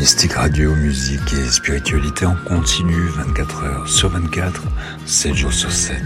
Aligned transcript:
Mystique 0.00 0.32
Radio, 0.32 0.74
musique 0.74 1.34
et 1.34 1.50
spiritualité 1.50 2.24
en 2.24 2.34
continu 2.48 3.08
24 3.08 3.64
heures 3.64 3.86
sur 3.86 4.08
24, 4.08 4.62
7 5.04 5.34
jours 5.34 5.52
sur 5.52 5.70
7. 5.70 6.00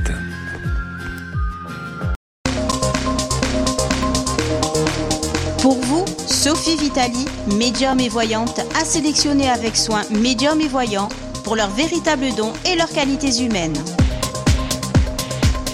Pour 5.63 5.77
vous, 5.77 6.05
Sophie 6.27 6.77
Vitali, 6.77 7.25
médium 7.57 8.01
et 8.01 8.09
voyante, 8.09 8.59
a 8.75 8.85
sélectionné 8.85 9.49
avec 9.49 9.77
soin 9.77 10.03
médium 10.11 10.61
et 10.61 10.67
voyants 10.67 11.09
pour 11.45 11.55
leurs 11.55 11.71
véritables 11.71 12.35
dons 12.37 12.53
et 12.67 12.75
leurs 12.75 12.91
qualités 12.91 13.45
humaines. 13.45 13.79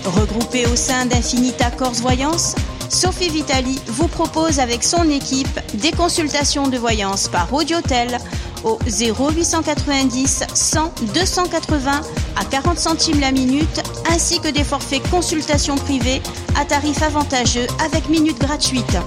Regroupée 0.05 0.66
au 0.66 0.77
sein 0.77 1.07
d'Infinita 1.07 1.71
Corse 1.71 2.02
Voyance, 2.02 2.55
Sophie 2.91 3.29
Vitali 3.29 3.81
vous 3.87 4.09
propose 4.09 4.59
avec 4.59 4.83
son 4.83 5.09
équipe 5.09 5.61
des 5.75 5.93
consultations 5.93 6.67
de 6.67 6.77
voyance 6.77 7.29
par 7.29 7.53
audiotel 7.53 8.19
au 8.65 8.79
0890 8.85 10.45
100 10.53 10.93
280 11.15 12.01
à 12.37 12.45
40 12.45 12.79
centimes 12.79 13.21
la 13.21 13.31
minute 13.31 13.81
ainsi 14.11 14.41
que 14.41 14.48
des 14.48 14.65
forfaits 14.65 15.09
consultations 15.09 15.77
privées 15.77 16.21
à 16.61 16.65
tarif 16.65 17.01
avantageux 17.03 17.67
avec 17.84 18.09
minutes 18.09 18.41
gratuites. 18.41 18.98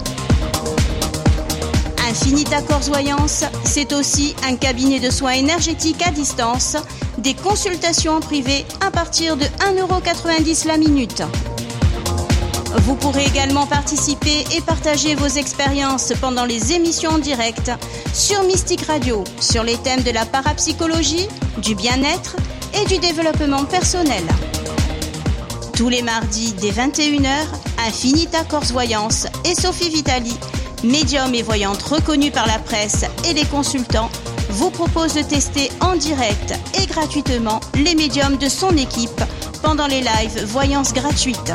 Infinita 2.09 2.61
Corse 2.61 2.87
Voyance, 2.87 3.43
c'est 3.65 3.91
aussi 3.91 4.33
un 4.47 4.55
cabinet 4.55 4.99
de 4.99 5.09
soins 5.09 5.31
énergétiques 5.31 6.03
à 6.07 6.11
distance, 6.11 6.77
des 7.17 7.33
consultations 7.33 8.13
en 8.13 8.19
privé 8.21 8.65
à 8.85 8.91
partir 8.91 9.35
de 9.35 9.45
1,90€ 9.45 10.67
la 10.67 10.77
minute. 10.77 11.23
Vous 12.77 12.95
pourrez 12.95 13.25
également 13.25 13.67
participer 13.67 14.45
et 14.51 14.61
partager 14.61 15.15
vos 15.15 15.27
expériences 15.27 16.11
pendant 16.19 16.45
les 16.45 16.73
émissions 16.73 17.11
en 17.11 17.17
direct 17.19 17.71
sur 18.13 18.43
Mystique 18.43 18.85
Radio 18.87 19.23
sur 19.39 19.63
les 19.63 19.77
thèmes 19.77 20.01
de 20.01 20.11
la 20.11 20.25
parapsychologie, 20.25 21.27
du 21.59 21.75
bien-être 21.75 22.35
et 22.81 22.85
du 22.85 22.97
développement 22.97 23.65
personnel. 23.65 24.23
Tous 25.75 25.89
les 25.89 26.01
mardis 26.01 26.53
dès 26.53 26.71
21h, 26.71 27.45
Infinita 27.87 28.43
Corse 28.43 28.71
Voyance 28.71 29.27
et 29.45 29.53
Sophie 29.53 29.89
Vitali, 29.89 30.35
médium 30.83 31.33
et 31.35 31.43
voyante 31.43 31.81
reconnue 31.83 32.31
par 32.31 32.47
la 32.47 32.59
presse 32.59 33.05
et 33.29 33.33
les 33.33 33.45
consultants, 33.45 34.09
vous 34.49 34.71
proposent 34.71 35.15
de 35.15 35.21
tester 35.21 35.71
en 35.79 35.95
direct 35.95 36.53
et 36.81 36.85
gratuitement 36.87 37.59
les 37.75 37.95
médiums 37.95 38.37
de 38.37 38.49
son 38.49 38.75
équipe 38.77 39.23
pendant 39.61 39.87
les 39.87 40.01
lives 40.01 40.45
voyances 40.45 40.93
gratuites. 40.93 41.53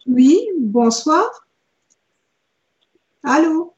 Oui, 0.08 0.40
bonsoir. 0.58 1.46
Allô? 3.22 3.73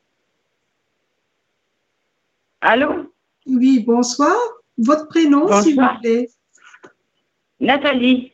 Allô? 2.69 3.12
Oui, 3.47 3.84
bonsoir. 3.87 4.34
Votre 4.77 5.06
prénom, 5.06 5.47
s'il 5.62 5.77
vous 5.77 6.00
plaît? 6.00 6.28
Nathalie 7.60 8.32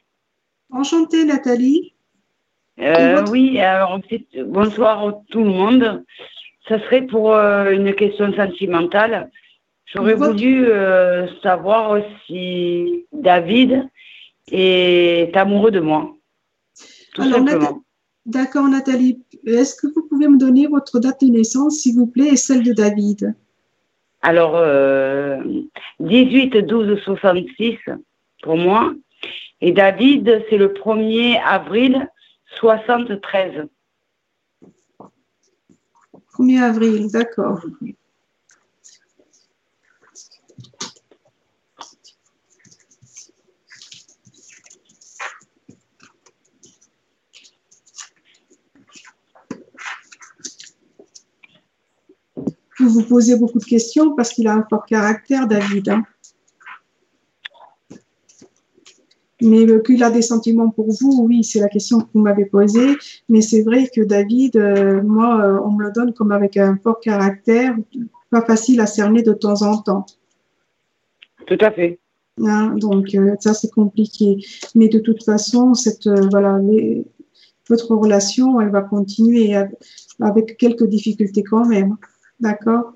Enchantée, 0.71 1.27
Nathalie. 1.27 1.93
Euh, 2.81 3.17
votre- 3.17 3.31
Oui, 3.31 3.59
alors 3.61 4.01
bonsoir 4.47 5.07
à 5.07 5.23
tout 5.29 5.41
le 5.45 5.51
monde. 5.51 6.03
Ça 6.67 6.81
serait 6.81 7.03
pour 7.03 7.35
euh, 7.35 7.73
une 7.73 7.95
question 7.95 8.33
sentimentale. 8.33 9.31
J'aurais 9.85 10.15
Votre- 10.15 10.33
voulu 10.33 10.65
euh, 10.67 11.29
savoir 11.43 12.01
si 12.27 13.05
David 13.13 13.87
est 14.51 15.37
amoureux 15.37 15.71
de 15.73 15.81
moi. 15.81 16.17
Tout 17.13 17.21
Alors, 17.21 17.41
simplement. 17.41 17.83
D'accord, 18.25 18.67
Nathalie. 18.67 19.23
Est-ce 19.45 19.75
que 19.75 19.89
vous 19.89 20.09
pouvez 20.09 20.27
me 20.29 20.39
donner 20.39 20.69
votre 20.69 21.01
date 21.01 21.21
de 21.21 21.27
naissance, 21.27 21.81
s'il 21.81 21.97
vous 21.97 22.07
plaît, 22.07 22.29
et 22.29 22.37
celle 22.37 22.63
de 22.63 22.73
David? 22.73 23.35
Alors, 24.23 24.57
euh, 24.57 25.43
18 26.01 26.59
12 26.59 27.01
66 27.05 27.79
pour 28.43 28.57
moi. 28.57 28.95
Et 29.61 29.73
David, 29.73 30.45
c'est 30.49 30.57
le 30.57 30.69
1er 30.69 31.41
avril 31.45 32.09
73. 32.57 33.67
1er 36.39 36.61
avril, 36.63 37.11
d'accord. 37.11 37.61
Vous 52.83 52.89
vous 52.89 53.05
posez 53.05 53.37
beaucoup 53.37 53.59
de 53.59 53.65
questions 53.65 54.15
parce 54.17 54.31
qu'il 54.33 54.49
a 54.49 54.55
un 54.55 54.67
fort 54.69 54.85
caractère, 54.87 55.47
David. 55.47 55.89
hein. 55.89 56.03
Mais 59.41 59.67
qu'il 59.85 60.03
a 60.05 60.11
des 60.11 60.23
sentiments 60.23 60.71
pour 60.71 60.87
vous, 60.93 61.25
oui, 61.27 61.43
c'est 61.43 61.59
la 61.61 61.69
question 61.69 62.01
que 62.01 62.07
vous 62.15 62.21
m'avez 62.21 62.45
posée. 62.45 62.97
Mais 63.29 63.41
c'est 63.41 63.63
vrai 63.63 63.89
que 63.93 64.01
David, 64.01 64.57
euh, 64.57 65.03
moi, 65.03 65.45
euh, 65.45 65.61
on 65.65 65.73
me 65.73 65.85
le 65.85 65.93
donne 65.93 66.13
comme 66.13 66.31
avec 66.31 66.57
un 66.57 66.77
fort 66.83 67.01
caractère, 67.01 67.77
pas 68.31 68.43
facile 68.43 68.81
à 68.81 68.87
cerner 68.87 69.23
de 69.23 69.33
temps 69.33 69.63
en 69.63 69.79
temps. 69.79 70.07
Tout 71.47 71.59
à 71.61 71.71
fait. 71.73 71.99
hein. 72.45 72.75
donc 72.77 73.15
euh, 73.17 73.35
ça, 73.41 73.53
c'est 73.53 73.71
compliqué. 73.73 74.37
Mais 74.77 74.89
de 74.89 75.01
toute 75.01 75.25
façon, 75.25 75.75
cette, 75.75 76.09
voilà, 76.31 76.59
les- 76.59 77.05
votre 77.69 77.95
relation, 77.97 78.61
elle 78.61 78.71
va 78.71 78.83
continuer 78.83 79.55
avec 80.21 80.57
quelques 80.57 80.87
difficultés 80.87 81.43
quand 81.43 81.67
même. 81.67 81.97
D'accord 82.43 82.95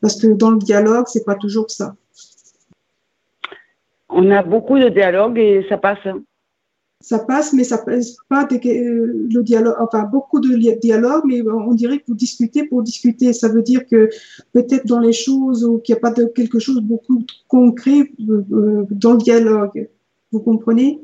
Parce 0.00 0.18
que 0.20 0.28
dans 0.28 0.50
le 0.50 0.58
dialogue, 0.58 1.04
c'est 1.06 1.24
pas 1.24 1.34
toujours 1.34 1.70
ça. 1.70 1.94
On 4.08 4.30
a 4.30 4.42
beaucoup 4.42 4.78
de 4.78 4.88
dialogues 4.88 5.38
et 5.38 5.64
ça 5.68 5.76
passe. 5.76 5.98
ça 7.00 7.18
passe, 7.18 7.52
mais 7.52 7.64
ça 7.64 7.78
passe 7.78 8.16
pas 8.30 8.48
euh, 8.50 9.28
le 9.30 9.42
dialogue, 9.42 9.76
enfin 9.78 10.04
beaucoup 10.04 10.40
de 10.40 10.56
dialogue, 10.80 11.22
mais 11.26 11.42
on 11.42 11.74
dirait 11.74 11.98
que 11.98 12.04
vous 12.08 12.14
discutez 12.14 12.64
pour 12.66 12.82
discuter. 12.82 13.34
Ça 13.34 13.48
veut 13.48 13.62
dire 13.62 13.86
que 13.86 14.08
peut-être 14.52 14.86
dans 14.86 15.00
les 15.00 15.12
choses 15.12 15.64
ou 15.64 15.78
qu'il 15.78 15.94
n'y 15.94 15.98
a 15.98 16.00
pas 16.00 16.10
de 16.10 16.24
quelque 16.24 16.58
chose 16.58 16.80
beaucoup 16.80 17.18
de 17.18 17.26
concret 17.48 18.10
euh, 18.28 18.44
euh, 18.52 18.86
dans 18.90 19.12
le 19.12 19.18
dialogue. 19.18 19.88
Vous 20.30 20.40
comprenez? 20.40 20.98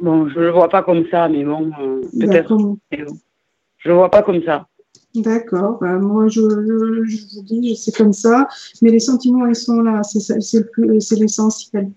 Bon, 0.00 0.28
je 0.30 0.40
le 0.40 0.50
vois 0.50 0.70
pas 0.70 0.82
comme 0.82 1.04
ça, 1.10 1.28
mais 1.28 1.44
bon, 1.44 1.70
peut-être. 2.18 2.56
Je 3.80 3.88
le 3.88 3.94
vois 3.96 4.10
pas 4.10 4.22
comme 4.22 4.42
ça. 4.42 4.68
D'accord. 5.14 5.78
Ben, 5.80 5.98
moi, 5.98 6.28
je, 6.28 6.40
je, 6.40 7.36
vous 7.36 7.42
dis, 7.42 7.76
c'est 7.76 7.94
comme 7.94 8.12
ça. 8.12 8.46
Mais 8.80 8.90
les 8.90 9.00
sentiments, 9.00 9.46
ils 9.46 9.56
sont 9.56 9.80
là. 9.80 10.02
C'est 10.02 11.16
l'essentiel. 11.16 11.90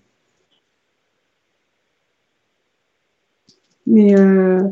Mais 3.86 4.18
euh, 4.18 4.62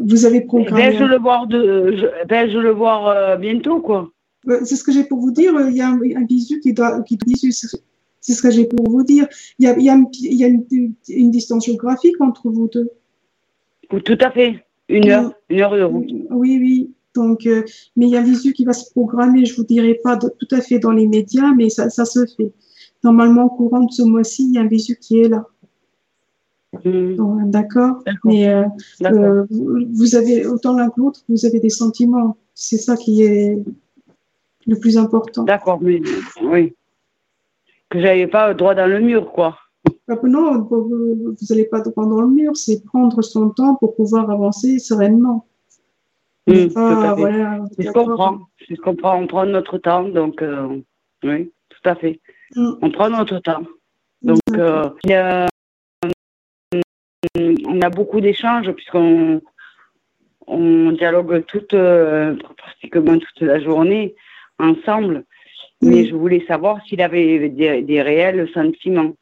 vous 0.00 0.26
avez 0.26 0.42
programmé. 0.42 0.90
Vais-je 0.90 1.04
le 1.04 1.18
voir, 1.18 1.46
de, 1.46 1.96
je, 1.96 2.58
le 2.58 2.70
voir 2.70 3.08
euh, 3.08 3.36
bientôt, 3.36 3.80
quoi 3.80 4.12
C'est 4.64 4.76
ce 4.76 4.84
que 4.84 4.92
j'ai 4.92 5.04
pour 5.04 5.18
vous 5.18 5.32
dire. 5.32 5.52
Il 5.68 5.74
y 5.74 5.80
a 5.80 5.88
un, 5.88 5.98
un 6.16 6.26
visu 6.26 6.60
qui 6.60 6.72
doit, 6.74 7.00
qui 7.02 7.18
c'est 8.22 8.34
ce 8.34 8.42
que 8.42 8.50
j'ai 8.50 8.66
pour 8.66 8.88
vous 8.88 9.02
dire. 9.02 9.26
Il 9.58 9.66
y 9.66 9.68
a, 9.68 9.76
il 9.76 9.84
y 9.84 9.90
a, 9.90 9.96
il 10.20 10.34
y 10.34 10.44
a 10.44 10.46
une, 10.46 10.64
une, 11.08 11.30
distance 11.30 11.66
géographique 11.66 12.20
entre 12.20 12.50
vous 12.50 12.68
deux. 12.68 12.90
Tout 14.04 14.18
à 14.20 14.30
fait. 14.30 14.64
Une 14.92 15.08
heure, 15.08 15.32
une 15.48 15.60
heure 15.60 15.76
de 15.76 15.82
route. 15.82 16.10
Oui, 16.30 16.58
oui. 16.60 16.94
Donc, 17.14 17.46
euh, 17.46 17.62
mais 17.96 18.06
il 18.06 18.10
y 18.10 18.16
a 18.16 18.20
un 18.20 18.24
visu 18.24 18.52
qui 18.52 18.64
va 18.64 18.72
se 18.72 18.90
programmer. 18.90 19.44
Je 19.44 19.54
vous 19.56 19.64
dirai 19.64 19.94
pas 20.02 20.16
tout 20.16 20.48
à 20.50 20.60
fait 20.60 20.78
dans 20.78 20.92
les 20.92 21.06
médias, 21.06 21.52
mais 21.56 21.68
ça, 21.68 21.90
ça 21.90 22.04
se 22.04 22.24
fait. 22.36 22.52
Normalement, 23.04 23.44
au 23.44 23.50
courant 23.50 23.80
de 23.80 23.92
ce 23.92 24.02
mois-ci, 24.02 24.46
il 24.48 24.54
y 24.54 24.58
a 24.58 24.62
un 24.62 24.66
visu 24.66 24.96
qui 24.96 25.20
est 25.20 25.28
là. 25.28 25.46
Hmm. 26.84 27.50
D'accord. 27.50 28.02
Mais 28.24 28.48
euh, 28.48 28.64
euh, 29.02 29.44
vous 29.50 30.14
avez 30.14 30.46
autant 30.46 30.74
l'un 30.76 30.88
que 30.88 31.00
l'autre, 31.00 31.20
vous 31.28 31.44
avez 31.44 31.60
des 31.60 31.68
sentiments. 31.68 32.36
C'est 32.54 32.78
ça 32.78 32.96
qui 32.96 33.22
est 33.22 33.58
le 34.66 34.78
plus 34.78 34.96
important. 34.96 35.42
D'accord, 35.44 35.80
mais 35.82 36.00
oui. 36.42 36.74
Que 37.90 38.00
j'avais 38.00 38.26
pas 38.26 38.54
droit 38.54 38.74
dans 38.74 38.86
le 38.86 39.00
mur, 39.00 39.32
quoi. 39.32 39.58
Ah, 40.08 40.18
non, 40.24 40.62
vous 40.62 41.36
n'allez 41.48 41.64
pas 41.64 41.80
droit 41.80 42.06
dans 42.06 42.20
le 42.20 42.28
mur, 42.28 42.56
c'est 42.56 42.84
prendre 42.84 43.22
son 43.22 43.50
temps 43.50 43.76
pour 43.76 43.94
pouvoir 43.96 44.30
avancer 44.30 44.78
sereinement. 44.78 45.46
Hmm, 46.46 46.68
je 46.68 47.92
comprends. 47.92 48.40
Je 48.68 48.76
comprends. 48.76 49.18
On 49.20 49.26
prend 49.26 49.46
notre 49.46 49.78
temps, 49.78 50.08
donc 50.08 50.42
euh, 50.42 50.80
oui, 51.24 51.52
tout 51.68 51.88
à 51.88 51.94
fait. 51.94 52.20
Hmm. 52.54 52.72
On 52.82 52.90
prend 52.90 53.10
notre 53.10 53.38
temps. 53.38 53.62
Donc, 54.22 54.38
il 54.50 55.10
y 55.10 55.14
a 55.14 55.48
on 57.36 57.80
a 57.80 57.90
beaucoup 57.90 58.20
d'échanges 58.20 58.70
puisqu'on 58.72 59.40
on 60.46 60.92
dialogue 60.92 61.44
toute, 61.46 61.74
euh, 61.74 62.36
pratiquement 62.56 63.18
toute 63.18 63.40
la 63.40 63.60
journée 63.60 64.14
ensemble. 64.58 65.24
Mais 65.80 66.06
je 66.06 66.14
voulais 66.14 66.44
savoir 66.46 66.80
s'il 66.86 67.00
avait 67.00 67.48
des, 67.48 68.02
réels 68.02 68.48
sentiments. 68.54 69.14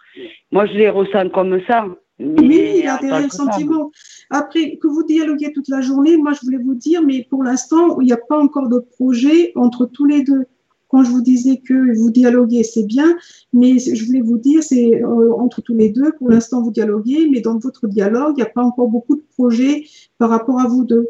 Moi, 0.53 0.67
je 0.67 0.73
les 0.73 0.91
ressens 0.91 1.31
comme 1.31 1.61
ça. 1.67 1.87
oui, 2.19 2.73
il 2.77 2.85
y 2.85 2.89
a 2.89 2.99
des 2.99 3.11
réels 3.11 3.33
sentiments. 3.33 3.91
Après, 4.31 4.77
que 4.77 4.87
vous 4.87 5.05
dialoguez 5.05 5.53
toute 5.53 5.69
la 5.69 5.81
journée, 5.81 6.17
moi, 6.17 6.33
je 6.33 6.41
voulais 6.43 6.63
vous 6.63 6.75
dire, 6.75 7.03
mais 7.03 7.27
pour 7.29 7.43
l'instant, 7.43 8.01
il 8.01 8.07
n'y 8.07 8.13
a 8.13 8.19
pas 8.19 8.39
encore 8.39 8.69
de 8.69 8.79
projet 8.79 9.53
entre 9.57 9.87
tous 9.87 10.05
les 10.05 10.23
deux 10.23 10.45
quand 10.91 11.05
je 11.05 11.11
vous 11.11 11.23
disais 11.23 11.59
que 11.59 11.97
vous 11.97 12.11
dialoguez, 12.11 12.65
c'est 12.65 12.83
bien, 12.83 13.17
mais 13.53 13.79
je 13.79 14.05
voulais 14.05 14.21
vous 14.21 14.39
dire, 14.39 14.63
c'est 14.63 15.03
euh, 15.03 15.33
entre 15.35 15.61
tous 15.61 15.75
les 15.75 15.91
deux, 15.91 16.13
pour 16.19 16.29
l'instant, 16.29 16.63
vous 16.63 16.73
dialoguez, 16.73 17.29
mais 17.31 17.41
dans 17.41 17.59
votre 17.59 17.87
dialogue, 17.87 18.35
il 18.37 18.43
n'y 18.43 18.49
a 18.49 18.53
pas 18.53 18.65
encore 18.65 18.89
beaucoup 18.89 19.15
de 19.15 19.23
projets 19.37 19.85
par 20.19 20.31
rapport 20.31 20.61
à 20.61 20.67
vous 20.67 20.85
deux. 20.85 21.09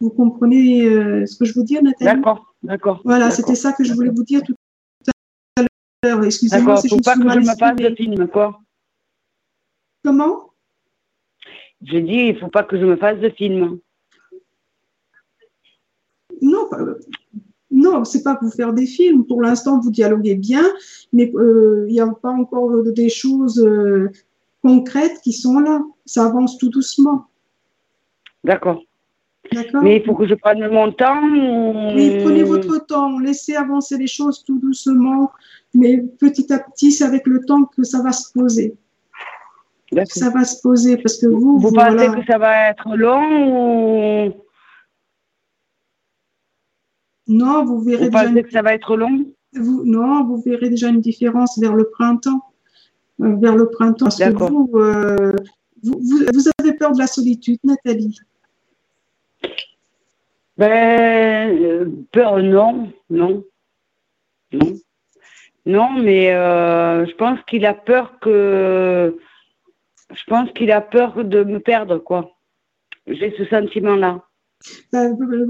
Vous 0.00 0.08
comprenez 0.08 0.86
euh, 0.86 1.26
ce 1.26 1.36
que 1.36 1.44
je 1.44 1.52
veux 1.54 1.62
dire, 1.62 1.82
Nathalie? 1.82 2.16
D'accord, 2.16 2.54
d'accord. 2.62 3.02
Voilà, 3.04 3.30
c'était 3.30 3.54
ça 3.54 3.72
que 3.72 3.84
je 3.84 3.92
voulais 3.92 4.10
vous 4.10 4.24
dire 4.24 4.42
tout. 4.42 4.54
Excusez-moi 6.02 6.76
si 6.78 6.88
je 6.88 6.96
pas 6.96 7.14
que 7.14 7.30
je 7.30 7.38
me 7.38 7.56
fasse 7.56 7.76
de 7.76 7.94
film, 7.94 8.26
quoi. 8.26 8.60
Comment? 10.04 10.50
J'ai 11.80 12.00
dit, 12.00 12.12
il 12.12 12.34
ne 12.34 12.40
faut 12.40 12.48
pas 12.48 12.64
que 12.64 12.76
je 12.76 12.84
me 12.84 12.96
fasse 12.96 13.20
de 13.20 13.30
film. 13.30 13.78
Non, 16.40 16.68
non, 17.70 18.04
c'est 18.04 18.24
pas 18.24 18.34
pour 18.34 18.52
faire 18.52 18.72
des 18.72 18.86
films. 18.86 19.24
Pour 19.26 19.42
l'instant, 19.42 19.78
vous 19.78 19.92
dialoguez 19.92 20.34
bien, 20.34 20.64
mais 21.12 21.32
euh, 21.36 21.86
il 21.88 21.92
n'y 21.92 22.00
a 22.00 22.08
pas 22.08 22.30
encore 22.30 22.82
des 22.82 23.08
choses 23.08 23.60
euh, 23.60 24.10
concrètes 24.60 25.20
qui 25.22 25.32
sont 25.32 25.60
là. 25.60 25.82
Ça 26.04 26.26
avance 26.26 26.58
tout 26.58 26.68
doucement. 26.68 27.26
D'accord. 28.42 28.82
Mais 29.82 29.96
il 29.96 30.04
faut 30.04 30.14
que 30.14 30.26
je 30.26 30.34
prenne 30.34 30.66
mon 30.68 30.92
temps. 30.92 31.22
Oui, 31.94 32.18
prenez 32.22 32.42
votre 32.42 32.84
temps. 32.86 33.18
Laissez 33.18 33.56
avancer 33.56 33.98
les 33.98 34.06
choses 34.06 34.44
tout 34.44 34.58
doucement. 34.58 35.30
Mais 35.74 35.98
petit 35.98 36.52
à 36.52 36.58
petit, 36.58 36.92
c'est 36.92 37.04
avec 37.04 37.26
le 37.26 37.44
temps 37.44 37.64
que 37.64 37.82
ça 37.82 38.02
va 38.02 38.12
se 38.12 38.32
poser. 38.32 38.74
Ça 40.06 40.30
va 40.30 40.44
se 40.44 40.60
poser 40.62 40.96
parce 40.96 41.18
que 41.18 41.26
vous. 41.26 41.58
Vous, 41.58 41.72
pensez 41.72 42.08
que 42.08 42.24
ça 42.26 42.38
va 42.38 42.70
être 42.70 42.96
long 42.96 44.26
ou 44.26 44.32
non, 47.28 47.64
vous 47.64 47.80
verrez. 47.80 48.06
Vous 48.06 48.10
pensez 48.10 48.42
que 48.42 48.50
ça 48.50 48.62
va 48.62 48.74
être 48.74 48.96
long? 48.96 49.26
Non, 49.54 50.24
vous 50.24 50.40
verrez 50.40 50.70
déjà 50.70 50.88
une 50.88 51.00
différence 51.00 51.58
vers 51.58 51.74
le 51.74 51.84
printemps. 51.84 52.42
Euh, 53.20 53.36
vers 53.36 53.56
le 53.56 53.68
printemps. 53.68 54.06
Parce 54.06 54.18
que 54.18 54.24
euh, 54.24 55.32
vous, 55.82 56.00
vous, 56.00 56.48
avez 56.58 56.72
peur 56.74 56.92
de 56.92 56.98
la 56.98 57.06
solitude, 57.06 57.58
Nathalie? 57.64 58.18
Ben, 60.58 61.56
euh, 61.62 61.86
peur, 62.12 62.38
non, 62.42 62.92
non, 63.10 63.44
non. 64.52 64.72
Non, 65.64 65.90
mais 65.92 66.26
je 66.32 67.14
pense 67.16 67.38
qu'il 67.46 67.64
a 67.66 67.74
peur 67.74 68.18
que. 68.20 69.16
Je 70.12 70.24
pense 70.26 70.50
qu'il 70.52 70.70
a 70.70 70.80
peur 70.80 71.24
de 71.24 71.42
me 71.42 71.58
perdre, 71.58 71.98
quoi. 71.98 72.36
J'ai 73.06 73.34
ce 73.36 73.44
sentiment-là. 73.46 74.22
Bah, 74.92 75.08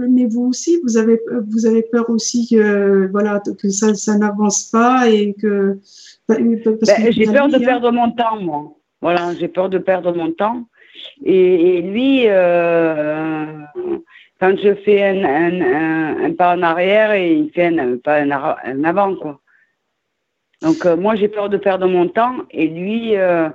mais 0.09 0.27
vous 0.27 0.47
aussi, 0.47 0.81
vous 0.83 0.97
avez, 0.97 1.21
vous 1.49 1.67
avez 1.67 1.83
peur 1.83 2.09
aussi 2.09 2.49
que, 2.49 3.09
voilà, 3.11 3.43
que 3.61 3.69
ça, 3.69 3.95
ça 3.95 4.17
n'avance 4.17 4.71
pas 4.71 5.09
et 5.09 5.35
que. 5.35 5.79
Bah, 6.29 6.37
bah, 6.39 7.11
j'ai 7.11 7.27
peur 7.27 7.49
de 7.49 7.59
perdre 7.59 7.91
mon 7.91 8.11
temps, 8.13 8.41
moi. 8.41 8.75
Voilà, 9.01 9.35
j'ai 9.35 9.49
peur 9.49 9.69
de 9.69 9.79
perdre 9.79 10.15
mon 10.15 10.33
temps. 10.33 10.67
Et, 11.25 11.83
lui, 11.83 12.25
euh, 12.27 13.45
quand 14.41 14.57
je 14.63 14.75
fais 14.75 15.03
un, 15.03 16.33
pas 16.33 16.57
en 16.57 16.63
arrière, 16.63 17.15
il 17.15 17.51
fait 17.51 17.67
un, 17.67 17.97
pas 17.99 18.21
un, 18.21 18.85
avant, 18.85 19.15
quoi. 19.17 19.41
Donc, 20.63 20.87
euh, 20.87 20.97
moi, 20.97 21.17
j'ai 21.17 21.29
peur 21.29 21.49
de 21.49 21.57
perdre 21.57 21.87
mon 21.89 22.09
temps. 22.09 22.37
Et 22.51 22.69
lui, 22.69 23.17
euh, 23.17 23.49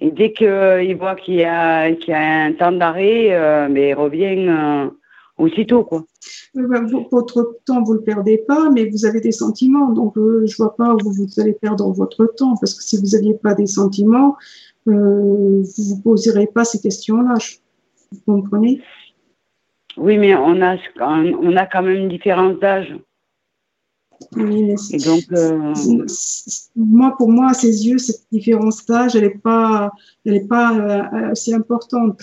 et 0.00 0.10
dès 0.10 0.32
qu'il 0.32 0.96
voit 0.96 1.16
qu'il 1.16 1.34
y, 1.34 1.44
a, 1.44 1.84
un 1.84 2.52
temps 2.52 2.72
d'arrêt, 2.72 3.68
mais 3.68 3.90
il 3.90 3.94
revient 3.94 4.90
aussitôt, 5.38 5.84
quoi. 5.84 6.04
Votre 6.54 7.60
temps, 7.64 7.82
vous 7.82 7.94
le 7.94 8.02
perdez 8.02 8.38
pas, 8.38 8.70
mais 8.70 8.88
vous 8.88 9.06
avez 9.06 9.20
des 9.20 9.32
sentiments. 9.32 9.90
Donc, 9.90 10.16
euh, 10.16 10.44
je 10.46 10.56
vois 10.56 10.76
pas 10.76 10.94
où 10.94 10.98
vous 11.10 11.40
allez 11.40 11.54
perdre 11.54 11.90
votre 11.92 12.26
temps, 12.26 12.56
parce 12.60 12.74
que 12.74 12.82
si 12.82 12.96
vous 12.96 13.16
n'aviez 13.16 13.34
pas 13.34 13.54
des 13.54 13.66
sentiments, 13.66 14.36
euh, 14.36 14.71
vous 14.86 15.62
vous 15.62 16.00
poserez 16.02 16.46
pas 16.46 16.64
ces 16.64 16.80
questions-là. 16.80 17.34
Vous 18.12 18.20
comprenez? 18.26 18.82
Oui, 19.96 20.18
mais 20.18 20.34
on 20.34 20.60
a, 20.62 20.76
on 21.00 21.56
a 21.56 21.66
quand 21.66 21.82
même 21.82 21.96
une 21.96 22.08
différence 22.08 22.58
d'âge. 22.58 22.96
Oui, 24.36 24.74
Et 24.92 24.98
donc, 24.98 25.24
euh, 25.32 25.74
moi, 26.76 27.14
pour 27.16 27.30
moi, 27.30 27.50
à 27.50 27.54
ses 27.54 27.86
yeux, 27.86 27.98
cette 27.98 28.22
différence 28.30 28.86
d'âge, 28.86 29.16
elle 29.16 29.24
n'est 29.24 29.30
pas, 29.30 29.90
elle 30.24 30.36
est 30.36 30.48
pas 30.48 31.08
assez 31.30 31.52
importante 31.52 32.20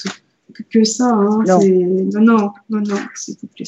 que, 0.72 0.84
ça. 0.84 1.10
Hein. 1.10 1.44
Non. 1.46 1.60
non. 1.60 2.22
non, 2.22 2.51
non, 2.70 2.82
non, 2.82 2.98
s'il 3.16 3.36
vous 3.42 3.48
plaît. 3.48 3.66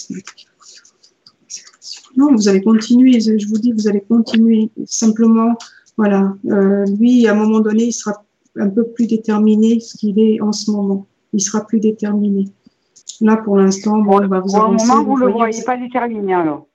Non, 2.15 2.33
vous 2.33 2.48
allez 2.48 2.62
continuer. 2.62 3.19
Je 3.19 3.48
vous 3.48 3.57
dis, 3.57 3.71
vous 3.74 3.88
allez 3.88 4.01
continuer. 4.01 4.69
Simplement, 4.86 5.55
voilà. 5.98 6.33
Euh, 6.45 6.86
lui, 7.00 7.27
à 7.27 7.33
un 7.33 7.36
moment 7.36 7.60
donné, 7.60 7.86
il 7.86 7.93
sera 7.93 8.24
un 8.55 8.70
peu 8.70 8.88
plus 8.91 9.08
déterminé 9.08 9.79
ce 9.79 9.98
qu'il 9.98 10.20
est 10.20 10.41
en 10.41 10.51
ce 10.51 10.72
moment. 10.72 11.08
Il 11.34 11.41
sera 11.41 11.65
plus 11.65 11.79
déterminé. 11.79 12.46
Là, 13.22 13.38
pour 13.38 13.58
l'instant, 13.58 14.00
bon, 14.00 14.22
il 14.22 14.27
va 14.27 14.39
vous 14.39 14.55
avancer. 14.55 14.86
moment, 14.88 15.03
vous 15.03 15.20
ne 15.20 15.25
le 15.25 15.31
voyez 15.31 15.63
pas 15.63 15.77
déterminé 15.77 16.34
alors. 16.34 16.67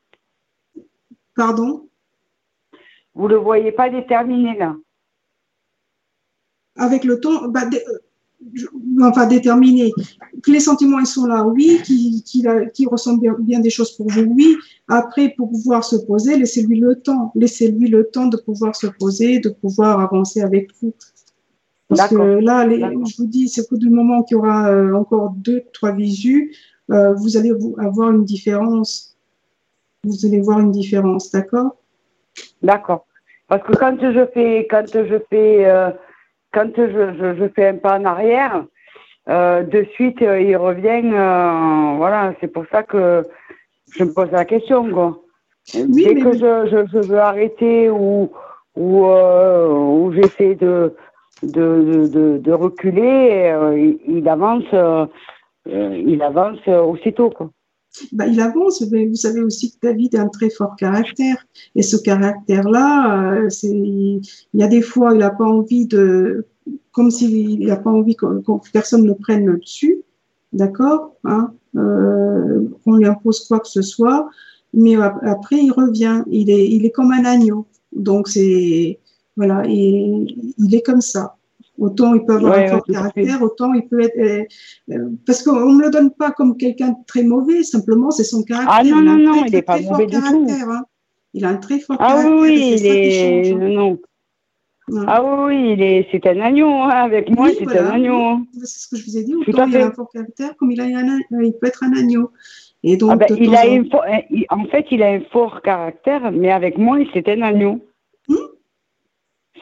Pardon? 1.34 1.88
Vous 3.14 3.28
le 3.28 3.36
voyez 3.36 3.72
pas 3.72 3.90
déterminé 3.90 4.56
là. 4.56 4.76
Avec 6.76 7.04
le 7.04 7.20
temps, 7.20 7.48
bah, 7.48 7.62
euh, 7.72 7.78
enfin 9.02 9.26
déterminer 9.26 9.92
que 10.42 10.50
les 10.50 10.60
sentiments 10.60 10.98
ils 10.98 11.06
sont 11.06 11.24
là, 11.24 11.44
oui, 11.44 11.80
qui 11.84 12.22
qui, 12.22 12.44
qui 12.74 12.86
ressent 12.86 13.16
bien, 13.16 13.60
des 13.60 13.70
choses 13.70 13.96
pour 13.96 14.10
vous, 14.10 14.22
oui. 14.22 14.56
Après, 14.88 15.34
pour 15.36 15.50
pouvoir 15.50 15.84
se 15.84 15.96
poser, 15.96 16.36
laissez-lui 16.36 16.78
le 16.78 16.96
temps, 17.00 17.32
laissez-lui 17.34 17.88
le 17.88 18.08
temps 18.10 18.26
de 18.26 18.36
pouvoir 18.36 18.76
se 18.76 18.86
poser, 18.86 19.40
de 19.40 19.48
pouvoir 19.48 20.00
avancer 20.00 20.42
avec 20.42 20.70
vous. 20.80 20.94
Parce 21.88 22.08
que 22.08 22.16
là, 22.16 22.68
je 22.68 23.16
vous 23.16 23.26
dis, 23.26 23.48
c'est 23.48 23.66
qu'au 23.68 23.76
du 23.76 23.90
moment 23.90 24.22
qu'il 24.22 24.36
y 24.36 24.38
aura 24.38 24.70
euh, 24.70 24.92
encore 24.94 25.30
deux, 25.36 25.62
trois 25.72 25.92
visus, 25.92 26.56
euh, 26.90 27.14
vous 27.14 27.36
allez 27.36 27.52
avoir 27.78 28.10
une 28.10 28.24
différence. 28.24 29.16
Vous 30.04 30.26
allez 30.26 30.40
voir 30.40 30.60
une 30.60 30.72
différence, 30.72 31.30
d'accord? 31.30 31.76
D'accord. 32.62 33.06
Parce 33.48 33.62
que 33.62 33.72
quand 33.76 33.98
je 34.00 34.26
fais, 34.34 34.66
quand 34.68 34.86
je 34.92 35.18
fais, 35.30 35.64
euh, 35.66 35.90
quand 36.52 36.70
je, 36.76 37.36
je, 37.38 37.48
fais 37.54 37.68
un 37.68 37.76
pas 37.76 37.98
en 37.98 38.04
arrière, 38.04 38.64
de 39.28 39.86
suite 39.94 40.18
il 40.20 40.56
revient. 40.56 41.02
voilà, 41.98 42.34
c'est 42.40 42.48
pour 42.48 42.64
ça 42.70 42.82
que 42.82 43.24
je 43.92 44.04
me 44.04 44.12
pose 44.12 44.30
la 44.32 44.44
question, 44.44 44.90
quoi. 44.90 45.22
Dès 45.74 46.14
que 46.14 46.32
je, 46.32 46.86
je, 46.92 47.06
veux 47.08 47.18
arrêter 47.18 47.90
ou 47.90 48.30
ou, 48.76 49.06
ou 49.06 50.12
j'essaie 50.12 50.54
de 50.54 50.94
de, 51.42 52.08
de, 52.08 52.38
de 52.38 52.52
reculer, 52.52 53.52
euh, 53.52 53.94
il, 54.06 54.28
avance, 54.28 54.64
euh, 54.72 55.06
il 55.66 56.22
avance 56.22 56.66
aussitôt. 56.66 57.30
Quoi. 57.30 57.50
Bah, 58.12 58.26
il 58.26 58.40
avance, 58.40 58.82
mais 58.90 59.06
vous 59.06 59.14
savez 59.14 59.42
aussi 59.42 59.72
que 59.72 59.86
David 59.86 60.16
a 60.16 60.22
un 60.22 60.28
très 60.28 60.50
fort 60.50 60.76
caractère. 60.76 61.46
Et 61.74 61.82
ce 61.82 61.96
caractère-là, 61.96 63.32
euh, 63.34 63.48
il 63.62 64.20
y 64.54 64.62
a 64.62 64.68
des 64.68 64.82
fois, 64.82 65.12
il 65.14 65.18
n'a 65.18 65.30
pas 65.30 65.44
envie 65.44 65.86
de, 65.86 66.46
comme 66.92 67.10
s'il 67.10 67.66
n'a 67.66 67.76
pas 67.76 67.90
envie 67.90 68.16
que, 68.16 68.26
personne 68.72 69.04
ne 69.04 69.12
prenne 69.12 69.58
dessus, 69.58 70.02
d'accord, 70.52 71.16
hein, 71.24 71.52
euh, 71.76 72.68
qu'on 72.84 72.96
lui 72.96 73.06
impose 73.06 73.46
quoi 73.46 73.60
que 73.60 73.68
ce 73.68 73.82
soit. 73.82 74.28
Mais 74.74 74.96
après, 74.96 75.56
il 75.56 75.70
revient. 75.70 76.22
Il 76.30 76.50
est, 76.50 76.68
il 76.68 76.84
est 76.84 76.90
comme 76.90 77.12
un 77.12 77.24
agneau. 77.24 77.66
Donc 77.92 78.28
c'est, 78.28 78.98
voilà, 79.36 79.62
et 79.66 80.26
il 80.58 80.74
est 80.74 80.82
comme 80.82 81.00
ça. 81.00 81.36
Autant 81.78 82.14
il 82.14 82.24
peut 82.24 82.36
avoir 82.36 82.58
un 82.58 82.68
fort 82.68 82.84
caractère, 82.84 83.42
autant 83.42 83.74
il 83.74 83.86
peut 83.86 84.00
être. 84.00 84.18
Euh, 84.18 84.44
euh, 84.92 85.10
parce 85.26 85.42
qu'on 85.42 85.72
ne 85.72 85.76
me 85.76 85.82
le 85.84 85.90
donne 85.90 86.10
pas 86.10 86.30
comme 86.30 86.56
quelqu'un 86.56 86.90
de 86.90 86.96
très 87.06 87.22
mauvais, 87.22 87.62
simplement 87.62 88.10
c'est 88.10 88.24
son 88.24 88.42
caractère. 88.42 88.74
Ah 88.78 88.82
non, 88.82 89.02
non, 89.02 89.18
non, 89.18 89.44
il 89.44 89.52
n'est 89.52 89.62
pas 89.62 89.78
mauvais 89.80 90.06
du 90.06 90.16
tout. 90.16 90.46
Hein. 90.48 90.84
Il 91.34 91.44
a 91.44 91.50
un 91.50 91.56
très 91.56 91.78
fort 91.78 91.96
ah, 92.00 92.14
caractère. 92.14 92.40
Oui, 92.40 92.76
il 92.78 92.86
est. 92.86 93.52
Hein. 93.52 93.68
Non. 93.68 93.98
Ah 95.06 95.22
oui, 95.46 95.72
il 95.72 95.82
est, 95.82 96.06
c'est 96.12 96.24
un 96.28 96.40
agneau, 96.40 96.68
hein. 96.68 96.88
avec 96.88 97.28
moi, 97.28 97.48
c'est 97.50 97.76
un 97.76 97.90
agneau. 97.90 98.38
C'est 98.54 98.78
ce 98.78 98.88
que 98.88 98.96
je 98.96 99.04
vous 99.04 99.18
ai 99.18 99.24
dit, 99.24 99.34
autant 99.34 99.66
il 99.66 99.76
a 99.76 99.86
un 99.86 99.90
fort 99.90 100.08
caractère 100.10 100.56
comme 100.56 100.70
il, 100.70 100.80
a 100.80 100.84
un, 100.84 101.18
il 101.42 101.52
peut 101.60 101.66
être 101.66 101.82
un 101.82 101.92
agneau. 101.92 102.30
Et 102.84 102.96
donc, 102.96 103.10
ah 103.12 103.16
ben, 103.16 103.26
il 103.36 103.54
a 103.54 103.64
en... 103.66 104.60
en 104.60 104.64
fait, 104.66 104.86
il 104.92 105.02
a 105.02 105.08
un 105.08 105.20
fort 105.32 105.60
caractère, 105.62 106.30
mais 106.30 106.52
avec 106.52 106.78
moi, 106.78 106.98
c'est 107.12 107.28
un 107.28 107.42
agneau. 107.42 107.84
Hmm? 108.28 108.36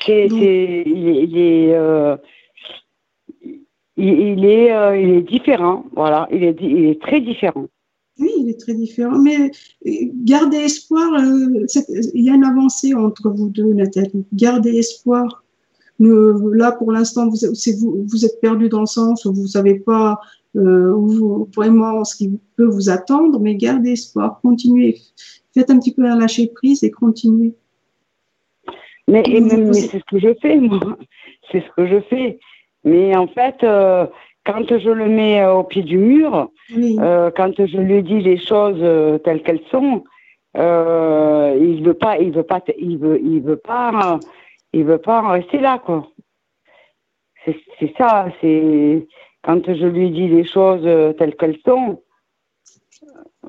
C'est, 0.04 0.26
il, 0.26 1.38
est, 1.38 1.75
euh, 1.75 2.16
il, 3.96 4.44
est, 4.44 4.73
euh, 4.73 4.96
il 4.99 5.11
est 5.11 5.23
différent. 5.23 5.84
Voilà, 5.94 6.28
il 6.30 6.44
est, 6.44 6.56
il 6.61 6.87
est 6.87 7.00
très 7.00 7.20
différent. 7.20 7.66
Oui, 8.18 8.30
il 8.38 8.50
est 8.50 8.61
très 8.61 8.75
différent. 8.75 9.18
Mais 9.18 9.50
euh, 9.87 9.90
gardez 10.25 10.58
espoir. 10.58 11.08
il 11.20 12.25
y 12.25 12.30
a 12.30 12.34
une 12.34 12.44
avancée 12.44 12.94
entre 12.94 13.30
vous 13.30 13.49
deux, 13.49 13.73
Nathalie. 13.73 14.25
Gardez 14.32 14.76
espoir. 14.76 15.44
là, 15.99 16.73
pour 16.73 16.92
l'instant, 16.92 17.28
vous, 17.28 17.38
vous, 17.80 18.06
vous 18.06 18.25
êtes 18.25 18.40
perdu 18.40 18.68
dans 18.68 18.80
le 18.80 18.87
sens 18.87 19.25
où 19.25 19.32
vous 19.32 19.42
ne 19.42 19.46
savez 19.46 19.80
pas 19.80 20.18
vraiment 20.54 22.04
ce 22.04 22.14
qui 22.16 22.38
peut 22.56 22.66
vous 22.66 22.88
attendre, 22.88 23.40
mais 23.40 23.56
gardez 23.56 23.92
espoir. 23.92 24.40
Continuez. 24.42 24.99
Faites 25.52 25.70
un 25.70 25.78
petit 25.78 25.92
peu 25.92 26.04
un 26.04 26.18
lâcher 26.18 26.49
prise 26.49 26.84
et 26.84 26.90
continuez. 26.90 27.54
Mais, 29.08 29.23
c'est 29.73 29.99
ce 29.99 30.04
que 30.04 30.18
je 30.18 30.34
fais, 30.40 30.56
moi. 30.56 30.96
C'est 31.50 31.61
ce 31.61 31.70
que 31.76 31.87
je 31.87 32.00
fais. 32.00 32.38
Mais 32.84 33.16
en 33.16 33.26
fait, 33.26 33.62
euh, 33.62 34.06
quand 34.44 34.78
je 34.78 34.90
le 34.90 35.08
mets 35.08 35.42
euh, 35.42 35.54
au 35.54 35.64
pied 35.64 35.82
du 35.82 35.99
mur, 35.99 36.50
euh, 36.76 37.30
quand 37.34 37.54
je 37.58 37.78
lui 37.78 38.02
dis 38.02 38.20
les 38.20 38.38
choses 38.38 38.80
telles 39.25 39.42
qu'elles 39.42 39.64
sont, 39.70 40.04
il 40.54 41.82
veut 41.82 41.94
pas, 41.94 42.18
il 42.18 42.32
veut 42.32 42.42
pas, 42.42 42.62
il 42.78 42.99
veut, 42.99 43.20
il 43.23 43.40
veut 43.40 43.56
pas, 43.56 44.18
il 44.73 44.84
veut 44.84 44.99
pas 44.99 45.23
en 45.23 45.30
rester 45.30 45.58
là, 45.58 45.78
quoi. 45.78 46.08
C'est 47.44 47.92
ça. 47.99 48.28
C'est 48.40 49.06
quand 49.42 49.66
je 49.66 49.87
lui 49.87 50.11
dis 50.11 50.28
les 50.28 50.44
choses 50.44 50.88
telles 51.18 51.37
qu'elles 51.37 51.58
sont, 51.66 52.00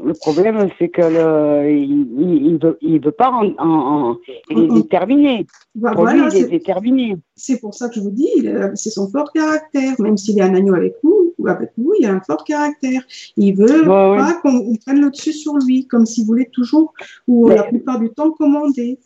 le 0.03 0.13
problème, 0.13 0.69
c'est 0.77 0.89
que 0.89 1.01
le, 1.01 1.71
il, 1.71 2.07
il, 2.19 2.57
veut, 2.57 2.77
il 2.81 3.03
veut 3.03 3.11
pas 3.11 3.29
en, 3.29 3.53
en, 3.57 4.17
il 4.49 4.59
est 4.59 4.73
déterminé. 4.73 5.45
Bah, 5.75 5.91
pour 5.93 6.05
lui, 6.05 6.21
il 6.31 6.37
est, 6.37 6.49
déterminé. 6.49 7.17
C'est 7.35 7.59
pour 7.59 7.73
ça 7.73 7.89
que 7.89 7.95
je 7.95 8.01
vous 8.01 8.11
dis, 8.11 8.29
c'est 8.75 8.89
son 8.89 9.09
fort 9.09 9.31
caractère. 9.31 9.93
Même 9.99 10.17
s'il 10.17 10.39
est 10.39 10.43
un 10.43 10.53
agneau 10.53 10.75
avec 10.75 10.95
vous 11.03 11.33
ou 11.37 11.47
avec 11.47 11.71
vous, 11.77 11.93
il 11.99 12.05
a 12.05 12.13
un 12.13 12.21
fort 12.21 12.43
caractère. 12.43 13.01
Il 13.37 13.55
veut 13.55 13.85
pas 13.85 14.33
qu'on 14.41 14.75
prenne 14.85 15.01
le 15.01 15.09
dessus 15.09 15.33
sur 15.33 15.57
lui, 15.57 15.87
comme 15.87 16.05
s'il 16.05 16.25
voulait 16.25 16.49
toujours, 16.51 16.93
ou 17.27 17.49
la 17.49 17.63
plupart 17.63 17.99
du 17.99 18.09
temps, 18.09 18.31
commander 18.31 18.99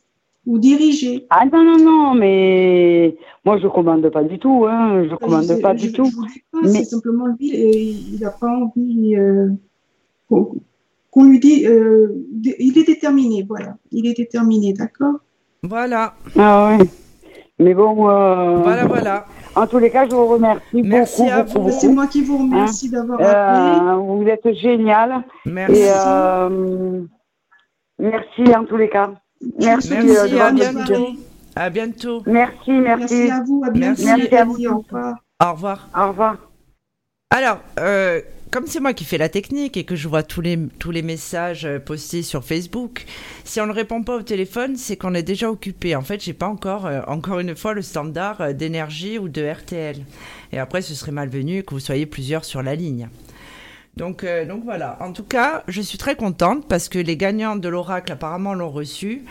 ou 0.45 0.57
diriger. 0.57 1.27
Ah 1.29 1.45
non, 1.45 1.63
non, 1.63 1.77
non, 1.77 2.13
mais 2.15 3.15
moi 3.45 3.59
je 3.59 3.67
commande 3.67 4.09
pas 4.09 4.23
du 4.23 4.39
tout, 4.39 4.65
hein. 4.67 5.05
je 5.09 5.15
commande 5.15 5.61
pas 5.61 5.73
du 5.75 5.91
tout. 5.91 6.09
mais... 6.53 6.69
C'est 6.69 6.85
simplement 6.85 7.27
lui, 7.27 7.49
il 7.49 8.19
n'a 8.19 8.31
pas 8.31 8.47
envie. 8.47 9.15
Euh, 9.15 9.49
qu'on 11.11 11.23
lui 11.23 11.39
dit, 11.39 11.65
euh, 11.65 12.07
il 12.59 12.77
est 12.77 12.85
déterminé, 12.85 13.45
voilà, 13.47 13.75
il 13.91 14.07
est 14.07 14.13
déterminé, 14.15 14.73
d'accord? 14.73 15.15
Voilà. 15.63 16.13
Ah 16.37 16.69
ouais. 16.69 16.85
Mais 17.59 17.73
bon. 17.73 18.09
Euh, 18.09 18.57
voilà, 18.57 18.85
voilà. 18.85 19.25
En 19.55 19.67
tous 19.67 19.79
les 19.79 19.89
cas, 19.89 20.07
je 20.07 20.15
vous 20.15 20.27
remercie. 20.27 20.81
Merci 20.81 21.23
à 21.23 21.43
vous. 21.43 21.69
C'est 21.71 21.89
moi 21.89 22.07
qui 22.07 22.21
vous 22.21 22.37
remercie 22.37 22.87
hein 22.87 23.03
d'avoir 23.05 23.19
appelé. 23.19 23.89
Euh, 23.89 23.95
vous 23.95 24.27
êtes 24.27 24.55
génial. 24.55 25.23
Merci. 25.45 25.83
merci 27.99 28.55
en 28.55 28.63
tous 28.65 28.77
les 28.77 28.89
cas. 28.89 29.11
Merci. 29.59 29.89
merci 29.91 30.39
à 30.39 30.51
bientôt. 30.51 31.07
À 31.55 31.69
bientôt. 31.69 32.23
Merci, 32.25 32.71
merci. 32.71 33.15
Merci 33.15 33.31
à 33.31 33.43
vous. 33.43 33.61
À 33.65 33.69
bientôt. 33.71 34.03
Merci, 34.05 34.35
à 34.35 34.45
vous. 34.45 34.65
Au 34.65 34.77
revoir. 34.77 35.15
Au 35.41 35.51
revoir. 35.51 35.89
Au 35.97 36.07
revoir. 36.09 36.37
Alors, 37.31 37.59
comme 38.51 38.65
c'est 38.65 38.79
moi 38.79 38.93
qui 38.93 39.05
fais 39.05 39.17
la 39.17 39.29
technique 39.29 39.77
et 39.77 39.83
que 39.83 39.95
je 39.95 40.07
vois 40.07 40.23
tous 40.23 40.41
les, 40.41 41.01
messages 41.01 41.65
euh, 41.65 41.79
postés 41.79 42.23
sur 42.23 42.43
Facebook, 42.43 43.05
si 43.43 43.61
on 43.61 43.67
ne 43.67 43.71
répond 43.71 44.01
pas 44.01 44.15
au 44.15 44.21
téléphone, 44.21 44.75
c'est 44.75 44.97
qu'on 44.97 45.13
est 45.13 45.23
déjà 45.23 45.51
occupé. 45.51 45.95
En 45.95 46.01
fait, 46.01 46.23
j'ai 46.23 46.33
pas 46.33 46.47
encore, 46.47 46.85
euh, 46.87 47.01
une 47.39 47.55
fois, 47.55 47.73
le 47.73 47.81
standard 47.81 48.41
euh, 48.41 48.53
d'énergie 48.53 49.19
ou 49.19 49.29
de 49.29 49.47
RTL. 49.47 49.97
Et 50.51 50.57
après, 50.57 50.81
ce 50.81 50.95
serait 50.95 51.11
malvenu 51.11 51.63
que 51.63 51.75
vous 51.75 51.79
soyez 51.79 52.07
plusieurs 52.07 52.43
sur 52.43 52.63
la 52.63 52.75
ligne. 52.75 53.09
Donc, 53.97 54.25
donc 54.47 54.63
voilà. 54.63 54.97
En 55.01 55.11
tout 55.11 55.23
cas, 55.23 55.63
je 55.67 55.81
suis 55.81 55.97
très 55.97 56.15
contente 56.15 56.67
parce 56.69 56.87
que 56.87 56.99
les 56.99 57.17
gagnants 57.17 57.57
de 57.57 57.67
l'oracle 57.67 58.13
apparemment 58.13 58.53
l'ont 58.53 58.69
reçu. 58.69 59.25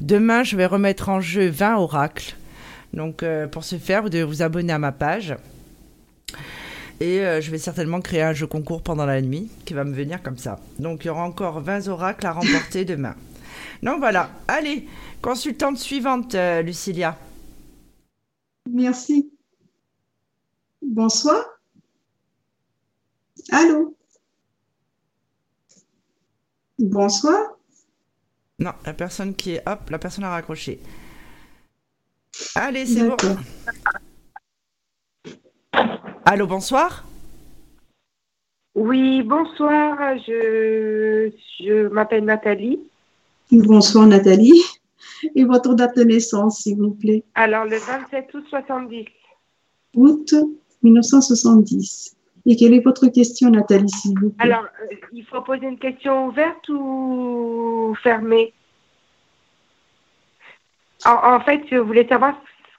Demain, 0.00 0.42
je 0.42 0.56
vais 0.56 0.64
remettre 0.64 1.10
en 1.10 1.20
jeu 1.20 1.48
20 1.48 1.76
oracles. 1.76 2.34
Donc, 2.94 3.22
pour 3.52 3.64
ce 3.64 3.76
faire, 3.76 4.02
vous 4.02 4.08
devez 4.08 4.24
vous 4.24 4.40
abonner 4.40 4.72
à 4.72 4.78
ma 4.78 4.92
page. 4.92 5.36
Et 7.00 7.20
euh, 7.20 7.40
je 7.40 7.50
vais 7.50 7.58
certainement 7.58 8.00
créer 8.00 8.22
un 8.22 8.32
jeu 8.32 8.46
concours 8.46 8.82
pendant 8.82 9.06
la 9.06 9.20
nuit 9.20 9.50
qui 9.64 9.74
va 9.74 9.84
me 9.84 9.92
venir 9.94 10.22
comme 10.22 10.38
ça. 10.38 10.60
Donc 10.78 11.04
il 11.04 11.08
y 11.08 11.10
aura 11.10 11.24
encore 11.24 11.60
20 11.60 11.88
oracles 11.88 12.26
à 12.26 12.32
remporter 12.32 12.84
demain. 12.84 13.14
Donc 13.82 13.98
voilà. 13.98 14.30
Allez, 14.48 14.88
consultante 15.20 15.78
suivante, 15.78 16.34
euh, 16.34 16.62
Lucilia. 16.62 17.18
Merci. 18.70 19.30
Bonsoir. 20.82 21.44
Allô 23.50 23.96
Bonsoir. 26.78 27.56
Non, 28.58 28.72
la 28.84 28.94
personne 28.94 29.34
qui 29.34 29.52
est... 29.52 29.68
Hop, 29.68 29.90
la 29.90 29.98
personne 29.98 30.24
a 30.24 30.30
raccroché. 30.30 30.80
Allez, 32.54 32.86
c'est 32.86 33.08
bon. 33.08 33.16
Allô, 36.26 36.46
bonsoir. 36.46 37.04
Oui, 38.74 39.22
bonsoir. 39.22 40.16
Je, 40.26 41.30
je 41.60 41.88
m'appelle 41.88 42.24
Nathalie. 42.24 42.80
Bonsoir 43.52 44.06
Nathalie. 44.06 44.62
Et 45.34 45.44
votre 45.44 45.74
date 45.74 45.98
de 45.98 46.04
naissance, 46.04 46.62
s'il 46.62 46.78
vous 46.78 46.94
plaît? 46.94 47.24
Alors, 47.34 47.66
le 47.66 47.76
27 47.76 48.32
août 48.32 48.44
70. 48.48 49.04
Août 49.96 50.34
1970. 50.82 52.16
Et 52.46 52.56
quelle 52.56 52.72
est 52.72 52.80
votre 52.80 53.06
question, 53.08 53.50
Nathalie, 53.50 53.90
s'il 53.90 54.18
vous 54.18 54.30
plaît? 54.30 54.50
Alors, 54.50 54.64
euh, 54.64 54.96
il 55.12 55.26
faut 55.26 55.42
poser 55.42 55.66
une 55.66 55.78
question 55.78 56.28
ouverte 56.28 56.66
ou 56.70 57.94
fermée? 58.02 58.54
En, 61.04 61.34
en, 61.34 61.40
fait, 61.40 61.62
je 61.70 61.76
voulais 61.76 62.08
savoir 62.08 62.34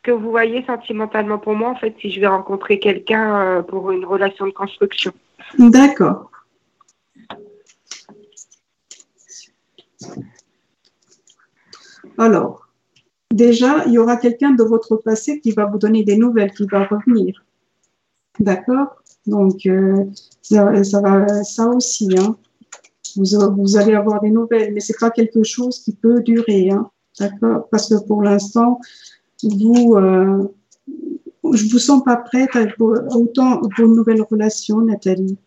que 0.06 0.12
vous 0.12 0.30
voyez 0.30 0.64
sentimentalement 0.66 1.40
pour 1.40 1.56
moi, 1.56 1.70
en 1.70 1.76
fait, 1.76 1.96
si 2.00 2.12
je 2.12 2.20
vais 2.20 2.28
rencontrer 2.28 2.78
quelqu'un 2.80 3.42
euh, 3.42 3.62
pour 3.64 3.92
une 3.92 4.06
relation 4.06 4.46
de 4.46 4.52
construction. 4.52 5.12
D'accord. 5.58 6.30
Alors, 12.20 12.68
déjà, 13.32 13.84
il 13.88 13.94
y 13.94 13.98
aura 13.98 14.18
quelqu'un 14.18 14.52
de 14.52 14.64
votre 14.64 14.96
passé 14.98 15.40
qui 15.40 15.52
va 15.52 15.66
vous 15.66 15.80
donner 15.80 16.04
des 16.04 16.18
nouvelles, 16.18 16.52
qui 16.52 16.68
va 16.68 16.86
revenir. 16.86 17.44
D'accord? 18.40 19.02
Donc, 19.26 19.66
euh, 19.66 20.06
ça, 20.44 20.72
va, 21.02 21.44
ça 21.44 21.68
aussi, 21.70 22.16
hein. 22.20 22.38
vous, 23.16 23.78
allez 23.78 23.96
avoir 23.96 24.22
des 24.22 24.30
nouvelles, 24.30 24.72
mais 24.72 24.82
c'est 24.82 25.00
pas 25.00 25.10
quelque 25.10 25.42
chose 25.42 25.80
qui 25.80 25.96
peut 25.96 26.22
durer. 26.22 26.70
Hein. 26.70 26.92
D'accord? 27.20 27.68
Parce 27.72 27.90
que 27.90 28.06
pour 28.06 28.22
l'instant, 28.22 28.80
vous, 29.44 29.96
euh, 29.96 30.48
je 31.54 31.70
vous 31.70 31.80
sens 31.80 32.04
pas 32.04 32.18
prête 32.18 32.56
à, 32.56 32.66
autant 33.16 33.60
pour 33.60 33.86
une 33.86 33.96
nouvelle 33.96 34.22
relation, 34.22 34.82
Nathalie. 34.82 35.38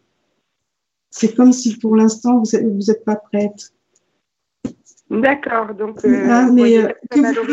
C'est 1.10 1.34
comme 1.34 1.52
si 1.52 1.76
pour 1.78 1.96
l'instant, 1.96 2.42
vous 2.42 2.56
n'êtes 2.56 2.74
vous 2.74 2.90
êtes 2.90 3.04
pas 3.04 3.16
prête. 3.16 3.72
D'accord. 5.10 5.74
Donc, 5.74 6.04
euh, 6.04 6.26
ah, 6.28 6.50
mais, 6.52 6.78
euh, 6.78 6.92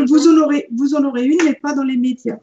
vous, 0.08 0.28
en 0.28 0.44
aurez, 0.44 0.68
vous 0.76 0.94
en 0.94 1.04
aurez 1.06 1.26
une, 1.26 1.38
mais 1.46 1.54
pas 1.54 1.74
dans 1.74 1.84
les 1.84 1.96
médias. 1.96 2.38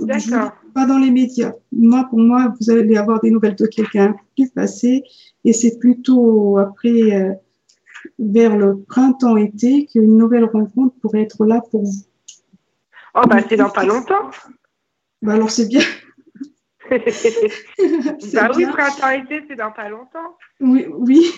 D'accord. 0.00 0.52
Pas 0.74 0.86
dans 0.86 0.98
les 0.98 1.10
médias. 1.10 1.52
Moi, 1.72 2.06
pour 2.08 2.20
moi, 2.20 2.54
vous 2.58 2.70
allez 2.70 2.96
avoir 2.96 3.20
des 3.20 3.30
nouvelles 3.30 3.56
de 3.56 3.66
quelqu'un 3.66 4.16
du 4.36 4.48
passé, 4.48 5.02
et 5.44 5.52
c'est 5.52 5.78
plutôt 5.78 6.56
après, 6.56 7.12
euh, 7.12 7.34
vers 8.18 8.56
le 8.56 8.78
printemps-été, 8.88 9.86
qu'une 9.86 10.16
nouvelle 10.16 10.44
rencontre 10.44 10.94
pourrait 11.02 11.22
être 11.22 11.44
là 11.44 11.60
pour 11.70 11.84
vous. 11.84 12.04
Oh, 13.14 13.22
bah, 13.28 13.38
c'est 13.48 13.56
dans 13.56 13.70
pas 13.70 13.84
longtemps. 13.84 14.30
Bah, 15.22 15.34
alors, 15.34 15.50
c'est 15.50 15.66
bien. 15.66 15.82
bah 16.90 18.50
oui, 18.56 18.66
printemps-été, 18.66 19.44
c'est 19.48 19.56
dans 19.56 19.72
pas 19.72 19.88
longtemps. 19.88 20.36
Oui, 20.60 20.86
oui. 20.90 21.30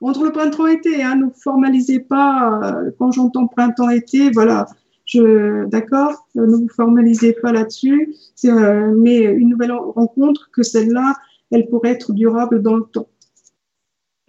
Entre 0.00 0.24
le 0.24 0.32
printemps-été, 0.32 1.02
hein, 1.02 1.16
ne 1.16 1.30
formalisez 1.30 2.00
pas, 2.00 2.60
euh, 2.62 2.90
quand 2.98 3.12
j'entends 3.12 3.46
printemps-été, 3.46 4.30
voilà, 4.30 4.66
je, 5.06 5.64
d'accord, 5.66 6.28
ne 6.34 6.44
vous 6.44 6.68
formalisez 6.68 7.32
pas 7.32 7.52
là-dessus, 7.52 8.14
euh, 8.44 8.94
mais 8.96 9.20
une 9.22 9.48
nouvelle 9.48 9.72
rencontre 9.72 10.50
que 10.52 10.62
celle-là, 10.62 11.14
elle 11.50 11.68
pourrait 11.68 11.90
être 11.90 12.12
durable 12.12 12.62
dans 12.62 12.76
le 12.76 12.84
temps. 12.84 13.08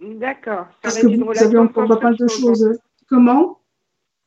D'accord. 0.00 0.66
Parce 0.82 0.98
que 0.98 1.06
vous, 1.06 1.30
avez 1.30 1.58
encore 1.58 1.86
pas 1.86 2.00
mal 2.00 2.16
de 2.16 2.26
choses. 2.26 2.78
Comment? 3.08 3.60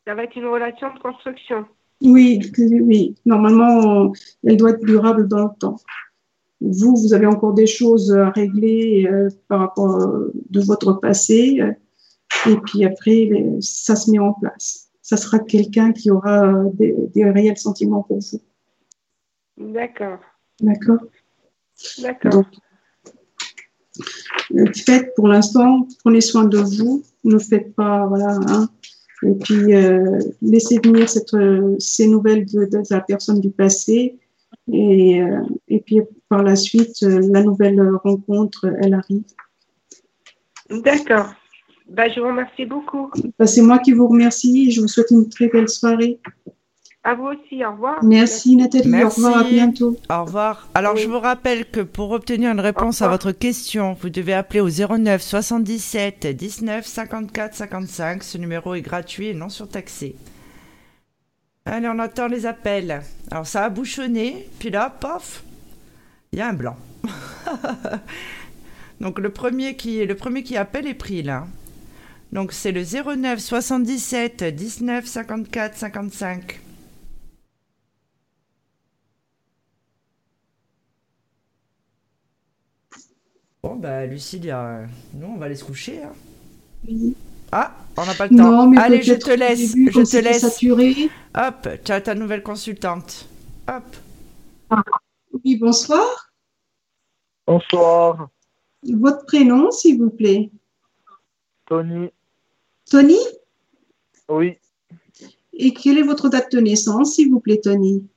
Ça 0.07 0.15
va 0.15 0.23
être 0.23 0.35
une 0.35 0.45
relation 0.45 0.93
de 0.93 0.99
construction. 0.99 1.65
Oui, 2.05 2.39
oui. 2.57 3.15
Normalement, 3.25 4.13
elle 4.43 4.57
doit 4.57 4.71
être 4.71 4.85
durable 4.85 5.27
dans 5.27 5.45
le 5.45 5.59
temps. 5.59 5.77
Vous, 6.61 6.95
vous 6.95 7.13
avez 7.13 7.25
encore 7.25 7.53
des 7.53 7.67
choses 7.67 8.15
à 8.15 8.29
régler 8.29 9.07
euh, 9.07 9.29
par 9.47 9.59
rapport 9.59 9.95
euh, 10.01 10.31
de 10.49 10.61
votre 10.61 10.93
passé. 10.93 11.61
et 12.47 12.57
puis 12.65 12.85
après, 12.85 13.29
ça 13.59 13.95
se 13.95 14.09
met 14.11 14.19
en 14.19 14.33
place. 14.33 14.89
Ça 15.01 15.17
sera 15.17 15.39
quelqu'un 15.39 15.91
qui 15.91 16.09
aura 16.09 16.63
des, 16.73 16.95
des, 17.13 17.29
réels 17.29 17.57
sentiments 17.57 18.03
pour 18.03 18.19
vous. 18.19 18.41
D'accord. 19.57 20.19
D'accord? 20.61 20.99
D'accord. 22.01 22.45
Faites 24.73 25.13
pour 25.15 25.27
l'instant, 25.27 25.87
prenez 26.03 26.21
soin 26.21 26.45
de 26.45 26.57
vous. 26.57 27.03
Ne 27.23 27.39
faites 27.39 27.73
pas, 27.75 28.05
voilà, 28.07 28.37
hein, 28.47 28.69
et 29.25 29.33
puis, 29.35 29.73
euh, 29.73 30.19
laissez 30.41 30.79
venir 30.83 31.09
cette, 31.09 31.33
euh, 31.33 31.75
ces 31.79 32.07
nouvelles 32.07 32.45
de, 32.45 32.67
la 32.89 33.01
personne 33.01 33.39
du 33.39 33.49
passé. 33.49 34.17
Et, 34.71 35.21
euh, 35.21 35.41
et 35.67 35.79
puis, 35.79 36.01
par 36.29 36.43
la 36.43 36.55
suite, 36.55 37.01
la 37.01 37.43
nouvelle 37.43 37.81
rencontre, 38.03 38.65
elle 38.81 38.93
arrive. 38.93 39.23
D'accord. 40.69 41.33
Bah, 41.89 42.09
je 42.09 42.19
vous 42.19 42.27
remercie 42.27 42.65
beaucoup. 42.65 43.11
Bah, 43.37 43.45
c'est 43.45 43.61
moi 43.61 43.79
qui 43.79 43.93
vous 43.93 44.07
remercie. 44.07 44.71
Je 44.71 44.81
vous 44.81 44.87
souhaite 44.87 45.11
une 45.11 45.29
très 45.29 45.47
belle 45.47 45.69
soirée. 45.69 46.19
À 47.07 47.13
vous 47.13 47.25
aussi, 47.25 47.63
au 47.63 47.71
revoir. 47.71 48.03
Merci 48.03 48.55
Nathalie, 48.55 49.03
au 49.03 49.09
revoir, 49.09 49.37
à 49.37 49.43
bientôt. 49.43 49.95
Au 50.09 50.25
revoir. 50.25 50.67
Alors 50.73 50.97
je 50.97 51.07
vous 51.07 51.19
rappelle 51.19 51.69
que 51.69 51.81
pour 51.81 52.09
obtenir 52.09 52.51
une 52.51 52.59
réponse 52.59 53.03
à 53.03 53.07
votre 53.07 53.31
question, 53.31 53.93
vous 53.93 54.09
devez 54.09 54.33
appeler 54.33 54.59
au 54.59 54.69
09 54.69 55.21
77 55.21 56.25
19 56.25 56.83
54 56.83 57.53
55. 57.53 58.23
Ce 58.23 58.39
numéro 58.39 58.73
est 58.73 58.81
gratuit 58.81 59.27
et 59.27 59.33
non 59.35 59.49
surtaxé. 59.49 60.15
Allez, 61.65 61.87
on 61.87 61.99
attend 61.99 62.25
les 62.25 62.47
appels. 62.47 63.03
Alors 63.29 63.45
ça 63.45 63.65
a 63.65 63.69
bouchonné, 63.69 64.49
puis 64.57 64.71
là, 64.71 64.89
paf, 64.89 65.43
il 66.31 66.39
y 66.39 66.41
a 66.41 66.47
un 66.47 66.53
blanc. 66.53 66.75
Donc 68.99 69.19
le 69.19 69.29
premier 69.29 69.75
qui, 69.75 70.03
le 70.03 70.15
premier 70.15 70.41
qui 70.41 70.57
appelle 70.57 70.87
est 70.87 70.95
pris 70.95 71.21
là. 71.21 71.45
Donc 72.33 72.51
c'est 72.51 72.71
le 72.71 72.81
09 72.83 73.37
77 73.37 74.43
19 74.43 75.05
54 75.05 75.77
55. 75.77 76.61
Bon, 83.65 83.77
bah, 83.77 84.05
Lucilia, 84.05 84.81
nous, 85.15 85.25
on 85.25 85.37
va 85.37 85.47
aller 85.47 85.55
se 85.55 85.63
coucher. 85.63 86.03
Hein. 86.03 86.13
Oui. 86.87 87.15
Ah, 87.51 87.75
on 87.97 88.05
n'a 88.05 88.13
pas 88.13 88.27
le 88.27 88.37
temps. 88.37 88.71
Allez, 88.77 89.01
je 89.01 89.15
te 89.15 89.31
laisse. 89.31 89.73
je 89.75 90.01
te 90.03 90.17
laisse. 90.17 90.41
Saturé. 90.41 91.09
Hop, 91.35 91.67
tu 91.83 91.91
as 91.91 91.99
ta 91.99 92.13
nouvelle 92.13 92.43
consultante. 92.43 93.27
Hop. 93.67 93.83
Ah. 94.69 94.83
Oui, 95.33 95.57
bonsoir. 95.57 96.31
Bonsoir. 97.47 98.29
Votre 98.83 99.25
prénom, 99.25 99.71
s'il 99.71 99.97
vous 99.97 100.11
plaît. 100.11 100.51
Tony. 101.65 102.11
Tony? 102.87 103.17
Oui. 104.29 104.59
Et 105.53 105.73
quelle 105.73 105.97
est 105.97 106.03
votre 106.03 106.29
date 106.29 106.51
de 106.51 106.59
naissance, 106.59 107.15
s'il 107.15 107.31
vous 107.31 107.39
plaît, 107.39 107.61
Tony? 107.63 108.07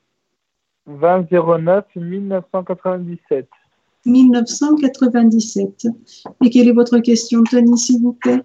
20 0.85 1.27
09 1.33 1.87
1997. 1.97 3.49
1997. 4.09 5.87
Et 6.45 6.51
quelle 6.51 6.69
est 6.69 6.73
votre 6.73 6.99
question, 6.99 7.45
Tony, 7.45 7.79
s'il 7.79 8.03
vous 8.03 8.15
plaît? 8.15 8.43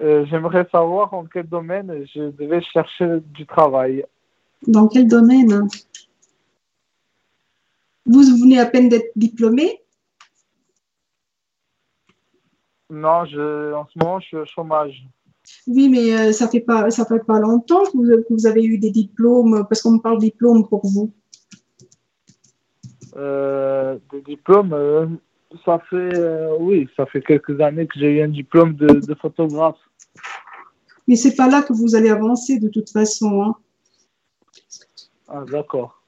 Euh, 0.00 0.24
J'aimerais 0.26 0.66
savoir 0.70 1.12
en 1.12 1.24
quel 1.24 1.48
domaine 1.48 2.06
je 2.14 2.30
devais 2.30 2.62
chercher 2.62 3.20
du 3.34 3.46
travail. 3.46 4.04
Dans 4.66 4.88
quel 4.88 5.08
domaine? 5.08 5.68
Vous 8.06 8.22
venez 8.22 8.58
à 8.58 8.66
peine 8.66 8.88
d'être 8.88 9.12
diplômé? 9.16 9.80
Non, 12.90 13.24
je, 13.24 13.72
en 13.72 13.86
ce 13.86 13.98
moment, 13.98 14.20
je 14.20 14.26
suis 14.26 14.36
au 14.36 14.46
chômage. 14.46 15.06
Oui, 15.66 15.88
mais 15.88 16.12
euh, 16.12 16.32
ça 16.32 16.48
fait 16.48 16.60
pas 16.60 16.90
ça 16.90 17.06
fait 17.06 17.24
pas 17.24 17.38
longtemps 17.38 17.84
que 17.84 17.96
vous, 17.96 18.04
que 18.04 18.32
vous 18.32 18.46
avez 18.46 18.64
eu 18.64 18.78
des 18.78 18.90
diplômes, 18.90 19.64
parce 19.68 19.82
qu'on 19.82 19.92
me 19.92 19.98
parle 20.00 20.18
diplôme 20.18 20.68
pour 20.68 20.86
vous. 20.86 21.12
Euh, 23.16 23.98
de 24.12 24.20
diplôme, 24.20 24.72
euh, 24.72 25.06
ça 25.64 25.80
fait, 25.90 26.14
euh, 26.16 26.56
oui, 26.60 26.88
ça 26.96 27.06
fait 27.06 27.20
quelques 27.20 27.60
années 27.60 27.86
que 27.86 27.98
j'ai 27.98 28.18
eu 28.18 28.22
un 28.22 28.28
diplôme 28.28 28.74
de, 28.74 29.14
photographe. 29.14 29.78
Mais 31.08 31.16
c'est 31.16 31.34
pas 31.34 31.48
là 31.48 31.62
que 31.62 31.72
vous 31.72 31.96
allez 31.96 32.10
avancer 32.10 32.58
de 32.60 32.68
toute 32.68 32.90
façon. 32.90 33.42
Hein. 33.42 33.56
Ah, 35.26 35.44
d'accord. 35.50 36.00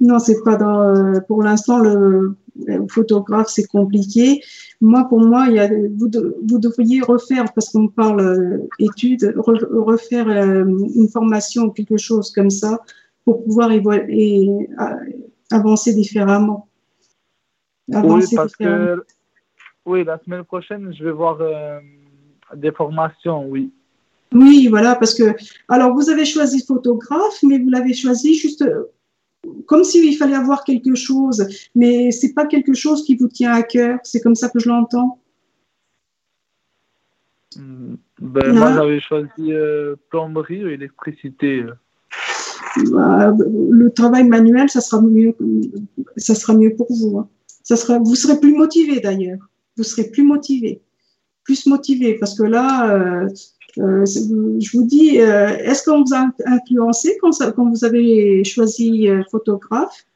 Non, 0.00 0.20
c'est 0.20 0.40
pas 0.44 0.54
dans. 0.54 1.20
pour 1.26 1.42
l'instant, 1.42 1.78
le, 1.78 2.36
photographe, 2.88 3.48
c'est 3.48 3.66
compliqué. 3.66 4.40
Moi, 4.80 5.04
pour 5.08 5.20
moi, 5.20 5.46
il 5.48 5.54
y 5.54 5.58
a, 5.58 5.68
vous, 5.68 6.08
vous 6.48 6.58
devriez 6.58 7.00
refaire, 7.00 7.52
parce 7.52 7.70
qu'on 7.70 7.88
parle 7.88 8.20
euh, 8.20 8.68
études, 8.78 9.34
refaire 9.36 10.28
euh, 10.28 10.64
une 10.94 11.08
formation 11.08 11.64
ou 11.64 11.70
quelque 11.72 11.96
chose 11.96 12.30
comme 12.30 12.50
ça 12.50 12.80
pour 13.24 13.42
pouvoir 13.44 13.72
et, 13.72 14.68
avancer 15.50 15.94
différemment. 15.94 16.68
oui, 17.88 18.24
parce 18.36 18.54
que 18.54 19.02
oui, 19.84 20.04
la 20.04 20.18
semaine 20.24 20.44
prochaine, 20.44 20.94
je 20.94 21.02
vais 21.02 21.10
voir 21.10 21.38
euh, 21.40 21.80
des 22.54 22.70
formations, 22.70 23.46
oui. 23.48 23.72
Oui, 24.32 24.68
voilà, 24.68 24.94
parce 24.94 25.14
que 25.14 25.34
alors 25.68 25.94
vous 25.94 26.10
avez 26.10 26.26
choisi 26.26 26.64
photographe, 26.64 27.42
mais 27.42 27.58
vous 27.58 27.70
l'avez 27.70 27.94
choisi 27.94 28.34
juste 28.34 28.62
comme 29.66 29.84
s'il 29.84 30.16
fallait 30.16 30.34
avoir 30.34 30.64
quelque 30.64 30.94
chose, 30.94 31.46
mais 31.74 32.10
c'est 32.10 32.34
pas 32.34 32.46
quelque 32.46 32.74
chose 32.74 33.04
qui 33.04 33.16
vous 33.16 33.28
tient 33.28 33.52
à 33.52 33.62
cœur. 33.62 33.98
C'est 34.04 34.20
comme 34.20 34.34
ça 34.34 34.48
que 34.48 34.58
je 34.58 34.68
l'entends. 34.68 35.20
Hmm. 37.56 37.94
Ben, 38.20 38.52
moi, 38.52 38.74
j'avais 38.74 39.00
choisi 39.00 39.52
euh, 39.52 39.96
plomberie 40.10 40.64
ou 40.64 40.68
électricité. 40.68 41.64
Bah, 42.90 43.34
le 43.38 43.88
travail 43.90 44.24
manuel, 44.24 44.68
ça 44.68 44.80
sera 44.80 45.00
mieux, 45.00 45.34
ça 46.16 46.34
sera 46.34 46.54
mieux 46.54 46.74
pour 46.74 46.92
vous. 46.92 47.18
Hein. 47.18 47.28
Ça 47.62 47.76
sera, 47.76 47.98
vous 47.98 48.14
serez 48.14 48.40
plus 48.40 48.54
motivé 48.54 49.00
d'ailleurs. 49.00 49.38
Vous 49.76 49.84
serez 49.84 50.10
plus 50.10 50.24
motivé, 50.24 50.82
plus 51.44 51.66
motivé, 51.66 52.14
parce 52.14 52.36
que 52.36 52.42
là, 52.42 52.92
euh, 52.94 53.28
euh, 53.76 54.04
je 54.06 54.76
vous 54.76 54.84
dis, 54.84 55.20
euh, 55.20 55.48
est-ce 55.58 55.84
qu'on 55.84 56.02
vous 56.02 56.14
a 56.14 56.26
influencé 56.46 57.18
quand, 57.20 57.30
quand 57.54 57.68
vous 57.68 57.84
avez 57.84 58.42
choisi 58.44 59.08
euh, 59.08 59.22
photographe? 59.30 60.06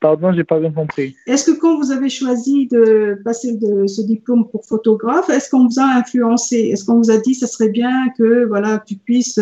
Pardon, 0.00 0.32
j'ai 0.32 0.44
pas 0.44 0.58
bien 0.58 0.72
compris. 0.72 1.16
Est-ce 1.26 1.50
que 1.50 1.58
quand 1.58 1.78
vous 1.78 1.92
avez 1.92 2.08
choisi 2.08 2.66
de 2.66 3.20
passer 3.24 3.56
de 3.56 3.86
ce 3.86 4.02
diplôme 4.02 4.48
pour 4.48 4.64
photographe, 4.64 5.28
est-ce 5.28 5.50
qu'on 5.50 5.66
vous 5.66 5.78
a 5.78 5.84
influencé? 5.84 6.56
Est-ce 6.56 6.84
qu'on 6.84 6.98
vous 6.98 7.10
a 7.10 7.18
dit 7.18 7.34
ça 7.34 7.46
serait 7.46 7.68
bien 7.68 8.08
que 8.16 8.44
voilà 8.44 8.82
tu 8.86 8.96
puisses 8.96 9.40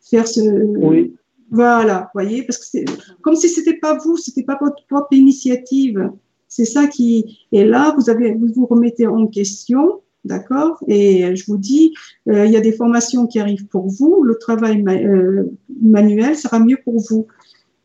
faire 0.00 0.26
ce 0.26 0.40
Oui. 0.40 1.14
Voilà, 1.52 2.10
voyez, 2.14 2.44
parce 2.44 2.58
que 2.58 2.64
c'est 2.66 2.84
comme 3.22 3.34
si 3.34 3.48
c'était 3.48 3.74
pas 3.74 3.96
vous, 3.96 4.16
c'était 4.16 4.44
pas 4.44 4.58
votre 4.60 4.84
propre 4.86 5.12
initiative. 5.12 6.10
C'est 6.46 6.64
ça 6.64 6.86
qui 6.86 7.46
et 7.50 7.64
là 7.64 7.94
vous 7.96 8.10
avez 8.10 8.34
vous 8.34 8.48
vous 8.54 8.66
remettez 8.66 9.06
en 9.06 9.26
question, 9.26 10.00
d'accord 10.24 10.78
Et 10.86 11.34
je 11.34 11.44
vous 11.46 11.56
dis, 11.56 11.94
euh, 12.28 12.46
il 12.46 12.52
y 12.52 12.56
a 12.56 12.60
des 12.60 12.72
formations 12.72 13.26
qui 13.26 13.38
arrivent 13.38 13.66
pour 13.66 13.88
vous, 13.88 14.22
le 14.22 14.36
travail 14.36 14.84
euh, 14.86 15.44
manuel 15.82 16.36
sera 16.36 16.58
mieux 16.58 16.78
pour 16.84 17.00
vous. 17.00 17.26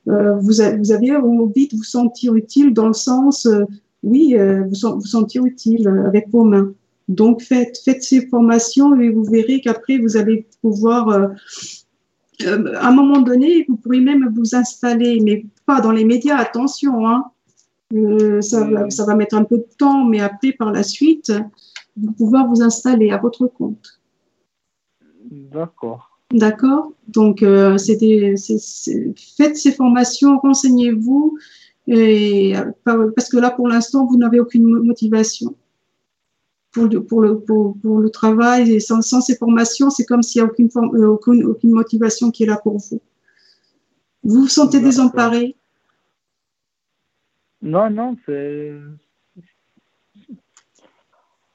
Euh, 0.08 0.36
vous, 0.36 0.54
vous, 0.78 0.92
avez 0.92 1.16
envie 1.16 1.68
de 1.68 1.78
vous 1.78 1.84
sentir 1.84 2.36
utile 2.36 2.74
dans 2.74 2.88
le 2.88 2.94
sens, 2.94 3.48
oui, 4.04 4.36
vous, 4.38 5.00
vous 5.00 5.06
sentir 5.06 5.46
utile 5.46 5.88
avec 6.06 6.30
vos 6.30 6.44
mains. 6.44 6.74
Donc 7.08 7.42
faites, 7.42 7.80
faites 7.84 8.04
ces 8.04 8.28
formations 8.28 9.00
et 9.00 9.10
vous 9.10 9.24
verrez 9.24 9.62
qu'après 9.62 9.98
vous 9.98 10.18
allez 10.18 10.48
pouvoir, 10.62 11.10
à 11.10 12.88
un 12.88 12.92
moment 12.92 13.22
donné, 13.22 13.66
vous 13.68 13.78
pourrez 13.78 14.02
même 14.02 14.32
vous 14.36 14.56
installer, 14.56 15.20
mais 15.22 15.46
pas 15.66 15.82
dans 15.82 15.92
les 15.92 16.06
médias, 16.06 16.38
attention, 16.38 17.08
hein. 17.08 17.26
ça, 18.42 18.64
va, 18.66 18.90
ça 18.92 19.06
va 19.06 19.16
mettre 19.16 19.36
un 19.36 19.44
peu 19.44 19.58
de 19.58 19.68
temps, 19.78 20.04
mais 20.04 20.20
après, 20.20 20.52
par 20.52 20.72
la 20.72 20.84
suite, 20.84 21.32
vous 21.96 22.12
pouvoir 22.14 22.48
vous 22.48 22.62
installer 22.62 23.12
à 23.12 23.18
votre 23.18 23.48
compte. 23.48 24.02
D'accord. 25.32 26.20
D'accord? 26.32 26.92
Donc, 27.08 27.44
euh, 27.44 27.78
faites 27.78 29.58
ces 29.58 29.72
formations, 29.72 30.40
renseignez-vous, 30.40 31.38
et, 31.88 32.54
parce 32.84 33.30
que 33.30 33.38
là, 33.38 33.52
pour 33.52 33.68
l'instant, 33.68 34.06
vous 34.06 34.18
n'avez 34.18 34.40
aucune 34.40 34.66
motivation 34.66 35.56
pour 36.72 36.86
le, 36.86 37.04
pour 37.04 37.22
le, 37.22 37.40
pour, 37.40 38.00
le 38.00 38.10
travail. 38.10 38.74
Et 38.74 38.80
sans, 38.80 39.02
ces 39.02 39.36
formations, 39.36 39.90
c'est 39.90 40.06
comme 40.06 40.24
s'il 40.24 40.42
n'y 40.42 40.48
a 40.48 40.52
aucune, 40.52 40.70
euh, 40.76 41.08
aucune, 41.08 41.44
aucune 41.46 41.72
motivation 41.72 42.32
qui 42.32 42.44
est 42.44 42.48
là 42.48 42.58
pour 42.58 42.78
vous. 42.78 43.02
Vous 44.24 44.42
vous 44.42 44.48
sentez 44.48 44.80
désemparé? 44.80 45.56
Non, 47.62 47.90
non, 47.90 48.18
c'est 48.26 48.74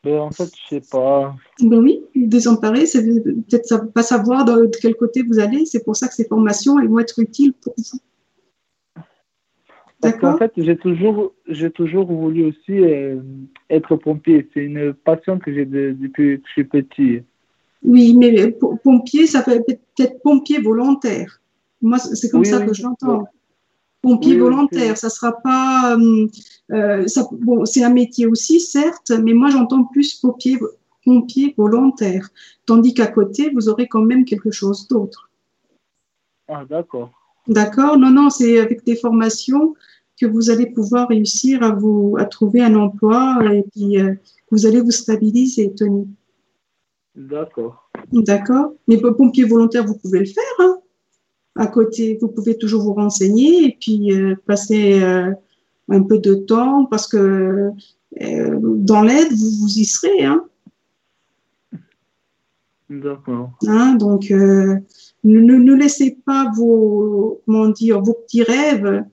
ben, 0.03 0.19
en 0.19 0.31
fait, 0.31 0.51
je 0.55 0.77
sais 0.77 0.89
pas. 0.91 1.37
Ben 1.61 1.79
oui, 1.79 2.01
désemparé, 2.15 2.87
c'est 2.87 3.05
peut-être 3.05 3.93
pas 3.93 4.03
savoir 4.03 4.45
de 4.47 4.71
quel 4.81 4.95
côté 4.95 5.23
vous 5.23 5.39
allez. 5.39 5.67
C'est 5.67 5.85
pour 5.85 5.95
ça 5.95 6.09
que 6.09 6.15
ces 6.15 6.25
formations, 6.25 6.79
elles 6.79 6.89
vont 6.89 7.01
être 7.01 7.19
utiles 7.19 7.53
pour 7.53 7.75
vous. 7.77 7.99
D'accord. 10.01 10.35
En 10.35 10.39
fait, 10.39 10.53
j'ai 10.57 10.79
toujours, 10.79 11.35
j'ai 11.47 11.71
toujours 11.71 12.07
voulu 12.07 12.47
aussi 12.47 12.73
euh, 12.73 13.21
être 13.69 13.97
pompier. 13.97 14.49
C'est 14.55 14.65
une 14.65 14.95
passion 14.95 15.39
que 15.39 15.53
j'ai 15.53 15.67
depuis 15.67 16.41
que 16.41 16.47
je 16.47 16.53
suis 16.53 16.65
petit. 16.65 17.23
Oui, 17.83 18.17
mais 18.17 18.57
pompier, 18.83 19.27
ça 19.27 19.43
peut 19.43 19.63
être 19.99 20.23
pompier 20.23 20.61
volontaire. 20.61 21.43
Moi, 21.83 21.99
c'est 21.99 22.31
comme 22.31 22.45
ça 22.45 22.65
que 22.65 22.73
je 22.73 22.83
l'entends 22.83 23.27
pompier 24.03 24.39
volontaire. 24.39 24.97
Ça 24.97 25.11
sera 25.11 25.33
pas. 25.41 25.97
Euh, 25.97 26.27
euh, 26.73 27.07
ça, 27.07 27.27
bon, 27.33 27.65
c'est 27.65 27.83
un 27.83 27.91
métier 27.91 28.27
aussi, 28.27 28.61
certes, 28.61 29.11
mais 29.11 29.33
moi 29.33 29.51
j'entends 29.51 29.85
plus 29.85 30.15
pompier, 30.15 30.59
pompier 31.05 31.55
volontaire. 31.57 32.29
Tandis 32.67 32.95
qu'à 32.95 33.07
côté, 33.07 33.51
vous 33.51 33.69
aurez 33.69 33.89
quand 33.89 34.03
même 34.03 34.25
quelque 34.25 34.51
chose 34.51 34.87
d'autre. 34.89 35.31
Ah, 36.49 36.65
d'accord. 36.69 37.11
D'accord? 37.47 37.99
Non, 37.99 38.11
non, 38.11 38.31
c'est 38.31 38.59
avec 38.59 38.85
des 38.85 38.97
formations 38.97 39.75
que 40.21 40.27
vous 40.27 40.51
allez 40.51 40.67
pouvoir 40.67 41.09
réussir 41.09 41.63
à 41.63 41.71
vous 41.71 42.17
à 42.19 42.27
trouver 42.27 42.61
un 42.61 42.75
emploi 42.75 43.39
et 43.53 43.65
puis 43.73 43.99
euh, 43.99 44.15
vous 44.51 44.67
allez 44.67 44.81
vous 44.81 44.91
stabiliser, 44.91 45.73
Tony. 45.75 46.07
D'accord. 47.15 47.91
D'accord? 48.13 48.75
Mais 48.87 48.99
pompier 48.99 49.45
volontaire, 49.45 49.87
vous 49.87 49.97
pouvez 49.97 50.21
le 50.21 50.27
faire. 50.27 50.45
Hein 50.59 50.80
à 51.61 51.66
côté, 51.66 52.16
vous 52.18 52.29
pouvez 52.29 52.57
toujours 52.57 52.83
vous 52.83 52.94
renseigner 52.94 53.66
et 53.66 53.77
puis 53.79 54.12
euh, 54.12 54.35
passer 54.46 55.03
euh, 55.03 55.31
un 55.90 56.03
peu 56.03 56.18
de 56.18 56.35
temps 56.35 56.87
parce 56.87 57.07
que 57.07 57.68
euh, 58.23 58.59
dans 58.62 59.03
l'aide, 59.03 59.31
vous, 59.31 59.51
vous 59.61 59.79
y 59.79 59.85
serez. 59.85 60.25
Hein. 60.25 60.46
D'accord. 62.88 63.51
Hein, 63.66 63.94
donc, 63.96 64.31
ne, 64.31 64.81
ne, 65.23 65.75
laissez 65.75 66.16
pas 66.25 66.51
vos, 66.57 67.42
comment 67.44 67.68
dire, 67.68 68.01
vos 68.01 68.14
petits 68.14 68.42
rêves 68.42 69.05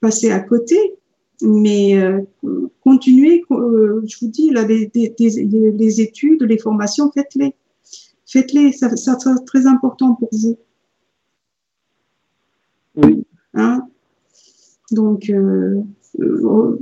passer 0.00 0.32
à 0.32 0.40
côté, 0.40 0.76
mais 1.42 1.96
continuez, 2.82 3.44
je 3.48 4.16
vous 4.20 4.28
dis, 4.28 4.50
là, 4.50 4.64
les, 4.66 4.90
les, 4.96 6.00
études, 6.00 6.42
les 6.42 6.58
formations, 6.58 7.12
faites-les. 7.12 7.54
Faites-les, 8.24 8.72
ça, 8.72 8.96
ça 8.96 9.16
sera 9.18 9.38
très 9.46 9.66
important 9.66 10.14
pour 10.14 10.30
vous. 10.32 10.58
Hein? 13.56 13.88
Donc, 14.92 15.30
euh, 15.30 15.82
euh, 16.20 16.78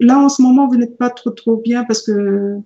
là, 0.00 0.18
en 0.18 0.28
ce 0.28 0.42
moment, 0.42 0.66
vous 0.66 0.76
n'êtes 0.76 0.96
pas 0.96 1.10
trop, 1.10 1.30
trop 1.30 1.56
bien 1.56 1.84
parce 1.84 2.02
que. 2.02 2.58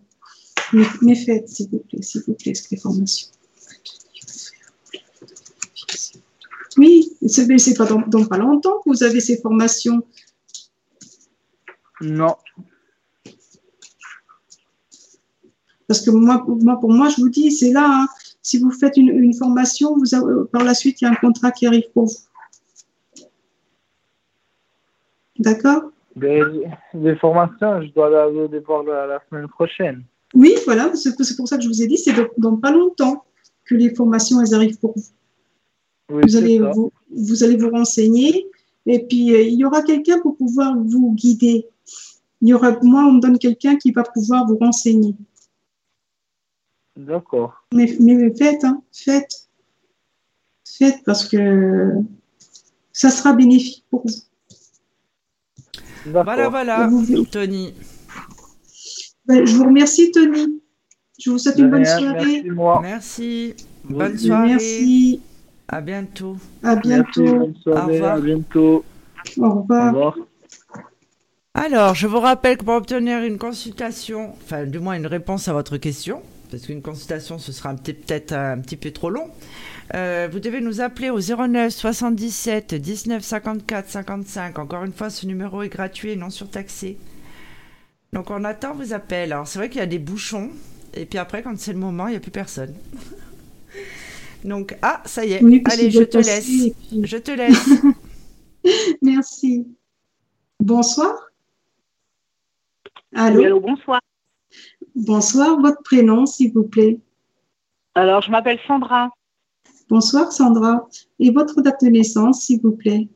Mais, 1.02 1.14
faites, 1.14 1.48
s'il 1.48 1.68
vous 1.70 1.78
plaît, 1.78 2.02
s'il 2.02 2.22
vous 2.26 2.34
plaît, 2.34 2.54
ces 2.54 2.76
formations. 2.76 3.28
Oui, 6.76 7.10
c'est 7.26 7.76
pas 7.76 7.86
dans, 7.86 8.24
pas 8.26 8.38
longtemps 8.38 8.78
que 8.84 8.90
vous 8.90 9.02
avez 9.02 9.20
ces 9.20 9.38
formations. 9.38 10.02
Non. 12.00 12.36
Parce 15.88 16.02
que 16.02 16.10
moi, 16.10 16.44
moi, 16.46 16.78
pour 16.78 16.92
moi, 16.92 17.08
je 17.08 17.20
vous 17.20 17.30
dis, 17.30 17.50
c'est 17.50 17.72
là, 17.72 18.02
hein. 18.02 18.08
si 18.42 18.58
vous 18.58 18.70
faites 18.70 18.96
une, 18.96 19.08
une 19.08 19.34
formation, 19.34 19.96
vous 19.96 20.46
par 20.52 20.62
la 20.62 20.74
suite, 20.74 21.00
il 21.00 21.04
y 21.04 21.08
a 21.08 21.10
un 21.10 21.16
contrat 21.16 21.50
qui 21.50 21.66
arrive 21.66 21.90
pour 21.94 22.06
vous. 22.06 22.27
D'accord 25.38 25.90
des, 26.18 27.16
formations, 27.20 27.82
je 27.82 27.92
dois 27.92 28.30
les 28.50 28.58
voir 28.60 28.82
la, 28.82 29.20
semaine 29.28 29.48
prochaine. 29.48 30.04
Oui, 30.34 30.54
voilà, 30.64 30.94
c'est 30.94 31.14
pour 31.36 31.48
ça 31.48 31.56
que 31.56 31.62
je 31.62 31.68
vous 31.68 31.82
ai 31.82 31.86
dit, 31.86 31.96
c'est 31.96 32.14
dans 32.36 32.56
pas 32.56 32.72
longtemps 32.72 33.24
que 33.64 33.74
les 33.74 33.94
formations, 33.94 34.40
elles 34.40 34.54
arrivent 34.54 34.78
pour 34.78 34.94
vous. 34.96 36.20
vous, 36.20 36.36
allez 36.36 36.58
vous, 36.58 36.92
vous, 37.10 37.44
allez 37.44 37.56
vous 37.56 37.70
renseigner 37.70 38.46
et 38.86 39.04
puis 39.06 39.34
euh, 39.34 39.42
il 39.42 39.54
y 39.54 39.64
aura 39.64 39.82
quelqu'un 39.82 40.18
pour 40.20 40.36
pouvoir 40.36 40.76
vous 40.76 41.12
guider. 41.14 41.66
Il 42.40 42.48
y 42.48 42.54
aura, 42.54 42.78
moi, 42.82 43.04
on 43.04 43.12
me 43.12 43.20
donne 43.20 43.38
quelqu'un 43.38 43.76
qui 43.76 43.90
va 43.90 44.02
pouvoir 44.02 44.46
vous 44.46 44.56
renseigner. 44.56 45.14
D'accord. 46.96 47.64
Mais, 47.72 47.96
mais, 48.00 48.34
faites, 48.34 48.64
hein, 48.64 48.82
faites. 48.92 49.48
Faites 50.64 51.02
parce 51.04 51.26
que 51.26 51.94
ça 52.92 53.10
sera 53.10 53.32
bénéfique 53.32 53.84
pour 53.90 54.02
vous. 54.06 54.27
Voilà, 56.06 56.48
voilà, 56.48 56.90
Tony. 57.30 57.74
Ben, 59.26 59.46
je 59.46 59.54
vous 59.56 59.64
remercie, 59.64 60.10
Tony. 60.10 60.60
Je 61.18 61.30
vous 61.30 61.38
souhaite 61.38 61.58
une 61.58 61.70
bonne 61.70 61.84
soirée. 61.84 62.44
Merci. 62.82 63.54
Bonne 63.84 64.16
soirée. 64.16 64.48
Merci. 64.48 65.20
À 65.66 65.80
bientôt. 65.80 66.36
À 66.62 66.76
bientôt. 66.76 67.52
Au 67.66 67.74
revoir. 67.74 68.16
À 68.16 68.20
bientôt. 68.20 68.84
Au 69.36 69.50
revoir. 69.50 69.94
Au 69.94 69.96
revoir. 69.96 70.18
Alors, 71.54 71.94
je 71.94 72.06
vous 72.06 72.20
rappelle 72.20 72.56
que 72.56 72.64
pour 72.64 72.74
obtenir 72.74 73.22
une 73.24 73.36
consultation, 73.36 74.32
enfin 74.44 74.64
du 74.64 74.78
moins 74.78 74.94
une 74.94 75.06
réponse 75.06 75.48
à 75.48 75.52
votre 75.52 75.76
question, 75.76 76.22
parce 76.50 76.64
qu'une 76.64 76.82
consultation 76.82 77.38
ce 77.38 77.50
sera 77.50 77.74
peut-être 77.74 78.32
un 78.32 78.58
petit 78.60 78.76
peu 78.76 78.92
trop 78.92 79.10
long, 79.10 79.28
euh, 79.94 80.28
vous 80.30 80.40
devez 80.40 80.60
nous 80.60 80.80
appeler 80.80 81.10
au 81.10 81.18
09 81.20 81.70
77 81.70 82.74
19 82.74 83.22
54 83.22 83.88
55. 83.88 84.58
Encore 84.58 84.84
une 84.84 84.92
fois, 84.92 85.10
ce 85.10 85.26
numéro 85.26 85.62
est 85.62 85.68
gratuit 85.68 86.10
et 86.10 86.16
non 86.16 86.30
surtaxé. 86.30 86.98
Donc 88.12 88.30
on 88.30 88.44
attend 88.44 88.74
vos 88.74 88.92
appels. 88.92 89.32
Alors 89.32 89.46
c'est 89.46 89.58
vrai 89.58 89.68
qu'il 89.68 89.80
y 89.80 89.84
a 89.84 89.86
des 89.86 89.98
bouchons. 89.98 90.50
Et 90.94 91.06
puis 91.06 91.18
après, 91.18 91.42
quand 91.42 91.58
c'est 91.58 91.72
le 91.72 91.78
moment, 91.78 92.08
il 92.08 92.12
n'y 92.12 92.16
a 92.16 92.20
plus 92.20 92.30
personne. 92.30 92.74
Donc, 94.44 94.76
ah, 94.82 95.02
ça 95.04 95.24
y 95.24 95.32
est. 95.32 95.68
Allez, 95.68 95.90
je 95.90 96.02
te 96.02 96.18
laisse. 96.18 96.72
Je 97.02 97.16
te 97.16 97.30
laisse. 97.32 97.68
Merci. 99.02 99.66
Bonsoir. 100.60 101.12
Allô? 103.14 103.44
allô, 103.44 103.60
bonsoir. 103.60 104.00
Bonsoir, 104.94 105.60
votre 105.60 105.82
prénom, 105.82 106.24
s'il 106.24 106.52
vous 106.52 106.64
plaît. 106.64 107.00
Alors, 107.94 108.22
je 108.22 108.30
m'appelle 108.30 108.58
Sandra. 108.66 109.10
Bonsoir 109.88 110.32
Sandra. 110.32 110.86
Et 111.18 111.30
votre 111.30 111.62
date 111.62 111.82
de 111.82 111.88
naissance, 111.88 112.42
s'il 112.42 112.60
vous 112.60 112.72
plaît? 112.72 113.08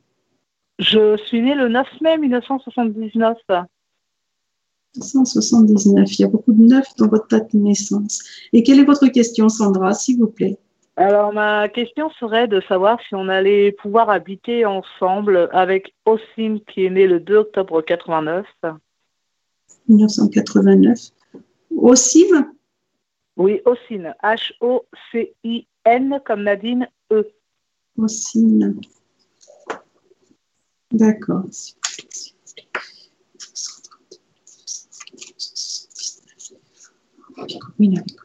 Je 0.79 1.17
suis 1.27 1.41
née 1.41 1.53
le 1.53 1.69
9 1.69 1.87
mai 2.01 2.17
1979. 2.17 3.37
1979, 4.95 6.19
il 6.19 6.21
y 6.21 6.25
a 6.25 6.27
beaucoup 6.27 6.53
de 6.53 6.63
neuf 6.63 6.87
dans 6.97 7.07
votre 7.07 7.27
date 7.27 7.53
de 7.53 7.59
naissance. 7.59 8.23
Et 8.53 8.63
quelle 8.63 8.79
est 8.79 8.85
votre 8.85 9.07
question, 9.07 9.49
Sandra, 9.49 9.93
s'il 9.93 10.19
vous 10.19 10.27
plaît? 10.27 10.57
Alors, 10.95 11.31
ma 11.33 11.69
question 11.69 12.09
serait 12.19 12.47
de 12.47 12.61
savoir 12.61 12.99
si 13.07 13.15
on 13.15 13.27
allait 13.27 13.71
pouvoir 13.71 14.09
habiter 14.09 14.65
ensemble 14.65 15.49
avec 15.51 15.93
Ossine, 16.05 16.59
qui 16.61 16.85
est 16.85 16.89
né 16.89 17.07
le 17.07 17.19
2 17.19 17.35
octobre 17.37 17.81
89. 17.81 18.45
1989. 19.87 20.99
Ossine 21.77 22.51
Oui, 23.37 23.61
Ossine. 23.65 24.15
H-O-C-I-N 25.85 26.19
comme 26.25 26.43
Nadine 26.43 26.87
E. 27.11 27.23
Ossine. 27.97 28.79
D'accord. 30.91 31.45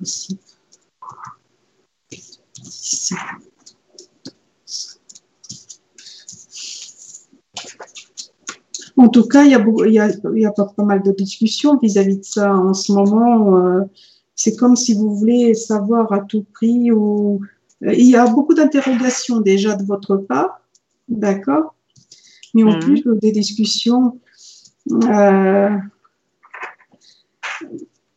Ossine. 0.01 0.39
En 8.97 9.09
tout 9.09 9.29
cas, 9.29 9.45
il 9.45 9.53
y 9.53 10.45
a 10.45 10.53
pas, 10.53 10.73
mal 10.79 11.03
de 11.03 11.13
discussions 11.13 11.79
vis-à-vis 11.79 12.19
de 12.19 12.25
ça 12.25 12.55
en 12.55 12.75
ce 12.75 12.93
moment. 12.93 13.57
Euh, 13.57 13.85
c'est 14.39 14.55
comme 14.55 14.77
si 14.77 14.95
vous 14.95 15.13
voulez 15.17 15.53
savoir 15.53 16.13
à 16.13 16.21
tout 16.21 16.47
prix 16.55 16.93
ou 16.93 17.41
euh, 17.83 17.93
il 17.93 18.07
y 18.07 18.15
a 18.15 18.25
beaucoup 18.29 18.55
d'interrogations 18.55 19.41
déjà 19.41 19.75
de 19.75 19.85
votre 19.85 20.17
part, 20.17 20.61
d'accord, 21.09 21.75
mais 22.55 22.63
en 22.63 22.75
mhm. 22.75 22.79
plus 22.79 23.03
des 23.21 23.33
discussions. 23.33 24.21
Euh, 24.93 25.71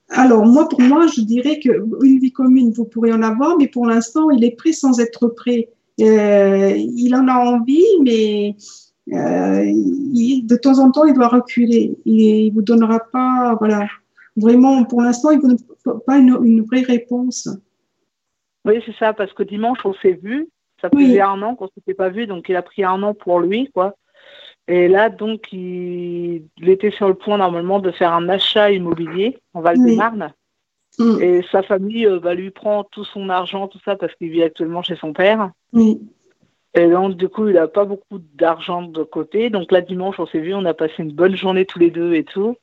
alors, 0.09 0.45
moi, 0.45 0.69
pour 0.69 0.79
moi, 0.81 1.07
je 1.07 1.21
dirais 1.21 1.57
qu'une 1.57 2.19
vie 2.19 2.31
commune, 2.31 2.71
vous 2.71 2.85
pourrez 2.85 3.11
en 3.11 3.23
avoir, 3.23 3.57
mais 3.57 3.67
pour 3.67 3.87
l'instant, 3.87 4.29
il 4.29 4.43
est 4.43 4.55
prêt 4.55 4.73
sans 4.73 4.99
être 4.99 5.27
prêt. 5.27 5.69
Euh, 5.99 6.75
il 6.77 7.15
en 7.15 7.27
a 7.27 7.33
envie, 7.33 7.83
mais 8.03 8.55
euh, 9.11 9.63
de 9.65 10.55
temps 10.55 10.77
en 10.77 10.91
temps, 10.91 11.05
il 11.05 11.15
doit 11.15 11.29
reculer. 11.29 11.97
Il 12.05 12.49
ne 12.49 12.53
vous 12.53 12.61
donnera 12.61 12.99
pas, 13.11 13.55
voilà, 13.57 13.87
vraiment, 14.35 14.83
pour 14.85 15.01
l'instant, 15.01 15.31
il 15.31 15.39
ne 15.39 15.49
donne 15.49 15.99
pas 16.05 16.17
une, 16.17 16.61
vraie 16.61 16.81
réponse. 16.81 17.49
Oui, 18.65 18.81
c'est 18.85 18.95
ça, 18.97 19.13
parce 19.13 19.33
que 19.33 19.43
dimanche, 19.43 19.79
on 19.85 19.93
s'est 19.93 20.19
vu. 20.21 20.49
Ça 20.81 20.89
faisait 20.89 21.21
un 21.21 21.41
an 21.43 21.55
qu'on 21.55 21.65
ne 21.65 21.69
s'était 21.75 21.93
pas 21.93 22.09
vu, 22.09 22.25
donc 22.25 22.49
il 22.49 22.55
a 22.55 22.63
pris 22.63 22.83
un 22.83 23.03
an 23.03 23.13
pour 23.13 23.39
lui, 23.39 23.69
quoi. 23.71 23.95
Et 24.67 24.87
là, 24.87 25.09
donc, 25.09 25.51
il, 25.51 26.43
était 26.61 26.91
sur 26.91 27.07
le 27.07 27.13
point 27.13 27.37
normalement 27.37 27.79
de 27.79 27.91
faire 27.91 28.13
un 28.13 28.29
achat 28.29 28.71
immobilier 28.71 29.37
en 29.53 29.61
Val-de-Marne. 29.61 30.33
Mm. 30.97 31.21
Et 31.21 31.41
sa 31.51 31.61
famille 31.63 32.05
euh, 32.05 32.19
bah, 32.19 32.33
lui 32.33 32.51
prend 32.51 32.83
tout 32.83 33.05
son 33.05 33.29
argent, 33.29 33.67
tout 33.67 33.79
ça, 33.83 33.95
parce 33.95 34.13
qu'il 34.15 34.29
vit 34.29 34.43
actuellement 34.43 34.81
chez 34.81 34.95
son 34.95 35.13
père. 35.13 35.51
Et 36.73 36.87
donc, 36.87 37.17
du 37.17 37.27
coup, 37.27 37.49
il 37.49 37.55
n'a 37.55 37.67
pas 37.67 37.83
beaucoup 37.83 38.19
d'argent 38.33 38.83
de 38.83 39.03
côté. 39.03 39.49
Donc, 39.49 39.71
là, 39.71 39.81
dimanche, 39.81 40.19
on 40.19 40.25
s'est 40.25 40.39
vu, 40.39 40.53
on 40.53 40.63
a 40.63 40.73
passé 40.73 40.93
une 40.99 41.11
bonne 41.11 41.35
journée 41.35 41.65
tous 41.65 41.79
les 41.79 41.91
deux 41.91 42.13
et 42.13 42.23
tout. 42.23 42.57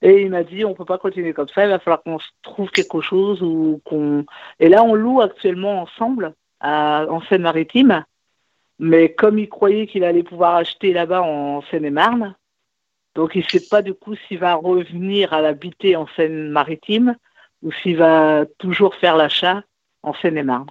Et 0.00 0.22
il 0.22 0.30
m'a 0.30 0.42
dit, 0.42 0.64
on 0.64 0.74
peut 0.74 0.86
pas 0.86 0.98
continuer 0.98 1.34
comme 1.34 1.48
ça, 1.48 1.64
il 1.64 1.70
va 1.70 1.78
falloir 1.78 2.02
qu'on 2.02 2.18
trouve 2.42 2.70
quelque 2.70 3.00
chose 3.02 3.42
ou 3.42 3.80
qu'on. 3.84 4.24
Et 4.58 4.68
là, 4.70 4.82
on 4.82 4.94
loue 4.94 5.20
actuellement 5.20 5.82
ensemble 5.82 6.34
à, 6.60 7.06
en 7.10 7.20
Seine-Maritime. 7.22 8.04
Mais 8.78 9.12
comme 9.12 9.38
il 9.38 9.48
croyait 9.48 9.86
qu'il 9.86 10.02
allait 10.04 10.22
pouvoir 10.22 10.56
acheter 10.56 10.92
là-bas 10.92 11.22
en 11.22 11.60
Seine-et-Marne, 11.70 12.34
donc 13.14 13.34
il 13.34 13.48
sait 13.48 13.66
pas 13.70 13.82
du 13.82 13.94
coup 13.94 14.16
s'il 14.16 14.38
va 14.38 14.54
revenir 14.54 15.32
à 15.34 15.42
l'habiter 15.42 15.94
en 15.96 16.06
Seine-Maritime 16.16 17.16
ou 17.62 17.70
s'il 17.70 17.98
va 17.98 18.46
toujours 18.58 18.94
faire 18.94 19.16
l'achat 19.16 19.62
en 20.02 20.14
Seine-et-Marne. 20.14 20.66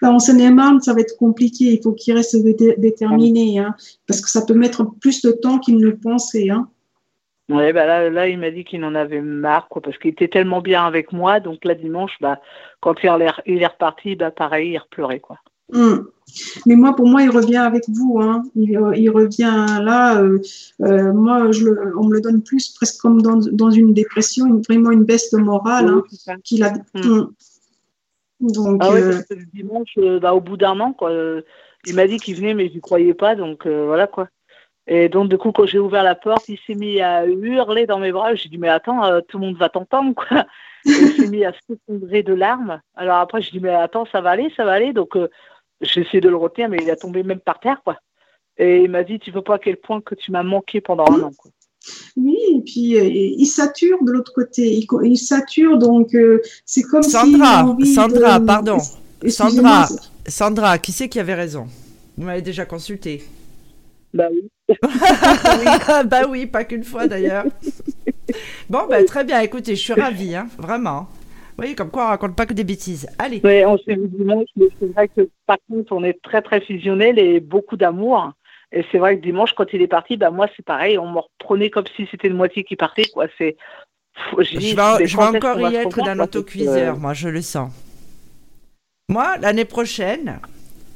Ben, 0.00 0.10
en 0.10 0.18
Seine-et-Marne, 0.18 0.80
ça 0.80 0.94
va 0.94 1.00
être 1.00 1.16
compliqué. 1.16 1.64
Il 1.64 1.82
faut 1.82 1.92
qu'il 1.92 2.14
reste 2.14 2.36
déterminé, 2.78 3.58
hein, 3.58 3.74
parce 4.06 4.20
que 4.20 4.30
ça 4.30 4.44
peut 4.44 4.54
mettre 4.54 4.84
plus 5.00 5.22
de 5.22 5.32
temps 5.32 5.58
qu'il 5.58 5.76
ne 5.78 5.84
le 5.84 5.96
pensait. 5.96 6.50
Hein. 6.50 6.68
Ouais, 7.48 7.72
bah 7.72 7.86
là, 7.86 8.10
là, 8.10 8.28
il 8.28 8.38
m'a 8.38 8.50
dit 8.50 8.64
qu'il 8.64 8.84
en 8.84 8.94
avait 8.94 9.22
marre, 9.22 9.68
quoi, 9.68 9.80
parce 9.80 9.96
qu'il 9.98 10.10
était 10.10 10.28
tellement 10.28 10.60
bien 10.60 10.84
avec 10.86 11.12
moi. 11.12 11.40
Donc 11.40 11.64
là, 11.64 11.74
dimanche, 11.74 12.12
bah, 12.20 12.40
quand 12.80 12.94
il 13.02 13.62
est 13.62 13.66
reparti, 13.66 14.16
bah, 14.16 14.30
pareil, 14.30 14.72
il 14.72 14.78
repleurait. 14.78 15.20
Quoi. 15.20 15.38
Hmm. 15.72 16.04
Mais 16.66 16.76
moi, 16.76 16.94
pour 16.94 17.08
moi, 17.08 17.22
il 17.22 17.30
revient 17.30 17.56
avec 17.56 17.84
vous. 17.88 18.20
Hein. 18.20 18.42
Il, 18.54 19.10
revient 19.10 19.66
là. 19.82 20.20
Euh, 20.20 20.40
euh, 20.82 21.12
moi, 21.12 21.50
je 21.50 21.68
on 21.96 22.04
me 22.06 22.14
le 22.14 22.20
donne 22.20 22.42
plus 22.42 22.68
presque 22.68 23.00
comme 23.00 23.22
dans, 23.22 23.38
dans 23.52 23.70
une 23.70 23.94
dépression, 23.94 24.60
vraiment 24.68 24.90
une 24.90 25.04
baisse 25.04 25.30
de 25.30 25.38
morale 25.38 25.88
hein, 25.88 26.34
qu'il 26.44 26.64
a. 26.64 26.72
Hmm. 26.94 27.28
Donc, 28.40 28.80
ah 28.82 28.92
euh, 28.92 29.20
le 29.30 29.44
dimanche, 29.52 29.98
bah, 30.20 30.34
au 30.34 30.40
bout 30.40 30.56
d'un 30.56 30.78
an, 30.80 30.92
quoi, 30.92 31.12
il 31.86 31.94
m'a 31.94 32.06
dit 32.06 32.18
qu'il 32.18 32.36
venait, 32.36 32.54
mais 32.54 32.68
je 32.68 32.74
ne 32.74 32.80
croyais 32.80 33.14
pas. 33.14 33.34
Donc 33.34 33.66
voilà 33.66 34.06
quoi. 34.06 34.28
Et 34.86 35.10
donc, 35.10 35.28
du 35.28 35.36
coup, 35.36 35.52
quand 35.52 35.66
j'ai 35.66 35.78
ouvert 35.78 36.02
la 36.02 36.14
porte, 36.14 36.48
il 36.48 36.58
s'est 36.66 36.74
mis 36.74 37.00
à 37.00 37.26
hurler 37.26 37.86
dans 37.86 37.98
mes 37.98 38.10
bras. 38.10 38.34
J'ai 38.34 38.48
dit, 38.48 38.56
mais 38.56 38.70
attends, 38.70 39.20
tout 39.28 39.38
le 39.38 39.46
monde 39.46 39.56
va 39.58 39.68
t'entendre, 39.68 40.14
quoi. 40.14 40.46
il 40.84 41.12
s'est 41.12 41.28
mis 41.28 41.44
à 41.44 41.52
s'effondrer 41.52 42.22
de 42.22 42.32
larmes. 42.32 42.80
Alors 42.94 43.16
après, 43.16 43.42
je 43.42 43.50
dis, 43.50 43.60
mais 43.60 43.74
attends, 43.74 44.06
ça 44.06 44.22
va 44.22 44.30
aller, 44.30 44.50
ça 44.56 44.64
va 44.64 44.72
aller. 44.72 44.94
Donc, 44.94 45.18
j'ai 45.80 46.00
essayé 46.00 46.20
de 46.20 46.28
le 46.28 46.36
retenir, 46.36 46.68
mais 46.68 46.78
il 46.80 46.90
a 46.90 46.96
tombé 46.96 47.22
même 47.22 47.40
par 47.40 47.60
terre, 47.60 47.82
quoi. 47.84 47.98
Et 48.56 48.82
il 48.82 48.90
m'a 48.90 49.04
dit, 49.04 49.18
tu 49.18 49.30
veux 49.30 49.42
pas 49.42 49.54
à 49.54 49.58
quel 49.58 49.76
point 49.76 50.00
que 50.00 50.14
tu 50.14 50.32
m'as 50.32 50.42
manqué 50.42 50.80
pendant 50.80 51.04
un 51.10 51.22
an, 51.22 51.30
quoi. 51.36 51.50
Oui, 52.16 52.37
et 52.56 52.60
puis 52.60 52.96
euh, 52.96 53.04
il 53.04 53.46
sature 53.46 54.02
de 54.02 54.12
l'autre 54.12 54.32
côté. 54.32 54.84
Il, 55.02 55.16
sature, 55.18 55.78
donc 55.78 56.14
euh, 56.14 56.40
c'est 56.64 56.82
comme 56.82 57.02
Sandra, 57.02 57.76
si. 57.80 57.94
Sandra, 57.94 58.40
pardon. 58.40 58.78
Sandra, 59.26 59.86
Sandra, 60.26 60.78
qui 60.78 60.92
c'est 60.92 61.08
qui 61.08 61.20
avait 61.20 61.34
raison? 61.34 61.66
Vous 62.16 62.24
m'avez 62.24 62.42
déjà 62.42 62.64
consulté. 62.64 63.22
Bah 64.14 64.28
oui. 64.32 64.48
bah 66.06 66.22
oui, 66.28 66.46
pas 66.46 66.64
qu'une 66.64 66.84
fois 66.84 67.06
d'ailleurs. 67.06 67.44
Bon, 68.68 68.80
bah, 68.88 69.02
très 69.04 69.24
bien, 69.24 69.40
écoutez, 69.40 69.76
je 69.76 69.80
suis 69.80 69.92
ravie, 69.94 70.34
hein, 70.34 70.48
vraiment. 70.58 71.08
Oui, 71.58 71.74
comme 71.74 71.90
quoi 71.90 72.04
on 72.04 72.08
raconte 72.08 72.36
pas 72.36 72.46
que 72.46 72.54
des 72.54 72.64
bêtises. 72.64 73.08
Allez. 73.18 73.40
Oui, 73.42 73.64
on 73.64 73.76
s'est 73.78 73.96
vu 73.96 74.06
dimanche, 74.08 74.48
mais 74.56 74.66
c'est 74.78 74.92
vrai 74.92 75.08
que 75.08 75.28
par 75.46 75.56
contre, 75.68 75.92
on 75.92 76.04
est 76.04 76.20
très 76.22 76.40
très 76.40 76.60
fusionnels 76.60 77.18
et 77.18 77.40
beaucoup 77.40 77.76
d'amour. 77.76 78.32
Et 78.72 78.84
c'est 78.90 78.98
vrai 78.98 79.16
que 79.16 79.22
dimanche, 79.22 79.54
quand 79.54 79.72
il 79.72 79.80
est 79.80 79.88
parti, 79.88 80.16
bah 80.16 80.30
moi 80.30 80.46
c'est 80.56 80.64
pareil, 80.64 80.98
on 80.98 81.10
me 81.10 81.20
reprenait 81.20 81.70
comme 81.70 81.86
si 81.96 82.06
c'était 82.10 82.28
une 82.28 82.36
moitié 82.36 82.64
qui 82.64 82.76
partait, 82.76 83.06
quoi. 83.06 83.26
C'est. 83.38 83.56
Je, 84.36 84.74
vais, 84.74 85.22
encore 85.22 85.60
y 85.60 85.76
être 85.76 86.02
dans 86.02 86.14
l'autocuiseur, 86.14 86.98
moi 86.98 87.14
je 87.14 87.28
le 87.28 87.40
sens. 87.40 87.72
Moi, 89.08 89.38
l'année 89.38 89.64
prochaine, 89.64 90.40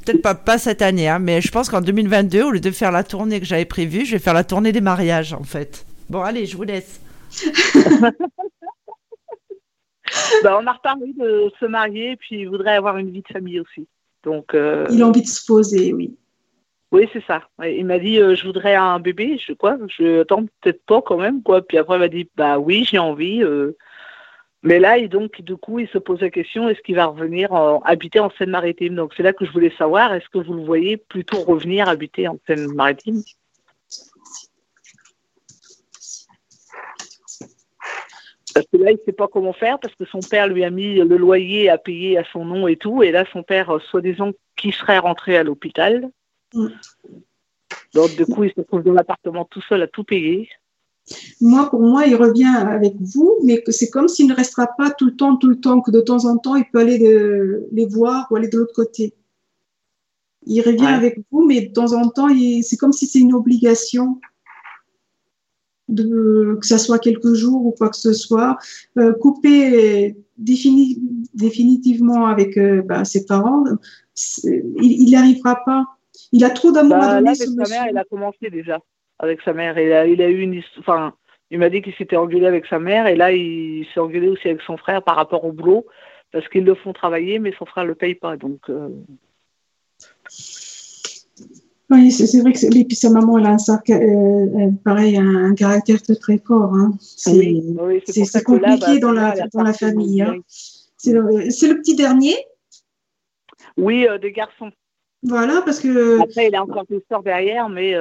peut-être 0.05 0.21
pas, 0.21 0.35
pas 0.35 0.59
cette 0.59 0.83
année, 0.83 1.09
hein, 1.09 1.19
mais 1.19 1.41
je 1.41 1.51
pense 1.51 1.71
qu'en 1.71 1.81
2022, 1.81 2.43
au 2.43 2.51
lieu 2.51 2.61
de 2.61 2.71
faire 2.71 2.93
la 2.93 3.05
tournée 3.05 3.41
que 3.41 3.47
j'avais 3.47 3.65
prévue, 3.65 4.05
je 4.05 4.13
vais 4.13 4.19
faire 4.19 4.35
la 4.35 4.45
tournée 4.45 4.73
des 4.73 4.83
mariages, 4.83 5.33
en 5.33 5.45
fait. 5.45 5.87
Bon, 6.11 6.21
allez, 6.21 6.45
je 6.45 6.57
vous 6.57 6.65
laisse. 6.65 7.01
bah, 10.43 10.59
on 10.61 10.67
a 10.67 10.73
reparlé 10.73 11.15
de 11.17 11.51
se 11.59 11.65
marier, 11.65 12.17
puis 12.17 12.41
il 12.41 12.49
voudrait 12.49 12.75
avoir 12.75 12.99
une 12.99 13.11
vie 13.11 13.23
de 13.23 13.33
famille 13.33 13.61
aussi. 13.61 13.87
Donc, 14.25 14.55
euh, 14.55 14.87
Il 14.91 15.03
a 15.03 15.07
envie 15.07 15.23
de 15.23 15.29
se 15.29 15.47
poser, 15.47 15.95
oui. 15.95 16.15
Oui, 16.93 17.09
c'est 17.13 17.25
ça. 17.25 17.49
Il 17.65 17.87
m'a 17.87 17.99
dit, 17.99 18.19
euh, 18.21 18.35
je 18.37 18.45
voudrais 18.47 18.75
un 18.75 19.01
bébé. 19.01 19.39
Je 19.39 19.55
quoi? 19.55 19.79
Je 19.89 20.21
attends 20.21 20.45
peut-être 20.61 20.85
pas 20.85 21.01
quand 21.01 21.17
même, 21.17 21.43
quoi. 21.43 21.63
Puis 21.63 21.79
après, 21.79 21.97
il 21.97 22.01
m'a 22.01 22.09
dit, 22.09 22.29
bah 22.37 22.59
oui, 22.59 22.85
j'ai 22.89 22.99
envie. 22.99 23.43
Euh. 23.43 23.77
Mais 24.63 24.79
là, 24.79 24.99
et 24.99 25.09
donc, 25.09 25.41
du 25.41 25.57
coup, 25.57 25.79
il 25.79 25.89
se 25.89 25.99
pose 25.99 26.21
la 26.21 26.31
question, 26.31 26.69
est-ce 26.69 26.83
qu'il 26.83 26.95
va 26.97 27.07
revenir 27.07 27.53
habiter 27.85 28.21
en 28.21 28.31
Seine-Maritime? 28.31 28.95
Donc, 28.95 29.15
c'est 29.17 29.23
là 29.23 29.33
que 29.33 29.45
je 29.45 29.51
voulais 29.51 29.73
savoir, 29.77 30.15
est-ce 30.15 30.29
que 30.29 30.39
vous 30.39 30.55
le 30.55 30.65
voyez 30.65 30.97
plutôt 30.99 31.39
revenir 31.43 31.89
habiter 31.89 32.29
en 32.29 32.39
Seine-Maritime? 32.47 33.23
Parce 38.55 38.67
que 38.67 38.77
là, 38.77 38.91
il 38.91 38.99
ne 38.99 39.05
sait 39.05 39.13
pas 39.13 39.29
comment 39.29 39.55
faire 39.55 39.79
parce 39.81 39.95
que 39.95 40.05
son 40.05 40.21
père 40.21 40.47
lui 40.47 40.63
a 40.63 40.71
mis 40.71 40.97
le 40.97 41.17
loyer 41.17 41.71
à 41.71 41.79
payer 41.79 42.19
à 42.19 42.25
son 42.33 42.45
nom 42.45 42.69
et 42.69 42.77
tout. 42.77 43.03
Et 43.03 43.11
là, 43.11 43.25
son 43.33 43.43
père, 43.43 43.71
euh, 43.71 43.81
soi-disant, 43.81 44.33
qui 44.57 44.73
serait 44.73 44.99
rentré 44.99 45.37
à 45.39 45.43
l'hôpital? 45.43 46.11
Mm. 46.55 46.69
Donc, 47.95 48.17
du 48.17 48.27
coup, 48.27 48.45
il 48.45 48.53
se 48.55 48.61
trouve 48.63 48.83
dans 48.83 48.93
l'appartement 48.93 49.45
tout 49.45 49.63
seul 49.69 49.83
à 49.83 49.87
tout 49.87 50.05
payer. 50.05 50.49
Moi, 51.41 51.69
pour 51.69 51.83
moi, 51.83 52.07
il 52.07 52.15
revient 52.15 52.55
avec 52.57 52.95
vous, 53.01 53.39
mais 53.45 53.63
c'est 53.69 53.91
comme 53.91 54.09
s'il 54.09 54.29
ne 54.29 54.35
restera 54.35 54.69
pas 54.79 54.91
tout 54.91 55.07
le 55.07 55.17
temps, 55.17 55.37
tout 55.37 55.49
le 55.49 55.61
temps, 55.61 55.81
que 55.81 55.91
de 55.91 56.01
temps 56.01 56.25
en 56.25 56.37
temps, 56.39 56.57
il 56.57 56.65
peut 56.73 56.79
aller 56.79 56.99
les 57.73 57.87
voir 57.87 58.29
ou 58.31 58.37
aller 58.37 58.49
de 58.49 58.59
l'autre 58.59 58.75
côté. 58.75 59.15
Il 60.47 60.61
revient 60.63 60.87
avec 60.87 61.21
vous, 61.31 61.45
mais 61.45 61.61
de 61.61 61.73
temps 61.73 61.93
en 61.93 62.09
temps, 62.09 62.29
c'est 62.63 62.77
comme 62.77 62.93
si 62.93 63.07
c'est 63.07 63.21
une 63.21 63.35
obligation 63.35 64.21
de, 65.89 66.59
que 66.61 66.67
ça 66.67 66.79
soit 66.79 66.99
quelques 66.99 67.35
jours 67.35 67.67
ou 67.67 67.73
quoi 67.73 67.91
que 67.91 67.97
ce 67.97 68.13
soit, 68.13 68.57
euh, 68.99 69.13
couper 69.13 70.17
définitivement 70.39 72.27
avec 72.27 72.57
euh, 72.57 72.83
bah, 72.83 73.05
ses 73.05 73.27
parents, 73.27 73.65
il 74.45 75.05
n'y 75.05 75.17
arrivera 75.17 75.57
pas. 75.65 75.85
Il 76.33 76.45
a 76.45 76.51
trop 76.51 76.73
d'amour 76.73 76.99
bah, 76.99 77.09
à 77.09 77.21
donner. 77.21 77.25
Là, 77.25 77.31
avec 77.31 77.69
sa 77.69 77.75
mère, 77.75 77.89
il 77.91 77.99
a 77.99 78.05
commencé 78.05 78.51
déjà 78.51 78.79
avec 79.19 79.41
sa 79.43 79.53
mère. 79.53 79.79
Il 79.79 79.93
a, 79.93 80.07
il 80.07 80.21
a 80.21 80.29
eu 80.29 80.41
une, 80.41 80.63
enfin, 80.79 81.15
il 81.51 81.59
m'a 81.59 81.71
dit 81.71 81.83
qu'il 81.83 81.95
s'était 81.95 82.17
engueulé 82.17 82.47
avec 82.47 82.67
sa 82.67 82.79
mère 82.79 83.07
et 83.07 83.15
là, 83.15 83.33
il 83.33 83.87
s'est 83.93 84.01
engueulé 84.01 84.29
aussi 84.29 84.49
avec 84.49 84.63
son 84.63 84.77
frère 84.77 85.03
par 85.03 85.17
rapport 85.17 85.45
au 85.45 85.53
boulot 85.53 85.87
parce 86.33 86.49
qu'ils 86.49 86.65
le 86.65 86.75
font 86.75 86.93
travailler, 86.93 87.39
mais 87.39 87.53
son 87.59 87.67
frère 87.67 87.85
le 87.85 87.95
paye 87.95 88.15
pas. 88.15 88.37
Donc. 88.37 88.61
Euh. 88.69 88.89
Oui, 91.91 92.11
c'est 92.11 92.41
vrai 92.41 92.53
que 92.53 92.75
et 92.75 92.85
puis 92.87 92.97
sa 92.97 93.11
maman, 93.11 93.39
elle 93.39 93.45
a 93.45 93.51
un, 93.51 93.91
euh, 93.91 94.71
pareil, 94.83 95.19
un, 95.19 95.55
caractère 95.55 96.01
très 96.01 96.39
fort. 96.39 96.73
Hein. 96.75 96.95
C'est 96.99 98.43
compliqué 98.45 98.77
bah, 98.79 98.99
dans, 98.99 99.13
la, 99.13 99.35
dans 99.53 99.63
la 99.63 99.75
famille. 99.75 100.23
Hein. 100.23 100.37
C'est 100.47 101.13
le, 101.13 101.21
le, 101.23 101.75
petit 101.81 101.95
dernier 101.95 102.35
Oui, 103.77 104.07
des 104.23 104.33
garçons. 104.33 104.71
Voilà, 105.23 105.63
parce 105.65 105.81
que. 105.81 106.21
Après, 106.21 106.49
il 106.49 106.55
a 106.55 106.63
encore 106.63 106.85
une 106.91 106.99
histoire 106.99 107.23
derrière, 107.23 107.69
mais 107.69 107.93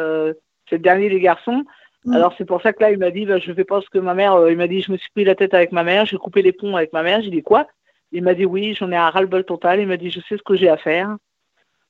c'est 0.69 0.77
le 0.77 0.83
dernier 0.83 1.09
des 1.09 1.19
garçons. 1.19 1.63
Alors 2.11 2.33
c'est 2.37 2.45
pour 2.45 2.61
ça 2.61 2.73
que 2.73 2.81
là, 2.81 2.91
il 2.91 2.97
m'a 2.97 3.11
dit, 3.11 3.25
bah, 3.25 3.37
je 3.37 3.53
fais 3.53 3.63
pas 3.63 3.79
ce 3.81 3.89
que 3.89 3.99
ma 3.99 4.15
mère, 4.15 4.33
euh, 4.33 4.51
il 4.51 4.57
m'a 4.57 4.67
dit, 4.67 4.81
je 4.81 4.91
me 4.91 4.97
suis 4.97 5.11
pris 5.11 5.23
la 5.23 5.35
tête 5.35 5.53
avec 5.53 5.71
ma 5.71 5.83
mère, 5.83 6.05
j'ai 6.05 6.17
coupé 6.17 6.41
les 6.41 6.51
ponts 6.51 6.75
avec 6.75 6.93
ma 6.93 7.03
mère. 7.03 7.21
J'ai 7.21 7.29
dit 7.29 7.43
quoi? 7.43 7.67
Il 8.11 8.23
m'a 8.23 8.33
dit 8.33 8.45
oui, 8.45 8.73
j'en 8.73 8.91
ai 8.91 8.95
un 8.95 9.09
ras-le-bol 9.09 9.45
total. 9.45 9.79
Il 9.79 9.87
m'a 9.87 9.97
dit, 9.97 10.09
je 10.09 10.19
sais 10.21 10.37
ce 10.37 10.43
que 10.43 10.55
j'ai 10.55 10.69
à 10.69 10.77
faire. 10.77 11.15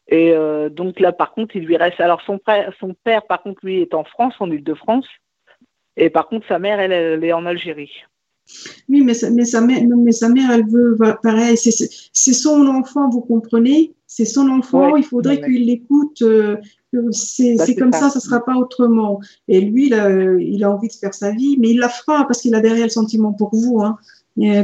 Et 0.07 0.33
euh, 0.33 0.67
donc 0.67 0.99
là, 0.99 1.13
par 1.13 1.31
contre, 1.31 1.55
il 1.55 1.63
lui 1.63 1.77
reste. 1.77 2.01
Alors 2.01 2.21
son 2.23 2.37
père, 2.37 2.73
son 2.79 2.93
père, 3.05 3.25
par 3.25 3.41
contre, 3.41 3.61
lui 3.63 3.81
est 3.81 3.93
en 3.93 4.03
France, 4.03 4.33
en 4.39 4.51
Ile-de-France. 4.51 5.07
Et 5.95 6.09
par 6.09 6.27
contre, 6.27 6.45
sa 6.47 6.59
mère, 6.59 6.79
elle, 6.79 6.91
elle 6.91 7.23
est 7.23 7.33
en 7.33 7.45
Algérie. 7.45 8.03
Oui, 8.89 9.01
mais 9.01 9.13
sa, 9.13 9.29
mais 9.29 9.45
sa, 9.45 9.61
mère, 9.61 9.81
mais 9.85 10.11
sa 10.11 10.27
mère, 10.27 10.51
elle 10.51 10.67
veut, 10.67 10.97
pareil, 11.23 11.55
c'est 11.55 12.33
son 12.33 12.67
enfant, 12.67 13.09
vous 13.09 13.21
comprenez? 13.21 13.93
C'est 14.13 14.25
son 14.25 14.49
enfant, 14.49 14.97
il 14.97 15.05
faudrait 15.05 15.39
qu'il 15.39 15.67
l'écoute. 15.67 16.21
Euh, 16.21 16.57
c'est 17.11 17.55
bah, 17.55 17.63
comme 17.79 17.93
ça, 17.93 18.09
ça 18.09 18.19
ne 18.19 18.21
sera 18.21 18.43
pas 18.43 18.57
autrement. 18.57 19.21
Et 19.47 19.61
lui, 19.61 19.87
il 19.87 19.93
a, 19.93 20.11
il 20.37 20.61
a, 20.65 20.69
envie 20.69 20.89
de 20.89 20.93
faire 20.93 21.13
sa 21.13 21.31
vie, 21.31 21.55
mais 21.61 21.69
il 21.69 21.79
la 21.79 21.87
fera 21.87 22.27
parce 22.27 22.41
qu'il 22.41 22.53
a 22.53 22.59
derrière 22.59 22.83
le 22.83 22.89
sentiment 22.89 23.31
pour 23.31 23.55
vous. 23.55 23.81
Hein. 23.81 23.95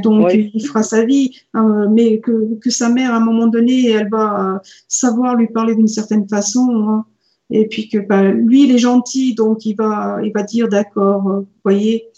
donc, 0.03 0.33
il 0.33 0.67
fera 0.67 0.83
sa 0.83 1.05
vie, 1.05 1.31
hein, 1.53 1.87
mais 1.89 2.19
que, 2.19 2.55
que, 2.59 2.69
sa 2.69 2.89
mère, 2.89 3.13
à 3.13 3.17
un 3.17 3.19
moment 3.21 3.47
donné, 3.47 3.89
elle 3.89 4.09
va 4.09 4.61
savoir 4.89 5.37
lui 5.37 5.47
parler 5.47 5.75
d'une 5.75 5.87
certaine 5.87 6.27
façon. 6.27 6.67
Hein. 6.89 7.05
et 7.49 7.69
puis 7.69 7.87
que 7.87 7.99
bah, 7.99 8.29
lui, 8.29 8.65
il 8.65 8.75
est 8.75 8.79
gentil, 8.79 9.33
donc 9.33 9.65
il 9.65 9.77
va, 9.77 10.17
il 10.25 10.33
va 10.33 10.43
dire 10.43 10.67
d'accord, 10.67 11.21
vous 11.21 11.47
voyez. 11.63 12.09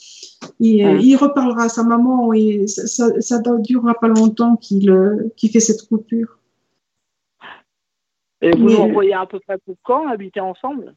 Il, 0.60 0.80
il, 1.04 1.16
reparlera 1.16 1.66
à 1.66 1.70
sa 1.70 1.84
maman 1.84 2.34
et 2.34 2.66
ça 2.66 3.08
ne 3.08 3.62
durera 3.62 3.94
pas 3.94 4.08
longtemps 4.08 4.56
qu'il 4.56 4.92
qu'il 5.36 5.52
fait 5.52 5.60
cette 5.60 5.88
coupure. 5.88 6.39
Et 8.42 8.52
vous 8.52 8.70
nous 8.70 8.78
envoyez 8.78 9.14
à 9.14 9.26
peu 9.26 9.40
près 9.40 9.58
pour 9.58 9.76
quand 9.84 10.08
habiter 10.08 10.40
ensemble? 10.40 10.96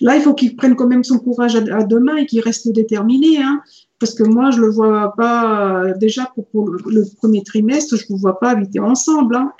Là, 0.00 0.16
il 0.16 0.22
faut 0.22 0.34
qu'il 0.34 0.56
prenne 0.56 0.74
quand 0.74 0.88
même 0.88 1.04
son 1.04 1.18
courage 1.18 1.56
à, 1.56 1.84
demain 1.84 2.16
et 2.16 2.26
qu'il 2.26 2.40
reste 2.40 2.72
déterminé. 2.72 3.42
Hein, 3.42 3.62
parce 3.98 4.14
que 4.14 4.24
moi, 4.24 4.50
je 4.50 4.58
ne 4.58 4.66
le 4.66 4.70
vois 4.70 5.14
pas, 5.16 5.92
déjà 5.96 6.32
pour, 6.52 6.68
le, 6.68 7.04
premier 7.16 7.42
trimestre, 7.42 7.96
je 7.96 8.04
ne 8.04 8.08
vous 8.10 8.16
vois 8.16 8.38
pas 8.38 8.50
habiter 8.50 8.80
ensemble. 8.80 9.36
Hein. 9.36 9.52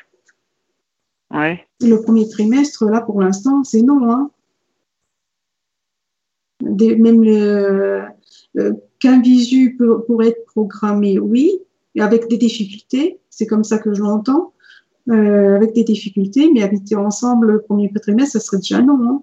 Ouais. 1.30 1.66
Le 1.80 2.00
premier 2.02 2.28
trimestre, 2.28 2.84
là, 2.86 3.00
pour 3.00 3.20
l'instant, 3.20 3.62
c'est 3.64 3.82
non. 3.82 4.10
Hein. 4.10 4.30
même 6.62 7.22
le, 7.22 8.02
euh, 8.58 8.72
qu'un 8.98 9.20
visu 9.20 9.76
pourrait 10.06 10.28
être 10.28 10.44
programmé, 10.46 11.18
oui, 11.18 11.60
et 11.94 12.00
avec 12.00 12.28
des 12.28 12.36
difficultés, 12.36 13.20
c'est 13.30 13.46
comme 13.46 13.64
ça 13.64 13.78
que 13.78 13.94
je 13.94 14.02
l'entends, 14.02 14.52
euh, 15.08 15.56
avec 15.56 15.72
des 15.72 15.84
difficultés, 15.84 16.50
mais 16.52 16.62
habiter 16.62 16.94
ensemble 16.94 17.52
le 17.52 17.62
premier 17.62 17.90
trimestre, 17.92 18.32
ça 18.32 18.40
serait 18.40 18.58
déjà 18.58 18.82
non. 18.82 18.98
Hein. 19.02 19.22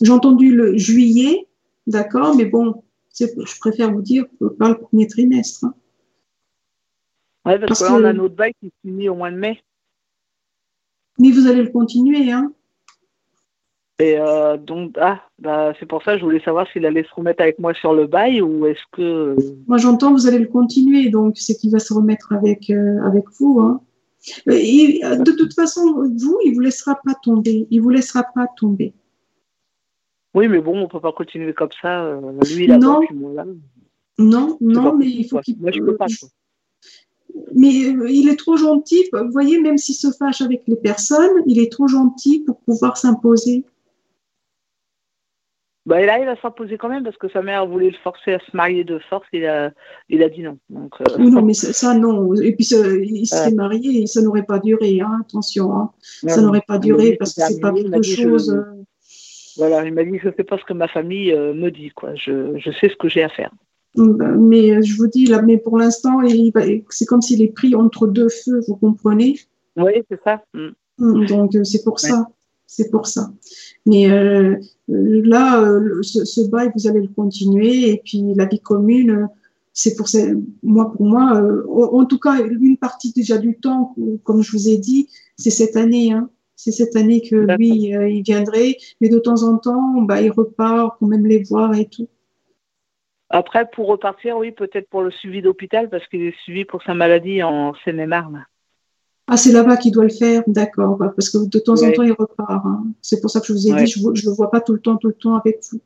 J'ai 0.00 0.12
entendu 0.12 0.54
le 0.54 0.76
juillet, 0.76 1.46
d'accord, 1.86 2.36
mais 2.36 2.44
bon, 2.44 2.82
je 3.18 3.58
préfère 3.58 3.92
vous 3.92 4.02
dire 4.02 4.26
pas 4.58 4.68
le 4.68 4.78
premier 4.78 5.06
trimestre. 5.06 5.64
Hein. 5.64 5.74
Oui, 7.46 7.54
parce, 7.66 7.82
qu'on 7.82 8.04
a 8.04 8.12
notre 8.12 8.34
bail 8.34 8.52
qui 8.60 8.70
finit 8.82 9.08
au 9.08 9.14
mois 9.14 9.30
de 9.30 9.36
mai. 9.36 9.62
Mais 11.18 11.30
vous 11.30 11.46
allez 11.46 11.62
le 11.62 11.70
continuer, 11.70 12.30
hein 12.30 12.52
et 14.00 14.16
euh, 14.16 14.56
donc, 14.56 14.96
ah, 15.00 15.20
bah, 15.40 15.72
c'est 15.78 15.86
pour 15.86 16.04
ça 16.04 16.12
que 16.12 16.20
je 16.20 16.24
voulais 16.24 16.40
savoir 16.40 16.68
s'il 16.72 16.86
allait 16.86 17.02
se 17.02 17.12
remettre 17.14 17.42
avec 17.42 17.58
moi 17.58 17.74
sur 17.74 17.94
le 17.94 18.06
bail 18.06 18.40
ou 18.40 18.64
est-ce 18.66 18.80
que. 18.92 19.34
Moi, 19.66 19.78
j'entends 19.78 20.12
vous 20.12 20.28
allez 20.28 20.38
le 20.38 20.46
continuer, 20.46 21.08
donc 21.10 21.36
c'est 21.36 21.56
qu'il 21.56 21.72
va 21.72 21.80
se 21.80 21.92
remettre 21.92 22.32
avec, 22.32 22.70
euh, 22.70 23.02
avec 23.02 23.24
vous. 23.40 23.58
Hein. 23.60 23.80
Et, 24.46 25.00
euh, 25.04 25.16
de 25.16 25.32
toute 25.32 25.52
façon, 25.52 25.80
vous, 26.16 26.38
il 26.44 26.54
vous 26.54 26.60
laissera 26.60 26.94
pas 27.04 27.14
tomber. 27.24 27.66
Il 27.70 27.82
vous 27.82 27.90
laissera 27.90 28.22
pas 28.22 28.46
tomber. 28.56 28.94
Oui, 30.32 30.46
mais 30.46 30.60
bon, 30.60 30.80
on 30.80 30.86
peut 30.86 31.00
pas 31.00 31.12
continuer 31.12 31.52
comme 31.52 31.70
ça. 31.82 32.20
lui, 32.54 32.64
il 32.64 32.72
a 32.72 32.78
non. 32.78 33.00
Moi, 33.12 33.44
non, 34.18 34.58
non, 34.60 34.96
mais 34.96 35.06
il 35.06 35.28
faut 35.28 35.40
qu'il. 35.40 35.58
Moi, 35.58 35.72
je 35.72 35.80
peux 35.80 35.96
pas. 35.96 36.06
Mais 37.52 37.68
il 37.70 38.28
est 38.28 38.36
trop 38.36 38.56
gentil. 38.56 39.04
Vous 39.12 39.32
voyez, 39.32 39.60
même 39.60 39.76
s'il 39.76 39.96
se 39.96 40.12
fâche 40.12 40.40
avec 40.40 40.62
les 40.68 40.76
personnes, 40.76 41.42
il 41.46 41.58
est 41.58 41.72
trop 41.72 41.88
gentil 41.88 42.44
pour 42.46 42.60
pouvoir 42.60 42.96
s'imposer. 42.96 43.64
Bah, 45.88 46.04
là, 46.04 46.18
il 46.18 46.26
va 46.26 46.38
s'imposer 46.38 46.76
quand 46.76 46.90
même 46.90 47.02
parce 47.02 47.16
que 47.16 47.30
sa 47.30 47.40
mère 47.40 47.66
voulait 47.66 47.88
le 47.88 47.96
forcer 48.04 48.34
à 48.34 48.38
se 48.40 48.54
marier 48.54 48.84
de 48.84 48.98
force. 49.08 49.26
Il 49.32 49.46
a, 49.46 49.72
il 50.10 50.22
a 50.22 50.28
dit 50.28 50.42
non. 50.42 50.58
Donc, 50.68 50.92
euh, 51.00 51.16
Non, 51.16 51.40
mais 51.40 51.54
ça, 51.54 51.94
non. 51.94 52.34
Et 52.34 52.54
puis, 52.54 52.66
il 52.66 53.24
serait 53.26 53.52
marié 53.52 54.02
et 54.02 54.06
ça 54.06 54.20
n'aurait 54.20 54.42
pas 54.42 54.58
duré. 54.58 55.00
Hein, 55.00 55.22
attention, 55.22 55.72
hein. 55.72 55.90
ça 56.26 56.42
n'aurait 56.42 56.64
pas 56.68 56.76
duré 56.76 57.16
parce 57.16 57.32
que 57.32 57.40
c'est 57.40 57.60
pas 57.60 57.72
quelque 57.72 58.02
chose. 58.02 58.50
Euh. 58.50 58.84
Voilà, 59.56 59.82
il 59.86 59.94
m'a 59.94 60.04
dit 60.04 60.18
je 60.22 60.28
ne 60.28 60.34
sais 60.34 60.44
pas 60.44 60.58
ce 60.58 60.64
que 60.64 60.74
ma 60.74 60.88
famille 60.88 61.32
euh, 61.32 61.54
me 61.54 61.70
dit. 61.70 61.88
Quoi. 61.88 62.14
Je, 62.16 62.58
je 62.58 62.70
sais 62.70 62.90
ce 62.90 62.96
que 62.96 63.08
j'ai 63.08 63.22
à 63.22 63.30
faire. 63.30 63.50
Bah, 63.96 64.26
mais 64.36 64.82
je 64.82 64.94
vous 64.94 65.06
dis, 65.06 65.24
là, 65.24 65.40
mais 65.40 65.56
pour 65.56 65.78
l'instant, 65.78 66.20
c'est 66.90 67.06
comme 67.06 67.22
s'il 67.22 67.40
est 67.40 67.54
pris 67.54 67.74
entre 67.74 68.06
deux 68.06 68.28
feux, 68.28 68.60
vous 68.68 68.76
comprenez? 68.76 69.38
Oui, 69.78 69.92
c'est 70.10 70.20
ça. 70.22 70.42
Mm. 70.52 70.68
Mm, 70.98 71.26
donc, 71.26 71.56
c'est 71.64 71.82
pour 71.82 71.98
ça. 71.98 72.26
C'est 72.68 72.90
pour 72.90 73.06
ça. 73.06 73.30
Mais 73.86 74.10
euh, 74.10 74.56
là, 74.88 75.62
euh, 75.62 76.02
ce, 76.02 76.48
bail, 76.48 76.70
vous 76.76 76.86
allez 76.86 77.00
le 77.00 77.08
continuer. 77.08 77.88
Et 77.88 78.02
puis 78.04 78.22
la 78.36 78.44
vie 78.44 78.60
commune, 78.60 79.28
c'est 79.72 79.96
pour 79.96 80.06
moi, 80.62 80.92
pour 80.92 81.06
moi, 81.06 81.40
euh, 81.40 81.64
en 81.66 82.04
tout 82.04 82.18
cas, 82.18 82.36
une 82.44 82.76
partie 82.76 83.12
déjà 83.12 83.38
du 83.38 83.56
temps, 83.56 83.96
comme 84.22 84.42
je 84.42 84.52
vous 84.52 84.68
ai 84.68 84.76
dit, 84.76 85.08
c'est 85.38 85.50
cette 85.50 85.76
année. 85.76 86.12
Hein. 86.12 86.28
C'est 86.56 86.72
cette 86.72 86.94
année 86.94 87.22
que 87.22 87.36
lui, 87.56 87.90
il 87.90 88.22
viendrait. 88.22 88.76
Mais 89.00 89.08
de 89.08 89.18
temps 89.18 89.44
en 89.44 89.56
temps, 89.56 90.02
bah, 90.02 90.20
il 90.20 90.30
repart 90.30 90.98
pour 90.98 91.08
même 91.08 91.24
les 91.24 91.42
voir 91.44 91.74
et 91.74 91.86
tout. 91.86 92.08
Après, 93.30 93.66
pour 93.70 93.86
repartir, 93.86 94.36
oui, 94.36 94.52
peut-être 94.52 94.90
pour 94.90 95.02
le 95.02 95.10
suivi 95.10 95.40
d'hôpital, 95.40 95.88
parce 95.88 96.06
qu'il 96.08 96.22
est 96.22 96.36
suivi 96.42 96.66
pour 96.66 96.82
sa 96.82 96.92
maladie 96.92 97.42
en 97.42 97.72
Seine-et-Marne. 97.84 98.44
Ah, 99.30 99.36
c'est 99.36 99.52
là-bas 99.52 99.76
qu'il 99.76 99.92
doit 99.92 100.04
le 100.04 100.10
faire, 100.10 100.42
d'accord. 100.46 100.96
Bah, 100.96 101.12
parce 101.14 101.28
que 101.28 101.46
de 101.46 101.58
temps 101.58 101.82
en 101.82 101.92
temps, 101.92 102.02
il 102.02 102.12
repart. 102.12 102.64
Hein. 102.64 102.86
C'est 103.02 103.20
pour 103.20 103.30
ça 103.30 103.40
que 103.40 103.46
je 103.46 103.52
vous 103.52 103.68
ai 103.68 103.74
dit, 103.74 103.86
je 103.86 104.00
ne 104.00 104.30
le 104.30 104.34
vois 104.34 104.50
pas 104.50 104.60
tout 104.62 104.72
le 104.72 104.80
temps, 104.80 104.96
tout 104.96 105.08
le 105.08 105.14
temps 105.14 105.34
avec 105.34 105.60
vous. 105.70 105.80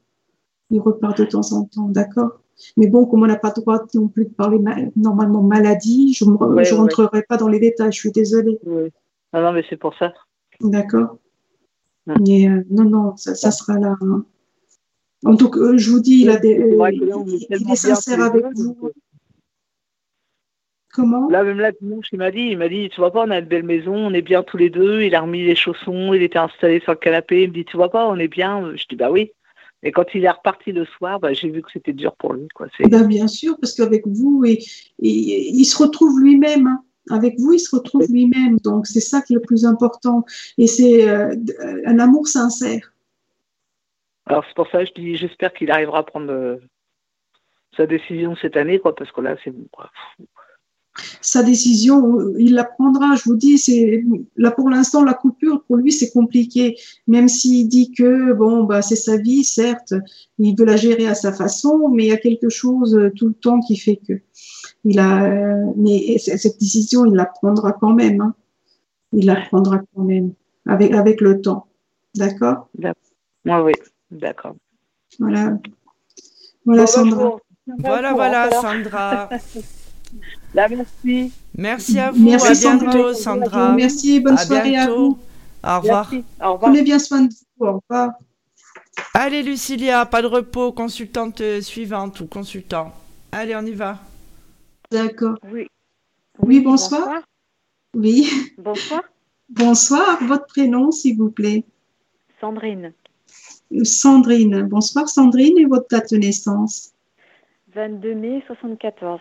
Il 0.70 0.80
repart 0.80 1.18
de 1.18 1.24
temps 1.24 1.52
en 1.52 1.64
temps, 1.64 1.88
d'accord. 1.88 2.38
Mais 2.76 2.86
bon, 2.86 3.04
comme 3.06 3.24
on 3.24 3.26
n'a 3.26 3.36
pas 3.36 3.52
le 3.54 3.60
droit 3.60 3.84
non 3.94 4.06
plus 4.06 4.26
de 4.26 4.30
parler 4.30 4.58
normalement 4.94 5.42
maladie, 5.42 6.14
je 6.14 6.24
ne 6.24 6.74
rentrerai 6.74 7.22
pas 7.22 7.36
dans 7.36 7.48
les 7.48 7.58
détails, 7.58 7.92
je 7.92 7.98
suis 7.98 8.12
désolée. 8.12 8.60
Ah 9.32 9.42
non, 9.42 9.52
mais 9.52 9.64
c'est 9.68 9.76
pour 9.76 9.94
ça. 9.96 10.12
D'accord. 10.60 11.18
Mais 12.06 12.48
euh, 12.48 12.64
non, 12.70 12.84
non, 12.84 13.16
ça, 13.16 13.50
sera 13.50 13.78
là. 13.78 13.96
Hein. 14.00 14.24
En 15.24 15.36
tout 15.36 15.50
cas, 15.50 15.76
je 15.76 15.90
vous 15.90 16.00
dis, 16.00 16.22
il, 16.22 16.30
a 16.30 16.36
des, 16.36 16.58
euh, 16.58 16.90
il 16.90 17.52
est 17.52 17.76
sincère 17.76 18.20
avec 18.20 18.44
vous. 18.54 18.76
Comment 20.92 21.30
Là, 21.30 21.42
même 21.42 21.58
là, 21.58 21.72
dimanche, 21.72 22.08
il 22.12 22.18
m'a 22.18 22.30
dit, 22.30 22.48
il 22.50 22.58
m'a 22.58 22.68
dit, 22.68 22.90
tu 22.90 23.00
vois 23.00 23.10
pas, 23.10 23.24
on 23.24 23.30
a 23.30 23.38
une 23.38 23.46
belle 23.46 23.62
maison, 23.62 23.94
on 23.94 24.12
est 24.12 24.22
bien 24.22 24.42
tous 24.42 24.58
les 24.58 24.68
deux. 24.68 25.00
Il 25.02 25.14
a 25.14 25.22
remis 25.22 25.42
les 25.42 25.54
chaussons, 25.54 26.12
il 26.12 26.22
était 26.22 26.38
installé 26.38 26.80
sur 26.80 26.92
le 26.92 26.98
canapé. 26.98 27.44
Il 27.44 27.48
me 27.48 27.54
dit, 27.54 27.64
tu 27.64 27.78
vois 27.78 27.90
pas, 27.90 28.06
on 28.06 28.18
est 28.18 28.28
bien. 28.28 28.76
Je 28.76 28.84
dis, 28.86 28.96
bah 28.96 29.10
oui. 29.10 29.32
Et 29.82 29.90
quand 29.90 30.14
il 30.14 30.24
est 30.24 30.30
reparti 30.30 30.70
le 30.70 30.84
soir, 30.84 31.18
bah, 31.18 31.32
j'ai 31.32 31.48
vu 31.48 31.62
que 31.62 31.72
c'était 31.72 31.94
dur 31.94 32.14
pour 32.16 32.34
lui. 32.34 32.46
Quoi. 32.54 32.68
Ben, 32.88 33.06
bien 33.06 33.26
sûr, 33.26 33.56
parce 33.58 33.74
qu'avec 33.74 34.06
vous, 34.06 34.44
et, 34.44 34.62
il 34.98 35.64
se 35.64 35.82
retrouve 35.82 36.20
lui-même. 36.20 36.66
Hein. 36.66 36.84
Avec 37.10 37.34
vous, 37.38 37.54
il 37.54 37.58
se 37.58 37.74
retrouve 37.74 38.06
lui-même. 38.10 38.58
Donc, 38.58 38.86
c'est 38.86 39.00
ça 39.00 39.22
qui 39.22 39.32
est 39.32 39.36
le 39.36 39.42
plus 39.42 39.64
important. 39.64 40.24
Et 40.58 40.66
c'est 40.66 41.08
euh, 41.08 41.34
un 41.86 41.98
amour 41.98 42.28
sincère. 42.28 42.92
Alors, 44.26 44.44
c'est 44.46 44.54
pour 44.54 44.68
ça 44.68 44.84
que 44.84 44.90
je 44.94 45.00
dis, 45.00 45.16
j'espère 45.16 45.52
qu'il 45.54 45.70
arrivera 45.70 46.00
à 46.00 46.02
prendre 46.04 46.30
euh, 46.30 46.58
sa 47.76 47.86
décision 47.86 48.36
cette 48.36 48.56
année, 48.56 48.78
quoi, 48.78 48.94
parce 48.94 49.10
que 49.10 49.20
là, 49.20 49.36
c'est 49.42 49.50
bon. 49.50 49.66
Quoi 49.72 49.90
sa 51.20 51.42
décision, 51.42 52.34
il 52.38 52.54
la 52.54 52.64
prendra. 52.64 53.14
Je 53.16 53.24
vous 53.24 53.36
dis, 53.36 53.58
c'est 53.58 54.04
là 54.36 54.50
pour 54.50 54.68
l'instant 54.68 55.02
la 55.02 55.14
coupure 55.14 55.62
pour 55.64 55.76
lui 55.76 55.92
c'est 55.92 56.10
compliqué. 56.10 56.76
Même 57.06 57.28
s'il 57.28 57.68
dit 57.68 57.92
que 57.92 58.32
bon 58.32 58.64
bah 58.64 58.82
c'est 58.82 58.96
sa 58.96 59.16
vie, 59.16 59.44
certes, 59.44 59.94
il 60.38 60.54
veut 60.56 60.66
la 60.66 60.76
gérer 60.76 61.06
à 61.06 61.14
sa 61.14 61.32
façon, 61.32 61.88
mais 61.88 62.04
il 62.04 62.08
y 62.08 62.12
a 62.12 62.18
quelque 62.18 62.48
chose 62.48 62.94
euh, 62.94 63.10
tout 63.16 63.28
le 63.28 63.34
temps 63.34 63.60
qui 63.60 63.76
fait 63.76 63.96
que 63.96 64.14
il 64.84 64.98
a. 64.98 65.28
Mais 65.76 66.18
cette 66.18 66.58
décision, 66.58 67.06
il 67.06 67.14
la 67.14 67.26
prendra 67.26 67.72
quand 67.72 67.94
même. 67.94 68.20
Hein. 68.20 68.34
Il 69.12 69.26
la 69.26 69.36
prendra 69.36 69.80
quand 69.94 70.02
même 70.02 70.32
avec 70.66 70.92
avec 70.92 71.20
le 71.20 71.40
temps. 71.40 71.66
D'accord? 72.14 72.68
Moi 73.44 73.64
oui, 73.64 73.72
d'accord. 74.10 74.56
Voilà. 75.18 75.58
Voilà, 76.64 76.82
bah, 76.82 76.86
Sandra. 76.86 77.36
Voilà, 77.78 78.12
voilà, 78.12 78.50
Sandra. 78.60 79.28
Là, 80.54 80.68
merci. 80.68 81.32
Merci 81.56 81.98
à 81.98 82.10
vous. 82.10 82.24
Merci, 82.24 82.66
à 82.66 82.76
bientôt, 82.76 83.14
Sandra. 83.14 83.72
Merci, 83.72 84.20
bonne 84.20 84.38
soirée 84.38 84.76
à 84.76 84.88
vous. 84.88 85.18
Au 85.64 85.80
revoir. 85.80 86.12
Au 86.12 86.52
revoir. 86.52 86.58
Prenez 86.60 86.82
bien 86.82 86.98
soin 86.98 87.22
de 87.22 87.32
vous. 87.32 87.66
Au 87.66 87.80
revoir. 87.80 88.12
Allez, 89.14 89.42
Lucilia, 89.42 90.04
pas 90.04 90.20
de 90.20 90.26
repos, 90.26 90.72
consultante 90.72 91.42
suivante 91.60 92.20
ou 92.20 92.26
consultant. 92.26 92.92
Allez, 93.30 93.56
on 93.56 93.64
y 93.64 93.72
va. 93.72 93.98
D'accord. 94.90 95.38
Oui. 95.50 95.66
Oui, 96.38 96.60
bonsoir. 96.60 97.22
Oui. 97.94 98.28
Bonsoir. 98.58 99.02
Bonsoir, 99.48 100.22
votre 100.24 100.46
prénom, 100.46 100.90
s'il 100.90 101.16
vous 101.16 101.30
plaît? 101.30 101.64
Sandrine. 102.40 102.92
Sandrine. 103.84 104.62
Bonsoir, 104.62 105.08
Sandrine, 105.08 105.58
et 105.58 105.64
votre 105.64 105.88
date 105.88 106.10
de 106.12 106.18
naissance? 106.18 106.92
22 107.74 108.14
mai 108.14 108.42
74. 108.46 109.20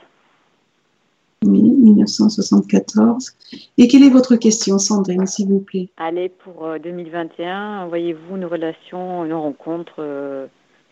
1974. 1.44 3.36
Et 3.78 3.88
quelle 3.88 4.04
est 4.04 4.10
votre 4.10 4.36
question, 4.36 4.78
Sandrine, 4.78 5.26
s'il 5.26 5.48
vous 5.48 5.60
plaît? 5.60 5.90
Allez, 5.98 6.30
pour 6.30 6.68
2021, 6.82 7.88
voyez-vous 7.88 8.38
une 8.38 8.46
relation, 8.46 9.26
une 9.26 9.34
rencontre 9.34 9.96
euh, 10.00 10.48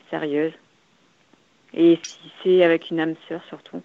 sérieuse? 0.09 0.53
Et 1.73 1.99
si 2.01 2.17
c'est 2.43 2.63
avec 2.63 2.89
une 2.89 2.99
âme 2.99 3.15
sœur 3.27 3.41
surtout? 3.47 3.81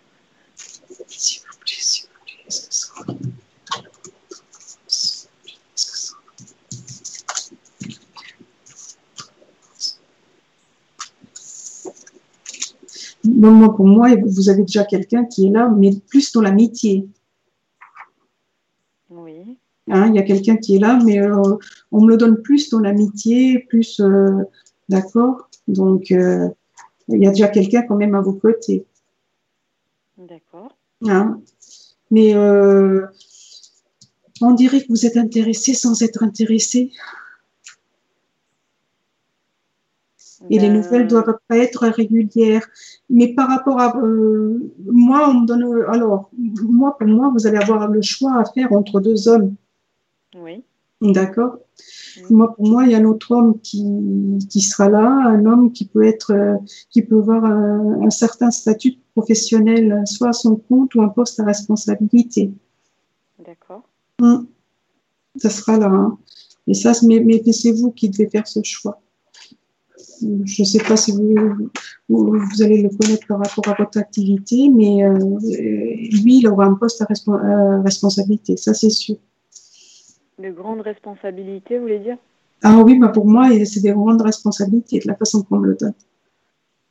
S'il 0.55 1.43
vous 1.43 1.59
plaît, 1.59 1.77
s'il 1.79 2.09
vous 2.09 3.15
plaît. 3.15 3.31
Moi, 13.51 13.75
pour 13.75 13.87
moi, 13.87 14.09
vous 14.17 14.49
avez 14.49 14.63
déjà 14.63 14.85
quelqu'un 14.85 15.25
qui 15.25 15.47
est 15.47 15.51
là, 15.51 15.69
mais 15.69 15.91
plus 16.09 16.33
dans 16.33 16.41
l'amitié. 16.41 17.09
Oui. 19.11 19.59
Hein, 19.91 20.09
il 20.09 20.15
y 20.15 20.19
a 20.19 20.23
quelqu'un 20.23 20.57
qui 20.57 20.77
est 20.77 20.79
là, 20.79 20.99
mais 21.05 21.21
euh, 21.21 21.57
on 21.93 22.03
me 22.03 22.09
le 22.09 22.17
donne 22.17 22.43
plus 22.43 22.71
dans 22.71 22.81
l'amitié, 22.81 23.59
plus. 23.69 24.01
Euh, 24.01 24.43
d'accord 24.89 25.49
Donc, 25.69 26.11
euh, 26.11 26.49
il 27.09 27.23
y 27.23 27.27
a 27.27 27.31
déjà 27.31 27.49
quelqu'un 27.49 27.83
quand 27.83 27.97
même 27.97 28.15
à 28.15 28.21
vos 28.21 28.33
côtés. 28.33 28.87
D'accord. 30.17 30.77
Hein 31.07 31.41
mais 32.11 32.35
on 34.41 34.53
dirait 34.53 34.83
que 34.83 34.89
vous 34.89 35.07
êtes 35.07 35.17
intéressé 35.17 35.75
sans 35.75 36.03
être 36.03 36.23
intéressé. 36.23 36.93
Et 40.51 40.59
les 40.59 40.69
nouvelles 40.69 41.07
doivent 41.07 41.29
euh. 41.29 41.39
pas 41.49 41.59
être 41.59 41.87
régulières. 41.89 42.67
Mais 43.11 43.35
par 43.35 43.49
rapport 43.49 43.81
à 43.81 43.97
euh, 43.99 44.73
moi, 44.85 45.29
on 45.31 45.41
me 45.41 45.47
donne. 45.47 45.65
Alors, 45.89 46.31
moi, 46.37 46.97
pour 46.99 47.09
moi, 47.09 47.33
vous 47.35 47.47
allez 47.47 47.59
avoir 47.59 47.89
le 47.89 48.03
choix 48.03 48.39
à 48.39 48.45
faire 48.45 48.73
entre 48.73 49.01
deux 49.01 49.29
hommes. 49.29 49.55
Oui. 50.37 50.63
D'accord? 51.01 51.59
Moi, 52.31 52.55
pour 52.55 52.67
moi, 52.67 52.85
il 52.85 52.93
y 52.93 52.95
a 52.95 52.99
un 52.99 53.05
autre 53.05 53.33
homme 53.33 53.59
qui, 53.61 53.85
qui 54.49 54.61
sera 54.61 54.89
là, 54.89 55.05
un 55.05 55.45
homme 55.45 55.73
qui 55.73 55.87
peut 55.87 56.05
être, 56.05 56.33
euh, 56.33 56.57
qui 56.91 57.03
peut 57.03 57.19
avoir 57.19 57.45
un, 57.45 58.11
certain 58.11 58.51
statut 58.51 58.95
professionnel, 59.15 60.03
soit 60.07 60.29
à 60.29 60.33
son 60.33 60.57
compte 60.57 60.95
ou 60.95 61.03
un 61.03 61.09
poste 61.09 61.41
à 61.41 61.45
responsabilité. 61.45 62.53
D'accord. 63.45 63.83
Hum. 64.23 64.47
Ça 65.37 65.51
sera 65.51 65.77
là. 65.79 65.89
Hein. 65.89 66.17
Et 66.69 66.75
ça, 66.75 66.93
mais, 67.03 67.21
mais 67.21 67.43
c'est 67.53 67.73
vous 67.73 67.91
qui 67.91 68.09
devez 68.09 68.29
faire 68.29 68.47
ce 68.47 68.61
choix 68.63 69.01
je 70.21 70.63
ne 70.63 70.67
sais 70.67 70.83
pas 70.83 70.97
si 70.97 71.13
vous, 71.13 71.71
vous, 72.09 72.63
allez 72.63 72.83
le 72.83 72.89
connaître 72.91 73.27
par 73.27 73.39
rapport 73.39 73.69
à 73.69 73.83
votre 73.83 73.99
activité, 73.99 74.69
mais 74.69 75.05
euh, 75.05 75.15
lui, 75.15 76.39
il 76.39 76.49
aura 76.49 76.67
un 76.67 76.75
poste 76.75 77.03
à, 77.03 77.07
responsabilité, 77.83 78.57
ça 78.57 78.75
c'est 78.75 78.91
sûr. 78.91 79.17
De 80.39 80.51
grandes 80.51 80.81
responsabilités, 80.81 81.77
vous 81.77 81.83
voulez 81.83 82.01
dire? 82.01 82.19
Ah 82.63 82.83
oui, 82.85 82.99
bah 82.99 83.09
pour 83.09 83.27
moi, 83.27 83.49
c'est 83.65 83.81
des 83.81 83.93
grandes 83.93 84.23
responsabilités, 84.23 84.99
de 85.01 85.09
la 85.09 85.17
façon 85.17 85.43
qu'on 85.43 85.59
me 85.59 85.69
le 85.69 85.77
donne. 85.77 85.95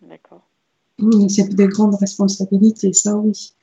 D'accord. 0.01 0.41
c'est 1.29 1.53
des 1.53 1.67
grandes 1.67 1.95
responsabilités, 1.95 2.93
ça 2.93 3.15
oui. 3.17 3.53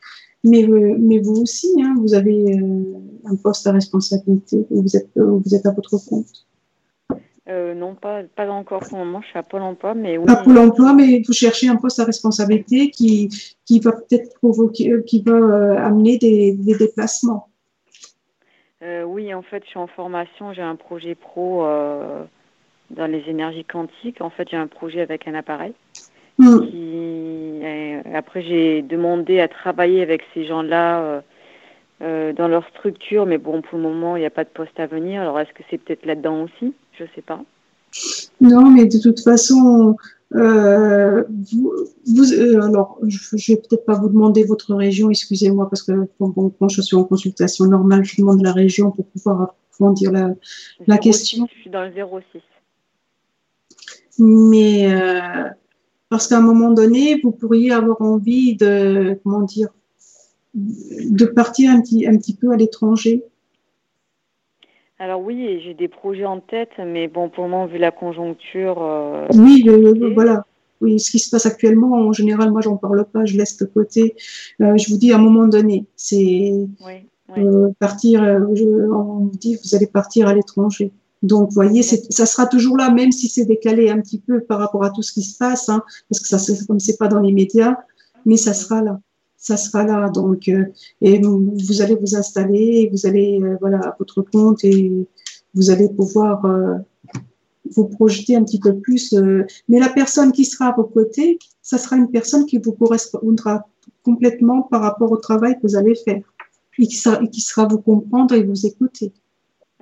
Mais, 0.43 0.67
euh, 0.67 0.97
mais 0.99 1.19
vous 1.19 1.43
aussi, 1.43 1.69
hein, 1.83 1.95
vous 1.99 2.15
avez 2.15 2.59
euh, 2.59 2.99
un 3.27 3.37
poste 3.37 3.67
à 3.67 3.73
responsabilité, 3.73 4.67
vous 4.71 4.97
êtes, 4.97 5.11
vous 5.15 5.55
êtes 5.55 5.67
à 5.67 5.73
votre 5.73 5.99
compte. 5.99 6.47
Euh, 7.51 7.75
non, 7.75 7.95
pas, 7.95 8.23
pas 8.23 8.49
encore 8.49 8.81
pour 8.81 8.99
le 8.99 9.05
moment. 9.05 9.21
Je 9.23 9.29
suis 9.29 9.39
à 9.39 9.43
Pôle 9.43 9.63
emploi, 9.63 9.95
mais 9.95 10.19
oui. 10.19 10.27
Pas 10.27 10.37
Pôle 10.37 10.59
emploi, 10.59 10.93
mais 10.93 11.23
vous 11.27 11.33
cherchez 11.33 11.69
un 11.69 11.77
poste 11.77 11.99
à 11.99 12.05
responsabilité 12.05 12.91
qui, 12.91 13.29
qui 13.65 13.81
va 13.81 13.93
peut-être 13.93 14.35
provoquer, 14.39 14.93
euh, 14.93 15.03
qui 15.03 15.23
va 15.23 15.33
euh, 15.33 15.77
amener 15.79 16.19
des, 16.19 16.53
des 16.53 16.77
déplacements. 16.77 17.49
oui, 19.07 19.35
en 19.35 19.43
fait, 19.43 19.65
je 19.65 19.71
suis 19.71 19.79
en 19.79 19.89
formation. 19.89 20.53
J'ai 20.53 20.63
un 20.63 20.77
projet 20.77 21.15
pro 21.15 21.65
dans 22.91 23.07
les 23.07 23.23
énergies 23.29 23.65
quantiques. 23.65 24.21
En 24.21 24.31
fait, 24.31 24.49
j'ai 24.51 24.57
un 24.57 24.69
projet 24.69 25.01
avec 25.01 25.27
un 25.27 25.35
appareil. 25.35 25.75
Hmm. 26.39 26.61
après, 28.15 28.43
j'ai 28.43 28.83
demandé 28.83 29.41
à 29.41 29.49
travailler 29.49 30.03
avec 30.03 30.23
ces 30.33 30.47
gens-là. 30.47 31.23
Dans 32.01 32.49
leur 32.49 32.67
structure, 32.69 33.27
mais 33.27 33.39
bon, 33.39 33.63
pour 33.63 33.77
le 33.79 33.85
moment, 33.85 34.17
il 34.17 34.21
n'y 34.21 34.27
a 34.27 34.31
pas 34.31 34.45
de 34.45 34.49
poste 34.49 34.79
à 34.81 34.87
venir. 34.87 35.21
Alors, 35.21 35.39
est-ce 35.39 35.53
que 35.53 35.63
c'est 35.71 35.79
peut-être 35.79 36.07
là-dedans 36.07 36.43
aussi? 36.45 36.75
Je 36.99 37.05
sais 37.15 37.23
pas. 37.23 37.43
Non, 38.41 38.71
mais 38.71 38.87
de 38.87 38.99
toute 38.99 39.21
façon, 39.21 39.97
euh, 40.35 41.25
vous, 41.53 42.33
euh, 42.33 42.63
alors, 42.63 42.99
je, 43.07 43.19
ne 43.35 43.55
vais 43.55 43.61
peut-être 43.61 43.85
pas 43.85 43.95
vous 43.95 44.09
demander 44.09 44.45
votre 44.45 44.75
région, 44.75 45.11
excusez-moi, 45.11 45.69
parce 45.69 45.83
que 45.83 45.93
bon, 46.21 46.51
quand 46.59 46.69
je 46.69 46.83
suis 46.83 46.97
en 46.97 47.05
consultation 47.05 47.65
normale, 47.67 48.05
je 48.05 48.17
demande 48.17 48.43
la 48.43 48.53
région 48.53 48.93
pour 48.93 49.07
pouvoir 49.07 49.43
approfondir 49.43 50.13
la, 50.13 50.31
la 50.87 50.99
question. 50.99 51.49
Je 51.53 51.61
suis 51.63 51.71
dans 51.71 51.83
le 51.83 51.93
06. 51.93 52.41
Mais 54.19 54.95
euh, 54.95 55.49
parce 56.09 56.29
qu'à 56.29 56.39
un 56.39 56.43
moment 56.43 56.71
donné, 56.71 57.21
vous 57.23 57.33
pourriez 57.33 57.73
avoir 57.73 58.01
envie 58.01 58.57
de, 58.57 59.19
comment 59.25 59.43
dire, 59.43 59.69
de 60.55 61.25
partir 61.27 61.71
un 61.71 61.81
petit, 61.81 62.07
un 62.07 62.17
petit 62.17 62.35
peu 62.35 62.51
à 62.53 62.57
l'étranger. 62.57 63.25
Alors 64.99 65.23
oui, 65.23 65.61
j'ai 65.65 65.73
des 65.73 65.89
projets 65.89 66.27
en 66.27 66.41
tête, 66.41 66.73
mais 66.79 67.09
bon, 67.09 67.31
pour 67.31 67.45
le 67.45 67.51
moment, 67.51 67.67
vu 67.67 67.79
la 67.79 67.91
conjoncture. 67.91 68.83
Euh, 68.83 69.27
oui, 69.35 69.67
voilà. 70.15 70.45
Oui, 70.83 71.01
ce 71.01 71.11
qui 71.11 71.19
se 71.19 71.31
passe 71.31 71.47
actuellement, 71.47 71.93
en 71.93 72.13
général, 72.13 72.51
moi, 72.51 72.61
j'en 72.61 72.77
parle 72.77 73.05
pas, 73.05 73.25
je 73.25 73.37
laisse 73.37 73.57
de 73.57 73.65
côté. 73.67 74.15
Euh, 74.61 74.77
je 74.77 74.91
vous 74.91 74.99
dis, 74.99 75.13
à 75.13 75.17
un 75.17 75.21
moment 75.21 75.47
donné, 75.47 75.87
c'est 75.97 76.53
euh, 77.39 77.69
partir. 77.79 78.23
on 78.23 79.29
vous 79.31 79.39
dit, 79.39 79.57
vous 79.63 79.75
allez 79.75 79.87
partir 79.87 80.27
à 80.27 80.35
l'étranger. 80.35 80.91
Donc, 81.23 81.49
vous 81.49 81.55
voyez, 81.55 81.83
ça 81.83 82.27
sera 82.27 82.47
toujours 82.47 82.77
là, 82.77 82.91
même 82.91 83.13
si 83.13 83.29
c'est 83.29 83.45
décalé 83.45 83.91
un 83.91 84.01
petit 84.01 84.19
peu 84.19 84.41
par 84.41 84.59
rapport 84.59 84.85
à 84.85 84.91
tout 84.91 85.03
ce 85.03 85.13
qui 85.13 85.23
se 85.23 85.37
passe, 85.37 85.69
hein, 85.69 85.83
parce 86.09 86.21
que 86.21 86.29
ça, 86.29 86.39
comme 86.67 86.81
c'est 86.81 86.97
pas 86.97 87.09
dans 87.09 87.21
les 87.21 87.33
médias, 87.33 87.77
mais 88.25 88.37
ça 88.37 88.55
sera 88.55 88.83
là 88.83 89.01
ça 89.41 89.57
sera 89.57 89.85
là. 89.85 90.11
Donc, 90.11 90.49
euh, 90.49 90.67
et 91.01 91.19
vous, 91.19 91.83
allez 91.83 91.97
vous 91.97 92.15
installer, 92.15 92.89
vous 92.93 93.07
allez 93.07 93.41
euh, 93.43 93.57
voilà 93.61 93.79
à 93.79 93.97
votre 93.99 94.23
compte 94.23 94.63
et 94.65 94.93
vous 95.55 95.71
allez 95.71 95.89
pouvoir 95.89 96.45
euh, 96.45 96.77
vous 97.75 97.89
projeter 97.89 98.37
un 98.37 98.45
petit 98.45 98.61
peu 98.61 98.79
plus. 98.79 99.15
mais 99.69 99.81
la 99.81 99.89
personne 99.89 100.31
qui 100.33 100.45
sera 100.45 100.69
à 100.69 100.73
vos 100.77 100.85
côtés, 100.85 101.39
ça 101.63 101.79
sera 101.79 101.97
une 101.97 102.11
personne 102.11 102.45
qui 102.47 102.59
vous 102.59 102.73
correspondra 102.73 103.67
complètement 104.05 104.63
par 104.63 104.83
rapport 104.83 105.11
au 105.11 105.17
travail 105.17 105.55
que 105.55 105.63
vous 105.63 105.77
allez 105.77 105.95
faire 105.95 106.23
et 106.79 106.87
qui 106.87 106.97
sera, 106.97 107.27
qui 107.27 107.41
sera 107.41 107.67
vous 107.67 107.81
comprendre 107.81 108.35
et 108.35 108.43
vous 108.43 108.67
écouter. 108.67 109.13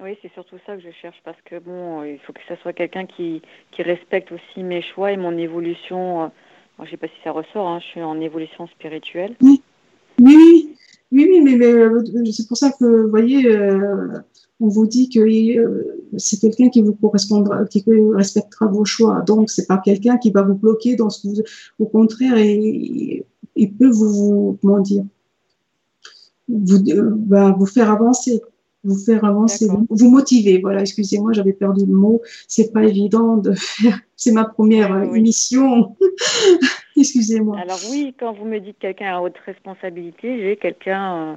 Oui, 0.00 0.16
c'est 0.22 0.32
surtout 0.32 0.56
ça 0.64 0.76
que 0.76 0.82
je 0.82 0.90
cherche 1.02 1.20
parce 1.24 1.40
que 1.42 1.58
bon, 1.58 2.04
il 2.04 2.18
faut 2.20 2.32
que 2.32 2.40
ça 2.46 2.56
soit 2.62 2.72
quelqu'un 2.72 3.06
qui, 3.06 3.42
qui 3.72 3.82
respecte 3.82 4.30
aussi 4.30 4.62
mes 4.62 4.82
choix 4.82 5.10
et 5.10 5.16
mon 5.16 5.36
évolution 5.36 6.30
je 6.78 6.84
ne 6.84 6.90
sais 6.90 6.96
pas 6.96 7.06
si 7.08 7.14
ça 7.24 7.32
ressort, 7.32 7.66
hein, 7.66 7.80
je 7.80 7.86
suis 7.86 8.02
en 8.02 8.20
évolution 8.20 8.66
spirituelle. 8.68 9.36
Oui, 9.40 9.62
oui, 10.20 10.76
oui, 11.12 11.40
mais, 11.40 11.60
euh, 11.64 12.02
c'est 12.30 12.46
pour 12.46 12.56
ça 12.56 12.70
que, 12.70 12.84
vous 12.84 13.10
voyez, 13.10 13.46
euh, 13.46 14.08
on 14.60 14.68
vous 14.68 14.86
dit 14.86 15.08
que 15.08 15.20
euh, 15.20 16.06
c'est 16.16 16.40
quelqu'un 16.40 16.68
qui 16.68 16.82
vous 16.82 16.94
correspondra, 16.94 17.64
qui 17.66 17.84
respectera 18.14 18.66
vos 18.66 18.84
choix. 18.84 19.22
Donc, 19.22 19.50
c'est 19.50 19.66
pas 19.66 19.78
quelqu'un 19.78 20.18
qui 20.18 20.30
va 20.30 20.42
vous 20.42 20.54
bloquer 20.54 20.96
dans 20.96 21.10
ce 21.10 21.22
que 21.22 21.28
vous, 21.28 21.42
au 21.78 21.86
contraire, 21.86 22.36
il, 22.38 23.24
peut 23.78 23.90
vous, 23.90 24.58
comment 24.60 24.80
dire, 24.80 25.04
vous, 26.48 26.78
bah, 27.16 27.54
vous 27.58 27.66
faire 27.66 27.90
avancer 27.90 28.40
vous 28.84 28.96
faire 28.96 29.24
avancer, 29.24 29.66
vous, 29.90 30.10
motiver. 30.10 30.60
Voilà, 30.60 30.80
excusez-moi, 30.80 31.32
j'avais 31.32 31.52
perdu 31.52 31.84
le 31.86 31.94
mot. 31.94 32.22
C'est 32.46 32.72
pas 32.72 32.84
évident 32.84 33.36
de 33.36 33.52
faire. 33.54 33.98
C'est 34.16 34.32
ma 34.32 34.44
première 34.44 34.92
euh, 34.92 35.14
émission. 35.14 35.96
excusez-moi. 36.96 37.58
Alors 37.60 37.78
oui, 37.90 38.14
quand 38.18 38.32
vous 38.32 38.44
me 38.44 38.58
dites 38.58 38.78
quelqu'un 38.78 39.16
à 39.16 39.20
haute 39.20 39.38
responsabilité, 39.46 40.40
j'ai 40.40 40.56
quelqu'un. 40.56 41.16
Euh, 41.16 41.36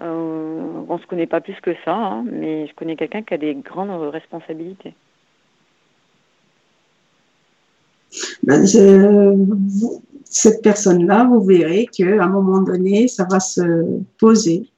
euh, 0.00 0.84
on 0.88 0.98
se 0.98 1.06
connaît 1.06 1.26
pas 1.26 1.40
plus 1.40 1.60
que 1.62 1.74
ça, 1.84 1.94
hein, 1.94 2.24
mais 2.24 2.66
je 2.66 2.74
connais 2.74 2.96
quelqu'un 2.96 3.22
qui 3.22 3.34
a 3.34 3.38
des 3.38 3.54
grandes 3.54 3.90
responsabilités. 4.10 4.94
Ben, 8.42 8.66
cette 10.24 10.62
personne-là, 10.62 11.28
vous 11.30 11.42
verrez 11.42 11.86
qu'à 11.86 12.24
un 12.24 12.28
moment 12.28 12.62
donné, 12.62 13.06
ça 13.06 13.26
va 13.30 13.38
se 13.38 14.00
poser. 14.18 14.71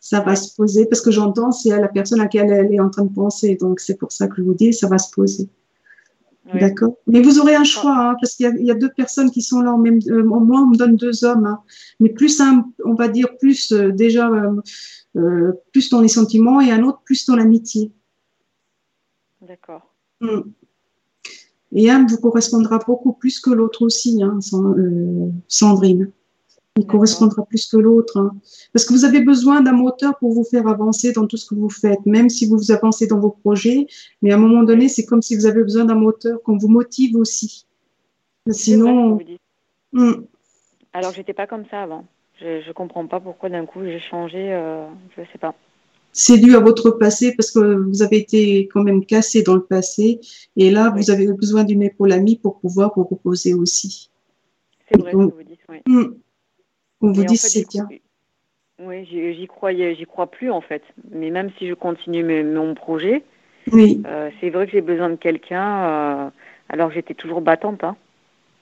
Ça 0.00 0.20
va 0.20 0.34
se 0.34 0.54
poser 0.56 0.86
parce 0.86 1.02
que 1.02 1.10
j'entends, 1.10 1.52
c'est 1.52 1.72
à 1.72 1.78
la 1.78 1.88
personne 1.88 2.20
à 2.20 2.24
laquelle 2.24 2.50
elle 2.50 2.72
est 2.72 2.80
en 2.80 2.88
train 2.88 3.04
de 3.04 3.12
penser. 3.12 3.56
Donc, 3.60 3.80
c'est 3.80 3.96
pour 3.96 4.12
ça 4.12 4.28
que 4.28 4.36
je 4.38 4.42
vous 4.42 4.54
dis, 4.54 4.72
ça 4.72 4.88
va 4.88 4.98
se 4.98 5.10
poser. 5.12 5.48
D'accord? 6.58 6.96
Mais 7.06 7.22
vous 7.22 7.38
aurez 7.38 7.54
un 7.54 7.64
choix, 7.64 7.96
hein, 7.96 8.16
parce 8.20 8.34
qu'il 8.34 8.64
y, 8.64 8.70
a 8.70 8.74
deux 8.74 8.90
personnes 8.90 9.30
qui 9.30 9.42
sont 9.42 9.60
là 9.60 9.72
en 9.72 9.78
même. 9.78 10.00
Euh, 10.08 10.24
moi, 10.24 10.62
on 10.62 10.66
me 10.66 10.76
donne 10.76 10.96
deux 10.96 11.24
hommes, 11.24 11.46
hein. 11.46 11.60
mais 12.00 12.08
plus 12.08 12.40
un, 12.40 12.64
on 12.84 12.94
va 12.94 13.08
dire 13.08 13.36
plus 13.38 13.72
euh, 13.72 13.92
déjà 13.92 14.28
euh, 14.28 14.56
euh, 15.16 15.52
plus 15.72 15.90
dans 15.90 16.00
les 16.00 16.08
sentiments 16.08 16.60
et 16.60 16.70
un 16.72 16.82
autre 16.82 17.02
plus 17.04 17.26
dans 17.26 17.36
l'amitié. 17.36 17.92
D'accord. 19.42 19.94
Mm. 20.20 20.40
Et 21.72 21.90
un 21.90 22.04
vous 22.06 22.18
correspondra 22.18 22.78
beaucoup 22.78 23.12
plus 23.12 23.38
que 23.38 23.50
l'autre 23.50 23.82
aussi, 23.82 24.20
hein, 24.22 24.40
Sandrine. 25.46 26.10
Il 26.80 26.86
correspondra 26.86 27.44
plus 27.44 27.66
que 27.66 27.76
l'autre. 27.76 28.16
Hein. 28.16 28.30
Parce 28.72 28.86
que 28.86 28.94
vous 28.94 29.04
avez 29.04 29.20
besoin 29.20 29.60
d'un 29.60 29.72
moteur 29.72 30.16
pour 30.18 30.32
vous 30.32 30.44
faire 30.44 30.66
avancer 30.66 31.12
dans 31.12 31.26
tout 31.26 31.36
ce 31.36 31.46
que 31.46 31.54
vous 31.54 31.68
faites, 31.68 32.06
même 32.06 32.30
si 32.30 32.46
vous 32.46 32.72
avancez 32.72 33.06
dans 33.06 33.20
vos 33.20 33.30
projets. 33.30 33.86
Mais 34.22 34.32
à 34.32 34.36
un 34.36 34.38
moment 34.38 34.62
donné, 34.62 34.88
c'est 34.88 35.04
comme 35.04 35.20
si 35.20 35.36
vous 35.36 35.44
avez 35.44 35.62
besoin 35.62 35.84
d'un 35.84 35.94
moteur 35.94 36.42
qu'on 36.42 36.56
vous 36.56 36.68
motive 36.68 37.16
aussi. 37.16 37.66
Sinon. 38.48 39.20
Hmm. 39.92 40.22
Alors, 40.94 41.12
j'étais 41.12 41.34
pas 41.34 41.46
comme 41.46 41.66
ça 41.70 41.82
avant. 41.82 42.06
Je 42.40 42.66
ne 42.66 42.72
comprends 42.72 43.06
pas 43.06 43.20
pourquoi 43.20 43.50
d'un 43.50 43.66
coup 43.66 43.84
j'ai 43.84 44.00
changé. 44.00 44.50
Euh, 44.54 44.86
je 45.14 45.20
ne 45.20 45.26
sais 45.26 45.38
pas. 45.38 45.54
C'est 46.12 46.38
dû 46.38 46.56
à 46.56 46.60
votre 46.60 46.92
passé 46.92 47.34
parce 47.36 47.50
que 47.50 47.74
vous 47.74 48.02
avez 48.02 48.16
été 48.16 48.68
quand 48.68 48.82
même 48.82 49.04
cassé 49.04 49.42
dans 49.42 49.54
le 49.54 49.64
passé. 49.64 50.18
Et 50.56 50.70
là, 50.70 50.94
vous 50.96 51.10
avez 51.10 51.30
besoin 51.30 51.64
d'une 51.64 51.82
épaule 51.82 52.12
amie 52.12 52.36
pour 52.36 52.58
pouvoir 52.58 52.92
vous 52.96 53.04
reposer 53.04 53.52
aussi. 53.52 54.10
C'est 54.88 54.98
vrai 54.98 55.12
ce 55.12 55.16
que 55.16 55.22
vous 55.22 55.42
dites, 55.42 55.60
oui. 55.68 55.82
On 57.00 57.12
vous 57.12 57.24
dit 57.24 57.36
c'est 57.36 57.68
bien. 57.68 57.88
Oui, 58.82 59.06
j'y 59.06 59.46
croyais, 59.46 59.94
j'y 59.94 60.06
crois 60.06 60.26
plus 60.26 60.50
en 60.50 60.60
fait. 60.60 60.82
Mais 61.10 61.30
même 61.30 61.50
si 61.58 61.68
je 61.68 61.74
continue 61.74 62.44
mon 62.44 62.74
projet, 62.74 63.22
oui. 63.72 64.02
Euh, 64.06 64.30
c'est 64.40 64.50
vrai 64.50 64.66
que 64.66 64.72
j'ai 64.72 64.80
besoin 64.80 65.10
de 65.10 65.16
quelqu'un. 65.16 65.84
Euh, 65.84 66.30
alors 66.68 66.90
j'étais 66.90 67.14
toujours 67.14 67.40
battante. 67.40 67.84
Hein. 67.84 67.96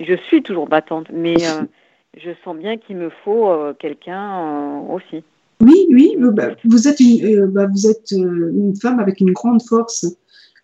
Je 0.00 0.14
suis 0.14 0.42
toujours 0.42 0.68
battante, 0.68 1.08
mais 1.12 1.36
euh, 1.46 1.62
je 2.16 2.30
sens 2.44 2.56
bien 2.56 2.76
qu'il 2.76 2.96
me 2.96 3.10
faut 3.24 3.52
quelqu'un 3.78 4.80
aussi. 4.90 5.22
Oui, 5.60 5.86
oui, 5.90 6.14
bah, 6.18 6.50
vous 6.64 6.86
êtes 6.86 7.00
une, 7.00 7.46
bah, 7.46 7.66
vous 7.66 7.86
êtes 7.86 8.12
une 8.12 8.74
femme 8.76 9.00
avec 9.00 9.20
une 9.20 9.32
grande 9.32 9.62
force. 9.62 10.06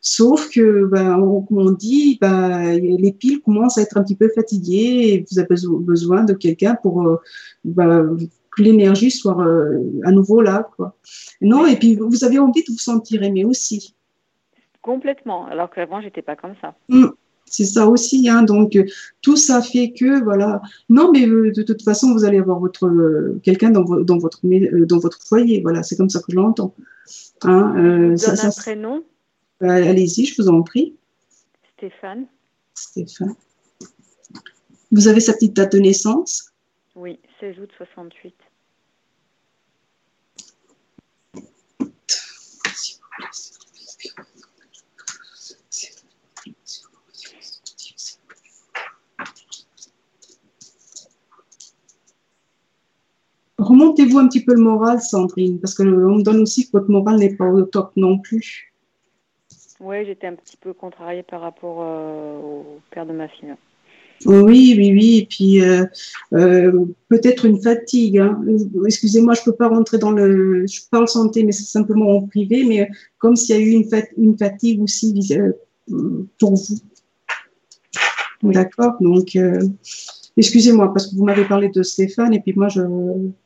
Sauf 0.07 0.50
que, 0.50 0.84
ben, 0.84 1.18
on, 1.18 1.46
on 1.50 1.70
dit, 1.70 2.18
ben, 2.20 2.78
les 2.78 3.11
piles 3.11 3.40
commencent 3.40 3.78
à 3.78 3.80
être 3.80 3.96
un 3.96 4.02
petit 4.02 4.14
peu 4.14 4.28
fatiguées 4.28 5.14
et 5.14 5.26
vous 5.30 5.38
avez 5.38 5.48
besoin 5.80 6.24
de 6.24 6.34
quelqu'un 6.34 6.74
pour 6.74 7.09
euh, 7.09 7.16
ben, 7.64 8.14
que 8.55 8.62
l'énergie 8.62 9.11
soit 9.11 9.40
euh, 9.40 9.80
à 10.05 10.12
nouveau 10.12 10.42
là. 10.42 10.68
Quoi. 10.76 10.94
Non, 11.40 11.66
et 11.66 11.76
puis 11.76 11.96
vous 11.96 12.22
avez 12.22 12.38
envie 12.38 12.62
de 12.64 12.70
vous 12.70 12.78
sentir 12.78 13.22
aimé 13.22 13.46
aussi. 13.46 13.96
Complètement, 14.82 15.46
alors 15.46 15.70
qu'avant, 15.70 16.02
j'étais 16.02 16.20
pas 16.20 16.36
comme 16.36 16.55
ça. 16.61 16.74
Mmh, 16.90 17.07
c'est 17.46 17.64
ça 17.64 17.88
aussi, 17.88 18.28
hein. 18.28 18.42
donc 18.42 18.76
tout 19.22 19.36
ça 19.38 19.62
fait 19.62 19.92
que 19.92 20.22
voilà. 20.22 20.61
Non, 20.90 21.12
mais 21.12 21.26
euh, 21.26 21.50
de 21.50 21.62
toute 21.62 21.80
façon, 21.80 22.12
vous 22.12 22.26
allez 22.26 22.40
avoir 22.40 22.61
votre 22.61 23.38
quelqu'un 23.42 23.70
dans, 23.70 23.84
dans, 23.84 24.18
votre 24.18 24.40
dans 24.84 24.98
votre 24.98 25.22
foyer, 25.26 25.62
voilà, 25.62 25.82
c'est 25.82 25.96
comme 25.96 26.11
ça 26.11 26.18
que 26.18 26.26
je 26.28 26.36
l'entends. 26.36 26.74
Hein, 27.44 28.16
ça, 28.18 28.46
un 28.46 28.50
prénom 28.50 28.96
euh, 28.96 29.00
allez-y, 29.61 30.26
je 30.26 30.42
vous 30.42 30.48
en 30.48 30.62
prie. 30.62 30.96
Stéphane. 31.76 32.26
Stéphane. 32.74 33.34
Vous 34.90 35.09
avez 35.09 35.20
sa 35.20 35.32
petite 35.32 35.55
date 35.55 35.72
de 35.72 35.78
naissance? 35.78 36.52
Oui, 36.94 37.18
16 37.40 37.59
août 37.59 37.70
68. 37.76 38.34
Remontez-vous 53.59 54.18
un 54.18 54.28
petit 54.28 54.44
peu 54.44 54.55
le 54.55 54.61
moral, 54.61 55.00
Sandrine, 55.00 55.59
parce 55.59 55.74
que 55.74 55.82
on 55.82 56.16
me 56.18 56.22
donne 56.22 56.40
aussi 56.40 56.66
que 56.66 56.72
votre 56.72 56.90
moral 56.90 57.16
n'est 57.16 57.34
pas 57.34 57.46
au 57.46 57.62
top 57.62 57.92
non 57.96 58.18
plus. 58.18 58.73
Oui, 59.80 60.04
j'étais 60.06 60.26
un 60.26 60.34
petit 60.34 60.56
peu 60.56 60.72
contrariée 60.72 61.22
par 61.22 61.40
rapport 61.40 61.78
euh, 61.80 62.38
au 62.38 62.80
père 62.90 63.06
de 63.06 63.12
ma 63.12 63.28
fille. 63.28 63.54
Oui, 64.24 64.74
oui, 64.76 64.92
oui. 64.92 65.18
Et 65.18 65.26
puis 65.26 65.60
euh, 65.60 65.84
euh, 66.32 66.86
peut-être 67.08 67.44
une 67.44 67.60
fatigue. 67.60 68.18
Hein. 68.18 68.40
Excusez-moi, 68.86 69.34
je 69.34 69.40
ne 69.40 69.44
peux 69.46 69.56
pas 69.56 69.68
rentrer 69.68 69.98
dans 69.98 70.12
le. 70.12 70.66
Je 70.66 70.80
parle 70.90 71.08
santé, 71.08 71.42
mais 71.42 71.52
c'est 71.52 71.64
simplement 71.64 72.16
en 72.16 72.22
privé. 72.22 72.64
Mais 72.64 72.88
comme 73.18 73.36
s'il 73.36 73.56
y 73.56 73.58
a 73.58 73.62
eu 73.62 73.70
une, 73.70 73.88
une 74.16 74.38
fatigue 74.38 74.80
aussi 74.82 75.14
pour 76.38 76.54
vous. 76.54 76.78
D'accord. 78.42 78.94
Donc 79.00 79.36
Excusez-moi, 80.37 80.93
parce 80.93 81.07
que 81.07 81.16
vous 81.16 81.24
m'avez 81.24 81.45
parlé 81.45 81.68
de 81.68 81.82
Stéphane 81.82 82.35
et 82.35 82.41
puis 82.41 82.55
moi, 82.57 82.68
je, 82.68 82.80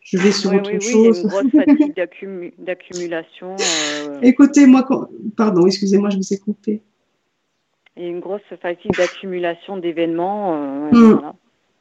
je 0.00 0.18
vais 0.18 0.32
sur 0.32 0.54
autre 0.54 0.70
oui, 0.72 0.80
chose. 0.80 1.22
Oui, 1.22 1.50
il 1.52 1.58
y 1.58 1.66
a 1.66 1.72
une 1.72 1.72
grosse 1.74 1.92
fatigue 1.96 2.54
d'accumulation. 2.58 3.56
Euh... 3.60 4.20
Écoutez, 4.22 4.66
moi, 4.66 4.88
pardon, 5.36 5.66
excusez-moi, 5.66 6.08
je 6.10 6.16
vous 6.16 6.32
ai 6.32 6.38
coupé. 6.38 6.80
Il 7.96 8.04
y 8.04 8.06
a 8.06 8.08
une 8.08 8.20
grosse 8.20 8.40
fatigue 8.62 8.92
d'accumulation 8.96 9.76
d'événements. 9.76 10.54
Euh, 10.54 10.90
hmm. 10.92 11.12
voilà. 11.12 11.34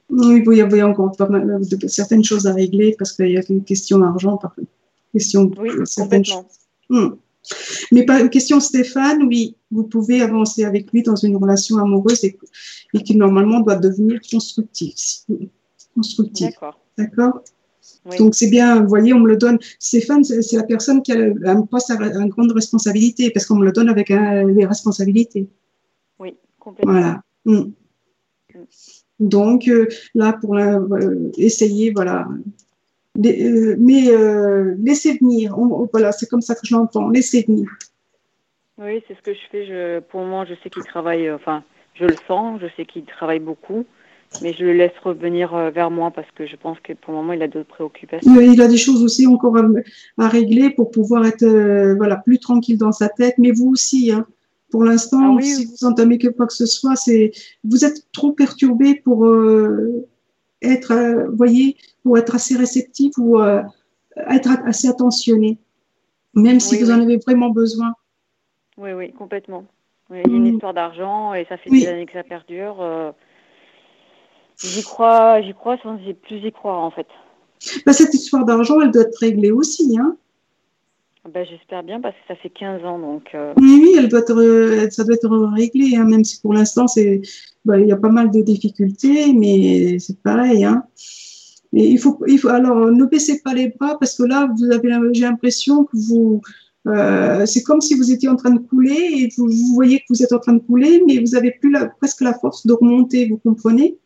Oui, 0.09 0.43
il 0.45 0.57
y 0.57 0.61
avait 0.61 0.83
encore 0.83 1.15
pas 1.17 1.27
mal 1.27 1.59
de, 1.61 1.87
certaines 1.87 2.23
choses 2.23 2.47
à 2.47 2.53
régler 2.53 2.95
parce 2.97 3.13
qu'il 3.13 3.29
y 3.29 3.37
a 3.37 3.41
une 3.49 3.63
question 3.63 3.99
d'argent, 3.99 4.39
question 5.13 5.51
oui, 5.57 5.69
certaines 5.85 6.25
choses. 6.25 6.45
Hmm. 6.89 7.09
Mais 7.91 8.05
pas 8.05 8.27
question 8.27 8.59
Stéphane, 8.59 9.23
oui, 9.23 9.55
vous 9.71 9.83
pouvez 9.83 10.21
avancer 10.21 10.63
avec 10.63 10.91
lui 10.91 11.03
dans 11.03 11.15
une 11.15 11.35
relation 11.35 11.77
amoureuse 11.77 12.23
et, 12.23 12.37
qui 13.03 13.15
normalement 13.15 13.59
doit 13.61 13.75
devenir 13.75 14.19
constructive. 14.29 14.93
constructive. 15.95 16.47
D'accord. 16.47 16.79
D'accord? 16.97 17.43
Donc 18.17 18.35
c'est 18.35 18.49
bien, 18.49 18.81
vous 18.81 18.89
voyez, 18.89 19.13
on 19.13 19.19
me 19.19 19.27
le 19.27 19.37
donne. 19.37 19.59
Stéphane, 19.79 20.23
c'est 20.23 20.55
la 20.55 20.63
personne 20.63 21.01
qui 21.01 21.11
a 21.11 21.33
un 21.45 21.61
poste 21.63 21.91
à 21.91 21.95
une 21.95 22.29
grande 22.29 22.51
responsabilité 22.51 23.31
parce 23.31 23.45
qu'on 23.45 23.57
me 23.57 23.65
le 23.65 23.71
donne 23.71 23.89
avec 23.89 24.09
les 24.09 24.65
responsabilités. 24.65 25.47
Oui, 26.19 26.35
complètement. 26.59 26.93
Voilà. 26.93 27.21
Mm. 27.45 27.53
Mm. 27.53 27.73
Donc 29.19 29.67
euh, 29.67 29.87
là, 30.13 30.33
pour 30.33 30.55
euh, 30.55 31.31
essayer, 31.37 31.91
voilà, 31.91 32.27
mais 33.17 34.09
euh, 34.09 34.75
laissez 34.79 35.17
venir. 35.17 35.55
voilà, 35.91 36.11
c'est 36.11 36.29
comme 36.29 36.41
ça 36.41 36.55
que 36.55 36.61
je 36.63 36.75
l'entends. 36.75 37.09
Laissez 37.09 37.43
venir. 37.43 37.67
Oui, 38.77 39.03
c'est 39.07 39.15
ce 39.15 39.21
que 39.21 39.33
je 39.33 39.39
fais. 39.51 39.65
Je, 39.65 39.99
pour 40.01 40.21
le 40.21 40.27
moment, 40.27 40.45
je 40.45 40.53
sais 40.63 40.69
qu'il 40.69 40.83
travaille. 40.83 41.27
Euh, 41.27 41.35
enfin, 41.35 41.63
je 41.95 42.05
le 42.05 42.15
sens. 42.27 42.61
Je 42.61 42.67
sais 42.75 42.85
qu'il 42.85 43.05
travaille 43.05 43.39
beaucoup. 43.39 43.85
Mais 44.41 44.53
je 44.53 44.65
le 44.65 44.73
laisse 44.73 44.91
revenir 45.03 45.55
vers 45.71 45.89
moi 45.89 46.11
parce 46.11 46.29
que 46.31 46.45
je 46.45 46.57
pense 46.57 46.77
que 46.81 46.91
pour 46.91 47.13
le 47.13 47.19
moment, 47.19 47.31
il 47.31 47.41
a 47.41 47.47
d'autres 47.47 47.69
préoccupations. 47.69 48.41
il 48.41 48.61
a 48.61 48.67
des 48.67 48.75
choses 48.75 49.01
aussi 49.01 49.25
encore 49.25 49.55
à, 50.17 50.27
régler 50.27 50.69
pour 50.69 50.91
pouvoir 50.91 51.25
être 51.25 51.45
voilà, 51.95 52.17
plus 52.17 52.37
tranquille 52.37 52.77
dans 52.77 52.91
sa 52.91 53.07
tête. 53.07 53.35
Mais 53.37 53.51
vous 53.51 53.69
aussi, 53.69 54.11
hein. 54.11 54.27
pour 54.69 54.83
l'instant, 54.83 55.37
ah 55.37 55.41
si 55.41 55.65
vous 55.65 55.87
entamez 55.87 56.17
que 56.17 56.27
quoi 56.27 56.45
que 56.45 56.53
ce 56.53 56.65
soit, 56.65 56.97
c'est 56.97 57.31
vous 57.63 57.85
êtes 57.85 58.11
trop 58.11 58.33
perturbé 58.33 58.95
pour 58.95 59.25
être, 60.61 60.91
euh, 60.91 61.29
voyez, 61.29 61.77
pour 62.03 62.17
être 62.17 62.35
assez 62.35 62.55
réceptif 62.55 63.13
ou 63.17 63.39
euh, 63.39 63.61
être 64.29 64.49
assez 64.65 64.87
attentionné, 64.87 65.59
même 66.33 66.59
si 66.59 66.77
vous 66.79 66.91
en 66.91 67.01
avez 67.01 67.17
vraiment 67.17 67.49
besoin. 67.49 67.93
Oui, 68.77 68.91
oui, 68.93 69.11
complètement. 69.13 69.65
il 70.09 70.17
y 70.17 70.19
a 70.19 70.23
une 70.27 70.51
mm. 70.51 70.53
histoire 70.53 70.73
d'argent 70.73 71.33
et 71.33 71.45
ça 71.49 71.57
fait 71.57 71.69
des 71.69 71.87
années 71.87 72.05
que 72.05 72.13
ça 72.13 72.23
perdure. 72.23 72.81
Euh, 72.81 73.11
j'y 74.61 74.83
crois, 74.83 75.41
j'y 75.41 75.53
crois 75.53 75.77
sans 75.83 75.97
plus 75.97 76.37
y 76.37 76.51
croire 76.51 76.83
en 76.83 76.91
fait. 76.91 77.07
Bah, 77.85 77.93
cette 77.93 78.13
histoire 78.13 78.45
d'argent, 78.45 78.79
elle 78.81 78.91
doit 78.91 79.03
être 79.03 79.17
réglée 79.19 79.51
aussi, 79.51 79.97
hein 79.99 80.15
ben, 81.33 81.45
J'espère 81.45 81.83
bien 81.83 82.01
parce 82.01 82.15
que 82.15 82.21
ça 82.27 82.35
fait 82.35 82.49
15 82.49 82.83
ans. 82.85 82.99
Donc, 82.99 83.35
Oui, 83.57 83.79
oui, 83.81 83.95
elle 83.97 84.07
doit 84.09 84.21
être, 84.21 84.91
ça 84.91 85.03
doit 85.03 85.15
être 85.15 85.53
réglé, 85.55 85.95
hein, 85.95 86.05
même 86.05 86.23
si 86.23 86.41
pour 86.41 86.53
l'instant, 86.53 86.85
bah, 87.65 87.79
il 87.79 87.87
y 87.87 87.91
a 87.91 87.97
pas 87.97 88.09
mal 88.09 88.31
de 88.31 88.41
difficultés, 88.41 89.33
mais 89.33 89.99
c'est 89.99 90.21
pareil. 90.21 90.63
Hein. 90.63 90.83
Et 91.73 91.87
il 91.87 91.99
faut, 91.99 92.19
il 92.27 92.39
faut, 92.39 92.49
alors, 92.49 92.91
ne 92.91 93.05
baissez 93.05 93.41
pas 93.41 93.53
les 93.53 93.69
bras 93.69 93.97
parce 93.99 94.17
que 94.17 94.23
là, 94.23 94.49
vous 94.57 94.71
avez, 94.71 94.89
j'ai 95.13 95.23
l'impression 95.23 95.85
que 95.85 95.97
vous, 95.97 96.41
euh, 96.87 97.45
c'est 97.45 97.63
comme 97.63 97.81
si 97.81 97.95
vous 97.95 98.11
étiez 98.11 98.29
en 98.29 98.35
train 98.35 98.51
de 98.51 98.59
couler 98.59 98.95
et 98.95 99.29
vous, 99.37 99.49
voyez 99.73 99.99
que 99.99 100.05
vous 100.09 100.23
êtes 100.23 100.31
en 100.31 100.39
train 100.39 100.53
de 100.53 100.63
couler, 100.63 101.03
mais 101.05 101.19
vous 101.19 101.35
avez 101.35 101.51
plus 101.51 101.71
la, 101.71 101.87
presque 101.87 102.21
la 102.21 102.33
force 102.33 102.65
de 102.65 102.73
remonter, 102.73 103.27
vous 103.27 103.37
comprenez? 103.37 103.97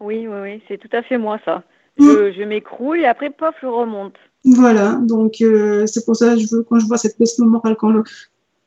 Oui, 0.00 0.26
oui, 0.28 0.38
oui, 0.42 0.62
c'est 0.68 0.78
tout 0.78 0.94
à 0.94 1.02
fait 1.02 1.16
moi 1.16 1.38
ça. 1.44 1.62
Je, 1.98 2.32
je 2.36 2.42
m'écroule 2.42 3.00
et 3.00 3.06
après, 3.06 3.30
pof, 3.30 3.54
je 3.62 3.66
remonte. 3.66 4.16
Voilà, 4.46 5.00
donc 5.02 5.40
euh, 5.40 5.86
c'est 5.86 6.04
pour 6.04 6.14
ça 6.14 6.34
que 6.34 6.40
je 6.40 6.46
veux, 6.50 6.62
quand 6.62 6.78
je 6.78 6.86
vois 6.86 6.98
cette 6.98 7.18
baisse 7.18 7.38
morale, 7.40 7.76
quand 7.76 7.90
le, 7.90 8.04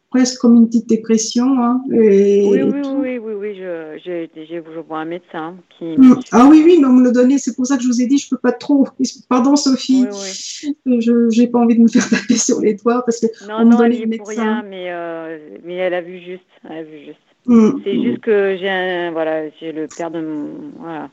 presque 0.10 0.40
comme 0.40 0.56
une 0.56 0.68
petite 0.68 0.90
dépression. 0.90 1.62
Hein, 1.62 1.82
oui, 1.90 2.44
oui, 2.44 2.64
oui, 2.64 3.18
oui, 3.18 3.34
oui, 3.34 3.56
je, 3.56 4.28
je, 4.36 4.80
vois 4.82 5.00
un 5.00 5.06
médecin 5.06 5.56
qui. 5.78 5.86
Mm. 5.86 6.20
Ah 6.32 6.48
oui, 6.50 6.62
oui, 6.66 6.78
mais 6.80 6.88
on 6.88 6.94
me 6.94 7.04
le 7.04 7.12
donnait, 7.12 7.38
c'est 7.38 7.56
pour 7.56 7.66
ça 7.66 7.78
que 7.78 7.84
je 7.84 7.88
vous 7.88 8.02
ai 8.02 8.08
dit, 8.08 8.18
je 8.18 8.30
peux 8.30 8.38
pas 8.38 8.52
trop. 8.52 8.88
Pardon, 9.30 9.56
Sophie, 9.56 10.06
je 10.12 11.40
n'ai 11.40 11.48
pas 11.48 11.60
envie 11.60 11.78
de 11.78 11.82
me 11.82 11.88
faire 11.88 12.08
taper 12.10 12.36
sur 12.38 12.60
les 12.60 12.74
doigts 12.74 13.04
parce 13.06 13.20
que. 13.20 13.28
Non, 13.48 13.66
non, 13.66 13.84
elle 13.84 14.18
pour 14.18 14.28
rien, 14.28 14.64
mais, 14.68 14.92
euh, 14.92 15.38
mais 15.64 15.76
elle 15.76 15.94
a 15.94 16.02
vu 16.02 16.20
juste. 16.20 16.44
Elle 16.70 16.78
a 16.78 16.84
vu 16.84 17.00
juste. 17.06 17.20
Mm. 17.46 17.70
C'est 17.84 18.04
juste 18.04 18.20
que 18.20 18.58
j'ai 18.60 19.10
voilà, 19.12 19.50
j'ai 19.60 19.72
le 19.72 19.88
père 19.88 20.12
de 20.12 20.20
mon, 20.20 20.50
voilà, 20.78 21.10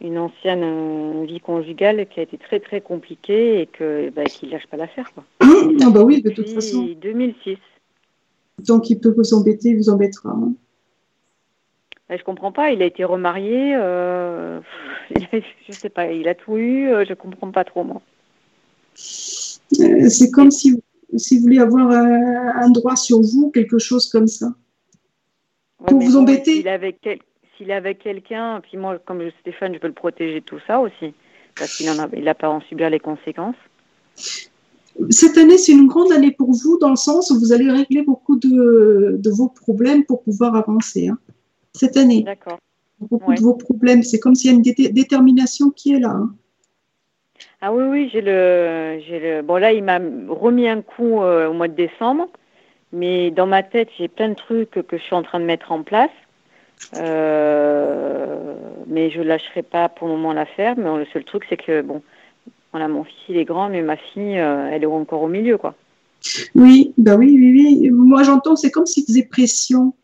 une 0.00 0.18
ancienne 0.18 0.62
euh, 0.62 1.24
vie 1.24 1.40
conjugale 1.40 2.06
qui 2.08 2.20
a 2.20 2.22
été 2.22 2.36
très 2.36 2.60
très 2.60 2.80
compliquée 2.80 3.60
et 3.60 3.66
que 3.66 4.10
bah, 4.10 4.24
qu'il 4.24 4.50
lâche 4.50 4.66
pas 4.66 4.76
l'affaire 4.76 5.10
quoi. 5.14 5.24
Ah 5.40 5.90
bah 5.90 6.02
oui, 6.02 6.22
de 6.22 6.30
toute 6.30 6.48
façon. 6.50 6.86
2006. 7.00 7.56
Donc 8.66 8.90
il 8.90 9.00
peut 9.00 9.14
vous 9.16 9.34
embêter, 9.34 9.70
il 9.70 9.76
vous 9.76 9.88
embêtera. 9.90 10.30
Hein. 10.30 10.52
Bah, 12.08 12.16
je 12.16 12.24
comprends 12.24 12.52
pas. 12.52 12.70
Il 12.70 12.82
a 12.82 12.86
été 12.86 13.04
remarié. 13.04 13.74
Euh, 13.74 14.60
je 15.32 15.72
sais 15.72 15.88
pas. 15.88 16.12
Il 16.12 16.28
a 16.28 16.34
tout 16.34 16.56
eu. 16.56 16.88
Euh, 16.88 17.04
je 17.08 17.14
comprends 17.14 17.50
pas 17.50 17.64
trop 17.64 17.84
moi. 17.84 18.00
C'est 18.94 20.30
comme 20.30 20.50
si, 20.50 20.80
si 21.16 21.36
vous 21.36 21.42
voulez 21.42 21.58
avoir 21.58 21.90
un, 21.90 22.70
droit 22.70 22.96
sur 22.96 23.20
vous, 23.20 23.50
quelque 23.50 23.78
chose 23.78 24.08
comme 24.08 24.26
ça. 24.26 24.54
pour 25.86 26.00
vous 26.00 26.16
embêter. 26.16 26.54
S'il 26.54 26.68
avait, 26.68 26.94
quel... 26.94 27.18
avait 27.72 27.94
quelqu'un, 27.94 28.60
puis 28.60 28.76
moi, 28.76 28.98
comme 28.98 29.22
Stéphane, 29.40 29.74
je 29.74 29.78
peux 29.78 29.86
le 29.86 29.92
protéger 29.92 30.40
de 30.40 30.44
tout 30.44 30.60
ça 30.66 30.80
aussi, 30.80 31.14
parce 31.58 31.76
qu'il 31.76 31.86
n'a 31.86 32.08
il 32.12 32.28
a 32.28 32.34
pas 32.34 32.46
à 32.46 32.50
en 32.50 32.60
subir 32.60 32.90
les 32.90 33.00
conséquences 33.00 33.56
cette 35.10 35.36
année, 35.36 35.58
c'est 35.58 35.72
une 35.72 35.86
grande 35.86 36.12
année 36.12 36.30
pour 36.30 36.52
vous 36.52 36.78
dans 36.78 36.90
le 36.90 36.96
sens 36.96 37.30
où 37.30 37.38
vous 37.38 37.52
allez 37.52 37.70
régler 37.70 38.02
beaucoup 38.02 38.38
de, 38.38 39.20
vos 39.30 39.48
problèmes 39.48 40.04
pour 40.04 40.22
pouvoir 40.22 40.54
avancer. 40.56 41.08
Hein. 41.08 41.18
Cette 41.74 41.96
année. 41.96 42.22
D'accord. 42.22 42.58
Beaucoup 42.98 43.34
de 43.34 43.40
vos 43.40 43.54
problèmes. 43.54 44.02
C'est 44.02 44.18
comme 44.18 44.34
s'il 44.34 44.50
y 44.50 44.54
a 44.54 44.56
une 44.56 44.92
détermination 44.92 45.70
qui 45.70 45.94
est 45.94 45.98
là. 45.98 46.10
Hein. 46.10 46.30
Ah 47.60 47.72
oui, 47.72 47.84
oui, 47.84 48.10
j'ai 48.10 48.22
le, 48.22 48.98
le. 49.08 49.42
Bon, 49.42 49.56
là, 49.56 49.72
il 49.72 49.84
m'a 49.84 49.98
remis 50.28 50.68
un 50.68 50.80
coup 50.80 51.20
euh, 51.20 51.48
au 51.48 51.52
mois 51.52 51.68
de 51.68 51.74
décembre, 51.74 52.28
mais 52.92 53.30
dans 53.30 53.46
ma 53.46 53.62
tête, 53.62 53.88
j'ai 53.98 54.08
plein 54.08 54.30
de 54.30 54.34
trucs 54.34 54.70
que 54.70 54.96
je 54.96 55.02
suis 55.02 55.14
en 55.14 55.22
train 55.22 55.40
de 55.40 55.44
mettre 55.44 55.72
en 55.72 55.82
place. 55.82 56.10
Euh, 56.96 58.54
mais 58.86 59.10
je 59.10 59.18
ne 59.18 59.24
lâcherai 59.24 59.62
pas 59.62 59.88
pour 59.88 60.08
le 60.08 60.14
moment 60.14 60.32
l'affaire. 60.32 60.76
Mais 60.76 60.84
le 60.98 61.06
seul 61.12 61.24
truc, 61.24 61.44
c'est 61.48 61.56
que, 61.56 61.82
bon, 61.82 62.02
voilà, 62.72 62.88
mon 62.88 63.04
fils 63.04 63.16
il 63.28 63.36
est 63.36 63.44
grand, 63.44 63.68
mais 63.68 63.82
ma 63.82 63.96
fille, 63.96 64.38
euh, 64.38 64.68
elle 64.70 64.82
est 64.82 64.86
encore 64.86 65.22
au 65.22 65.28
milieu, 65.28 65.58
quoi. 65.58 65.74
Oui, 66.54 66.92
bah 66.98 67.16
oui, 67.16 67.34
oui, 67.38 67.52
oui. 67.52 67.90
Moi 67.90 68.22
j'entends, 68.22 68.56
c'est 68.56 68.70
comme 68.70 68.86
s'il 68.86 69.04
faisait 69.04 69.26
pression. 69.26 69.94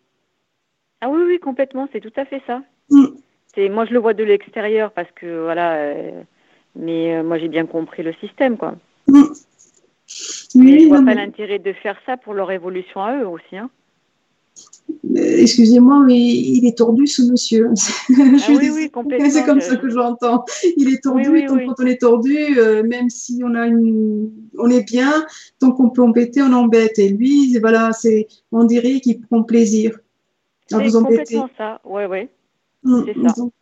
Ah 1.01 1.09
oui, 1.11 1.23
oui, 1.27 1.39
complètement, 1.39 1.89
c'est 1.93 2.01
tout 2.01 2.12
à 2.16 2.25
fait 2.25 2.43
ça. 2.47 2.62
Mm. 2.91 3.07
C'est, 3.55 3.68
moi 3.68 3.85
je 3.87 3.93
le 3.93 3.99
vois 3.99 4.14
de 4.14 4.25
l'extérieur 4.25 4.93
parce 4.93 5.11
que 5.12 5.43
voilà, 5.43 5.75
euh, 5.75 6.23
mais 6.77 7.16
euh, 7.16 7.23
moi 7.23 7.39
j'ai 7.39 7.49
bien 7.49 7.66
compris 7.66 8.03
le 8.03 8.12
système, 8.14 8.57
quoi. 8.57 8.77
Mm. 9.09 9.23
Oui, 10.55 10.81
je 10.83 10.89
vois 10.89 11.03
pas 11.03 11.14
l'intérêt 11.14 11.59
de 11.59 11.73
faire 11.73 11.97
ça 12.07 12.16
pour 12.16 12.35
leur 12.35 12.51
évolution 12.51 13.03
à 13.03 13.16
eux 13.18 13.27
aussi, 13.27 13.57
hein. 13.57 13.70
Excusez-moi, 15.14 16.05
mais 16.07 16.18
il 16.18 16.66
est 16.66 16.78
tordu 16.78 17.07
ce 17.07 17.22
monsieur. 17.22 17.70
Ah 18.11 18.47
oui, 18.49 18.70
oui, 18.72 18.91
complètement. 18.91 19.30
C'est 19.30 19.45
comme 19.45 19.61
ça 19.61 19.76
que 19.76 19.89
je 19.89 19.95
l'entends. 19.95 20.45
Il 20.76 20.93
est 20.93 21.03
tordu, 21.03 21.39
et 21.39 21.47
quand 21.47 21.74
on 21.78 21.87
est 21.87 22.01
tordu, 22.01 22.59
euh, 22.59 22.83
même 22.83 23.11
si 23.11 23.43
on 23.45 23.55
a 23.55 23.66
une, 23.66 24.30
on 24.59 24.70
est 24.70 24.85
bien, 24.85 25.26
tant 25.59 25.72
qu'on 25.72 25.91
peut 25.91 26.03
embêter, 26.03 26.41
on 26.43 26.53
embête. 26.53 26.99
Et 26.99 27.09
lui, 27.09 27.57
voilà, 27.59 27.93
c'est, 27.93 28.26
on 28.53 28.64
dirait 28.64 29.01
qu'il 29.01 29.20
prend 29.20 29.43
plaisir 29.43 29.99
à 30.72 30.78
vous 30.78 30.97
embêter. 30.97 31.24
C'est 31.26 31.37
complètement 31.37 31.51
ça. 31.59 31.80
Ouais, 31.85 32.07
ouais. 32.07 32.28
Mm, 32.85 33.03
c'est 33.07 33.28
ça. 33.28 33.35
Donc 33.37 33.53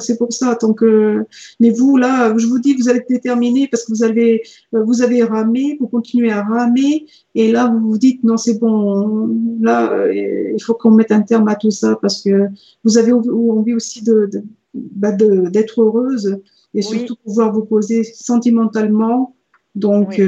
c'est 0.00 0.18
pour 0.18 0.32
ça. 0.32 0.56
Donc, 0.60 0.82
euh, 0.82 1.24
mais 1.60 1.70
vous 1.70 1.96
là, 1.96 2.34
je 2.36 2.46
vous 2.46 2.58
dis, 2.58 2.74
vous 2.74 2.88
être 2.88 3.08
déterminé 3.08 3.68
parce 3.68 3.84
que 3.84 3.92
vous 3.92 4.02
avez, 4.02 4.42
euh, 4.74 4.82
vous 4.84 5.02
avez 5.02 5.22
ramé, 5.22 5.76
vous 5.80 5.88
continuez 5.88 6.30
à 6.30 6.42
ramer, 6.42 7.06
et 7.34 7.52
là 7.52 7.66
vous 7.68 7.90
vous 7.90 7.98
dites 7.98 8.22
non 8.24 8.36
c'est 8.36 8.58
bon, 8.58 9.28
là 9.60 9.92
euh, 9.92 10.52
il 10.54 10.62
faut 10.62 10.74
qu'on 10.74 10.90
mette 10.90 11.12
un 11.12 11.22
terme 11.22 11.48
à 11.48 11.56
tout 11.56 11.70
ça 11.70 11.96
parce 12.00 12.22
que 12.22 12.48
vous 12.84 12.98
avez 12.98 13.12
envie 13.12 13.74
aussi 13.74 14.02
de, 14.02 14.30
bah, 14.74 15.12
d'être 15.12 15.82
heureuse 15.82 16.38
et 16.74 16.82
surtout 16.82 17.16
pouvoir 17.24 17.52
vous 17.52 17.64
poser 17.64 18.04
sentimentalement. 18.04 19.36
Donc 19.74 20.20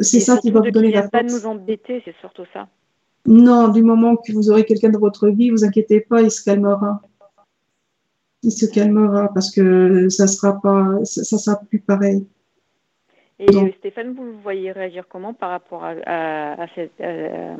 c'est 0.00 0.20
ça 0.20 0.38
qui 0.38 0.50
va 0.50 0.60
vous 0.60 0.70
donner 0.70 0.90
la 0.90 1.02
force. 1.02 1.12
Pas 1.12 1.22
de 1.22 1.32
nous 1.32 1.46
embêter, 1.46 2.02
c'est 2.04 2.14
surtout 2.20 2.44
ça. 2.52 2.68
Non, 3.26 3.68
du 3.68 3.82
moment 3.82 4.16
que 4.16 4.32
vous 4.32 4.50
aurez 4.50 4.64
quelqu'un 4.64 4.88
dans 4.88 5.00
votre 5.00 5.28
vie, 5.28 5.50
vous 5.50 5.64
inquiétez 5.64 6.00
pas, 6.00 6.22
il 6.22 6.30
se 6.30 6.42
calmera 6.42 7.02
il 8.42 8.52
se 8.52 8.66
calmera 8.66 9.32
parce 9.34 9.50
que 9.50 10.08
ça 10.08 10.26
sera 10.26 10.60
pas, 10.60 11.04
ça, 11.04 11.38
sera 11.38 11.56
plus 11.56 11.80
pareil. 11.80 12.26
Et 13.40 13.72
Stéphane, 13.78 14.14
vous 14.14 14.24
le 14.24 14.32
voyez 14.42 14.72
réagir 14.72 15.04
comment 15.08 15.32
par 15.32 15.50
rapport 15.50 15.84
à, 15.84 16.62
à, 16.62 16.66
cette, 16.74 17.00
euh, 17.00 17.56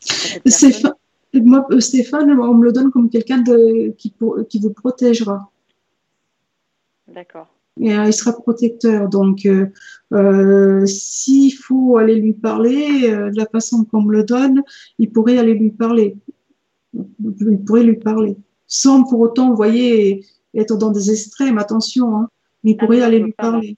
Stéphane, 0.00 0.94
moi, 1.34 1.66
euh, 1.70 1.80
Stéphane, 1.80 2.30
on 2.30 2.54
me 2.54 2.64
le 2.64 2.72
donne 2.72 2.90
comme 2.90 3.10
quelqu'un 3.10 3.38
de, 3.38 3.90
qui, 3.98 4.14
qui 4.48 4.60
vous 4.60 4.72
protégera. 4.72 5.50
D'accord. 7.06 7.48
Et, 7.80 7.96
euh, 7.96 8.06
il 8.06 8.12
sera 8.12 8.32
protecteur. 8.32 9.08
Donc, 9.08 9.46
euh, 9.46 10.86
s'il 10.86 11.54
faut 11.54 11.96
aller 11.96 12.16
lui 12.16 12.32
parler, 12.32 13.08
de 13.10 13.36
la 13.36 13.46
façon 13.46 13.84
qu'on 13.84 14.02
me 14.02 14.12
le 14.12 14.24
donne, 14.24 14.62
il 14.98 15.10
pourrait 15.10 15.38
aller 15.38 15.54
lui 15.54 15.70
parler. 15.70 16.16
Il 16.94 17.64
pourrait 17.64 17.84
lui 17.84 17.96
parler 17.96 18.36
sans 18.68 19.02
pour 19.04 19.20
autant, 19.20 19.48
vous 19.48 19.56
voyez, 19.56 20.24
être 20.54 20.76
dans 20.76 20.90
des 20.90 21.10
extrêmes, 21.10 21.58
attention, 21.58 22.16
hein, 22.16 22.28
mais 22.62 22.72
il 22.72 22.76
ah 22.78 22.84
pourrait 22.84 23.02
aller 23.02 23.18
lui 23.18 23.32
parler. 23.32 23.76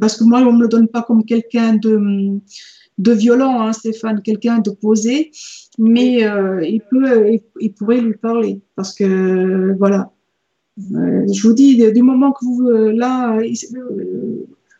Parce 0.00 0.16
que 0.16 0.24
moi, 0.24 0.40
on 0.40 0.52
ne 0.52 0.58
me 0.58 0.62
le 0.62 0.68
donne 0.68 0.88
pas 0.88 1.02
comme 1.02 1.24
quelqu'un 1.24 1.76
de, 1.76 2.38
de 2.98 3.12
violent, 3.12 3.62
hein, 3.62 3.72
Stéphane, 3.72 4.22
quelqu'un 4.22 4.58
de 4.58 4.70
posé, 4.70 5.30
mais 5.78 6.26
euh, 6.26 6.64
il, 6.64 6.80
peut, 6.80 7.38
il, 7.60 7.72
pourrait 7.72 8.00
lui 8.00 8.14
parler. 8.14 8.60
Parce 8.76 8.94
que, 8.94 9.76
voilà, 9.78 10.12
euh, 10.78 11.26
je 11.32 11.46
vous 11.46 11.54
dis, 11.54 11.92
du 11.92 12.02
moment 12.02 12.32
que 12.32 12.44
vous, 12.44 12.68
euh, 12.68 12.92
là, 12.92 13.38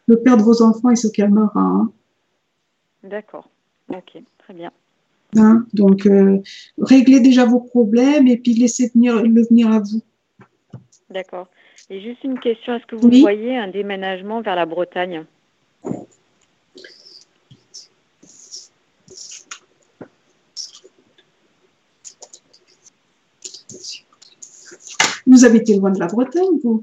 le 0.07 0.17
père 0.17 0.37
de 0.37 0.43
vos 0.43 0.63
enfants, 0.63 0.91
il 0.91 0.97
se 0.97 1.09
calmera. 1.09 1.61
Hein. 1.61 1.93
D'accord, 3.03 3.51
ok, 3.91 4.23
très 4.39 4.55
bien. 4.55 4.73
Hein, 5.37 5.67
donc, 5.73 6.07
euh, 6.07 6.39
réglez 6.79 7.21
déjà 7.21 7.45
vos 7.45 7.61
problèmes 7.61 8.29
et 8.29 8.37
puis 8.37 8.55
laissez 8.55 8.91
venir, 8.95 9.23
le 9.23 9.43
venir 9.43 9.71
à 9.71 9.81
vous. 9.81 10.03
D'accord. 11.11 11.49
Et 11.91 12.01
juste 12.01 12.25
une 12.25 12.39
question, 12.39 12.75
est-ce 12.75 12.87
que 12.87 12.97
vous 12.97 13.11
voyez 13.21 13.57
un 13.57 13.69
déménagement 13.69 14.41
vers 14.41 14.57
la 14.57 14.67
Bretagne? 14.67 15.25
Vous 25.27 25.45
habitez 25.45 25.77
loin 25.77 25.91
de 25.91 25.99
la 25.99 26.07
Bretagne, 26.07 26.59
vous? 26.63 26.83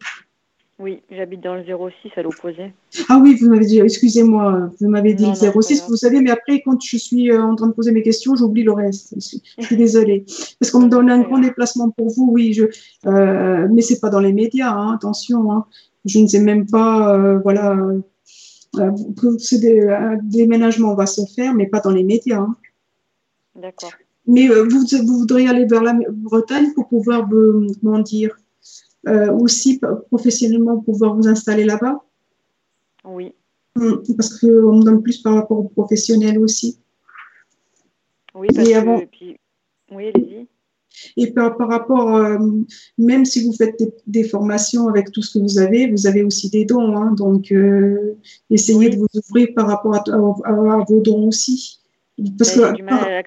Oui, 0.82 1.02
j'habite 1.12 1.42
dans 1.42 1.54
le 1.54 1.64
06 1.64 2.12
à 2.16 2.24
l'opposé. 2.24 2.74
Ah 3.08 3.20
oui, 3.22 3.36
vous 3.36 3.50
m'avez 3.50 3.66
dit, 3.66 3.80
excusez-moi, 3.80 4.72
vous 4.80 4.90
m'avez 4.90 5.14
dit 5.14 5.26
le 5.26 5.62
06, 5.62 5.86
vous 5.88 5.96
savez, 5.96 6.22
mais 6.22 6.32
après, 6.32 6.62
quand 6.62 6.82
je 6.82 6.98
suis 6.98 7.32
euh, 7.32 7.42
en 7.42 7.56
train 7.56 7.68
de 7.68 7.74
poser 7.74 7.92
mes 7.92 8.02
questions, 8.02 8.36
j'oublie 8.36 8.64
le 8.64 8.72
reste. 8.72 9.14
Je 9.16 9.64
suis, 9.66 9.78
désolée. 9.78 10.26
Parce 10.60 10.72
qu'on 10.72 10.82
me 10.82 10.90
donne 10.90 11.10
un 11.12 11.22
grand 11.22 11.38
déplacement 11.38 11.92
pour 11.92 12.10
vous, 12.10 12.30
oui, 12.32 12.54
je, 12.54 12.66
euh, 13.06 13.68
mais 13.72 13.82
c'est 13.82 14.00
pas 14.00 14.10
dans 14.10 14.20
les 14.20 14.34
médias, 14.34 14.72
hein, 14.72 14.94
attention. 14.96 15.52
Hein. 15.52 15.66
Je 16.06 16.20
ne 16.20 16.28
sais 16.28 16.42
même 16.42 16.66
pas, 16.66 17.16
euh, 17.16 17.40
voilà, 17.40 17.78
euh, 17.78 18.02
un 18.80 20.18
déménagement 20.24 20.96
va 20.96 21.06
se 21.06 21.22
faire, 21.36 21.54
mais 21.54 21.68
pas 21.68 21.80
dans 21.80 21.92
les 21.92 22.04
médias. 22.04 22.40
Hein. 22.40 22.56
D'accord. 23.56 23.92
Mais 24.26 24.48
vous, 24.48 24.86
vous 25.06 25.20
voudriez 25.20 25.48
aller 25.48 25.66
vers 25.66 25.84
la 25.84 25.94
Bretagne 26.10 26.74
pour 26.74 26.88
pouvoir, 26.88 27.28
comment 27.82 28.00
dire, 28.00 28.36
aussi 29.08 29.80
professionnellement 30.08 30.80
pouvoir 30.80 31.16
vous 31.16 31.28
installer 31.28 31.64
là-bas 31.66 32.04
Oui. 33.06 33.34
Hmm, 33.76 33.96
parce 34.18 34.38
qu'on 34.40 34.78
me 34.78 34.84
donne 34.84 35.02
plus 35.02 35.20
par 35.20 35.36
rapport 35.36 35.60
aux 35.60 35.70
professionnels 35.70 36.40
aussi. 36.40 36.80
Oui, 38.36 38.48
parce 38.54 38.68
et 38.68 38.74
que, 38.74 39.06
puis... 39.06 39.38
oui, 39.92 40.12
allez-y. 40.14 40.48
Et 41.18 41.32
par, 41.32 41.58
par 41.58 41.70
rapport, 41.70 42.16
euh, 42.16 42.38
même 42.98 43.26
si 43.26 43.46
vous 43.46 43.54
faites 43.54 43.82
des, 44.08 44.24
formations 44.24 44.88
avec 44.90 45.12
tout 45.12 45.22
ce 45.22 45.38
que 45.38 45.44
vous 45.44 45.58
avez, 45.58 45.90
vous 45.90 46.06
avez 46.06 46.24
aussi 46.24 46.50
des 46.50 46.66
dons. 46.66 46.96
Hein, 46.96 47.14
donc, 47.14 47.52
euh, 47.52 48.18
essayez 48.50 48.90
de 48.90 48.98
vous 48.98 49.08
ouvrir 49.14 49.50
par 49.56 49.68
rapport 49.68 49.96
à, 49.96 50.86
vos 50.88 51.00
dons 51.00 51.28
aussi. 51.28 51.80
Parce 52.38 52.52
que, 52.52 52.76
du 52.76 52.84
mal 52.84 53.14
à. 53.14 53.24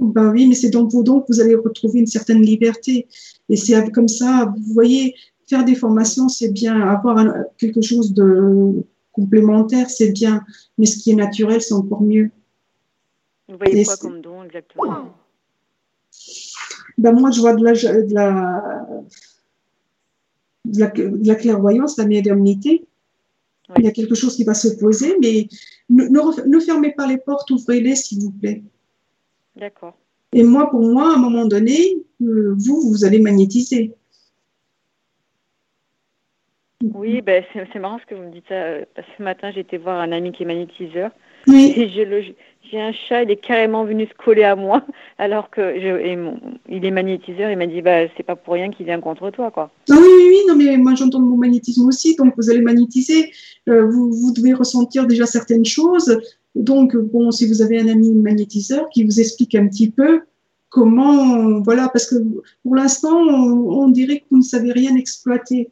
Ben 0.00 0.32
oui, 0.32 0.46
mais 0.46 0.54
c'est 0.54 0.70
dans 0.70 0.86
vos 0.86 1.02
dons 1.02 1.20
que 1.20 1.26
vous 1.28 1.40
allez 1.40 1.54
retrouver 1.54 2.00
une 2.00 2.06
certaine 2.06 2.42
liberté. 2.42 3.06
Et 3.48 3.56
c'est 3.56 3.90
comme 3.90 4.08
ça, 4.08 4.52
vous 4.56 4.72
voyez, 4.72 5.14
faire 5.48 5.64
des 5.64 5.74
formations, 5.74 6.28
c'est 6.28 6.50
bien. 6.50 6.80
Avoir 6.80 7.24
quelque 7.58 7.82
chose 7.82 8.14
de 8.14 8.84
complémentaire, 9.12 9.90
c'est 9.90 10.10
bien. 10.10 10.44
Mais 10.78 10.86
ce 10.86 10.98
qui 10.98 11.12
est 11.12 11.16
naturel, 11.16 11.60
c'est 11.60 11.74
encore 11.74 12.02
mieux. 12.02 12.30
Vous 13.48 13.58
voyez 13.58 13.84
quoi 13.84 13.96
comme 13.96 14.20
don 14.20 14.44
exactement? 14.44 15.14
Ben 16.98 17.12
Moi, 17.12 17.30
je 17.30 17.40
vois 17.40 17.54
de 17.54 17.64
la, 17.64 17.72
de 17.72 18.14
la, 18.14 18.86
de 20.64 21.26
la, 21.26 21.34
clairvoyance, 21.34 21.96
de 21.96 22.02
la 22.02 22.08
médiumnité. 22.08 22.86
Il 23.76 23.84
y 23.84 23.88
a 23.88 23.92
quelque 23.92 24.14
chose 24.14 24.36
qui 24.36 24.44
va 24.44 24.54
se 24.54 24.68
poser, 24.68 25.16
mais 25.20 25.48
ne, 25.88 26.06
ne, 26.08 26.60
fermez 26.60 26.92
pas 26.92 27.06
les 27.06 27.18
portes, 27.18 27.50
ouvrez-les, 27.50 27.96
s'il 27.96 28.20
vous 28.20 28.30
plaît. 28.30 28.62
D'accord. 29.56 29.96
Et 30.32 30.42
moi, 30.42 30.70
pour 30.70 30.80
moi, 30.80 31.12
à 31.12 31.14
un 31.14 31.18
moment 31.18 31.46
donné, 31.46 32.03
vous, 32.20 32.90
vous 32.90 33.04
allez 33.04 33.20
magnétiser. 33.20 33.94
Oui, 36.92 37.22
ben, 37.22 37.42
c'est 37.54 37.78
marrant 37.78 37.98
ce 37.98 38.06
que 38.06 38.14
vous 38.14 38.24
me 38.24 38.32
dites 38.32 38.44
ça. 38.48 38.54
Euh, 38.54 38.84
ce 39.16 39.22
matin, 39.22 39.50
été 39.50 39.78
voir 39.78 40.00
un 40.00 40.12
ami 40.12 40.32
qui 40.32 40.42
est 40.42 40.46
magnétiseur. 40.46 41.10
Oui. 41.46 41.72
Et 41.76 41.88
j'ai 41.88 42.80
un 42.80 42.92
chat, 42.92 43.22
il 43.22 43.30
est 43.30 43.36
carrément 43.36 43.84
venu 43.84 44.06
se 44.06 44.14
coller 44.22 44.44
à 44.44 44.56
moi, 44.56 44.84
alors 45.18 45.50
que 45.50 45.60
je, 45.80 46.26
il 46.68 46.84
est 46.84 46.90
magnétiseur. 46.90 47.50
Il 47.50 47.56
m'a 47.56 47.66
dit, 47.66 47.80
bah, 47.80 48.08
c'est 48.16 48.22
pas 48.22 48.36
pour 48.36 48.54
rien 48.54 48.70
qu'il 48.70 48.86
vient 48.86 49.00
contre 49.00 49.30
toi, 49.30 49.50
quoi. 49.50 49.70
Ah 49.90 49.94
oui, 49.98 50.06
oui, 50.06 50.24
oui, 50.28 50.38
non, 50.48 50.56
mais 50.56 50.76
moi 50.76 50.94
j'entends 50.94 51.20
mon 51.20 51.36
magnétisme 51.36 51.86
aussi, 51.86 52.16
donc 52.16 52.34
vous 52.36 52.50
allez 52.50 52.60
magnétiser. 52.60 53.30
Euh, 53.68 53.86
vous, 53.86 54.12
vous 54.12 54.32
devez 54.32 54.52
ressentir 54.52 55.06
déjà 55.06 55.26
certaines 55.26 55.64
choses. 55.64 56.18
Donc, 56.54 56.96
bon, 56.96 57.30
si 57.30 57.46
vous 57.48 57.62
avez 57.62 57.80
un 57.80 57.88
ami 57.88 58.14
magnétiseur 58.14 58.88
qui 58.90 59.04
vous 59.04 59.20
explique 59.20 59.54
un 59.54 59.66
petit 59.68 59.90
peu 59.90 60.20
comment, 60.74 61.60
voilà, 61.60 61.88
parce 61.88 62.06
que 62.10 62.16
pour 62.64 62.74
l'instant, 62.74 63.16
on, 63.16 63.84
on 63.84 63.88
dirait 63.88 64.18
que 64.18 64.24
vous 64.32 64.38
ne 64.38 64.42
savez 64.42 64.72
rien 64.72 64.96
exploiter. 64.96 65.70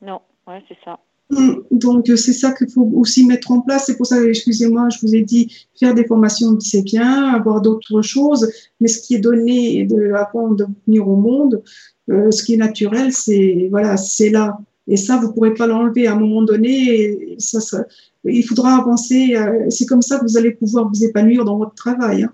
Non 0.00 0.20
c'est 0.68 0.78
ça. 0.84 0.98
Mm, 1.30 1.62
donc, 1.70 2.06
c'est 2.06 2.32
ça 2.32 2.52
qu'il 2.52 2.70
faut 2.70 2.90
aussi 2.94 3.26
mettre 3.26 3.50
en 3.52 3.60
place. 3.60 3.86
C'est 3.86 3.96
pour 3.96 4.06
ça, 4.06 4.22
excusez-moi, 4.22 4.88
je 4.90 4.98
vous 5.02 5.14
ai 5.14 5.22
dit, 5.22 5.52
faire 5.78 5.94
des 5.94 6.04
formations, 6.04 6.58
c'est 6.60 6.82
bien, 6.82 7.34
avoir 7.34 7.60
d'autres 7.60 8.02
choses, 8.02 8.50
mais 8.80 8.88
ce 8.88 9.00
qui 9.00 9.14
est 9.14 9.20
donné 9.20 9.84
de, 9.84 10.12
avant 10.12 10.50
de 10.50 10.66
venir 10.86 11.06
au 11.06 11.16
monde, 11.16 11.62
euh, 12.10 12.30
ce 12.30 12.42
qui 12.42 12.54
est 12.54 12.56
naturel, 12.56 13.12
c'est 13.12 13.68
voilà, 13.70 13.96
c'est 13.96 14.30
là. 14.30 14.58
Et 14.88 14.96
ça, 14.96 15.18
vous 15.18 15.32
pourrez 15.32 15.54
pas 15.54 15.68
l'enlever 15.68 16.08
à 16.08 16.14
un 16.14 16.18
moment 16.18 16.42
donné. 16.42 17.36
ça, 17.38 17.60
ça, 17.60 17.84
il 18.24 18.44
faudra 18.44 18.76
avancer. 18.76 19.36
Euh, 19.36 19.66
c'est 19.70 19.86
comme 19.86 20.02
ça 20.02 20.18
que 20.18 20.24
vous 20.24 20.36
allez 20.36 20.50
pouvoir 20.50 20.88
vous 20.88 21.04
épanouir 21.04 21.44
dans 21.44 21.58
votre 21.58 21.74
travail. 21.74 22.24
Hein. 22.24 22.32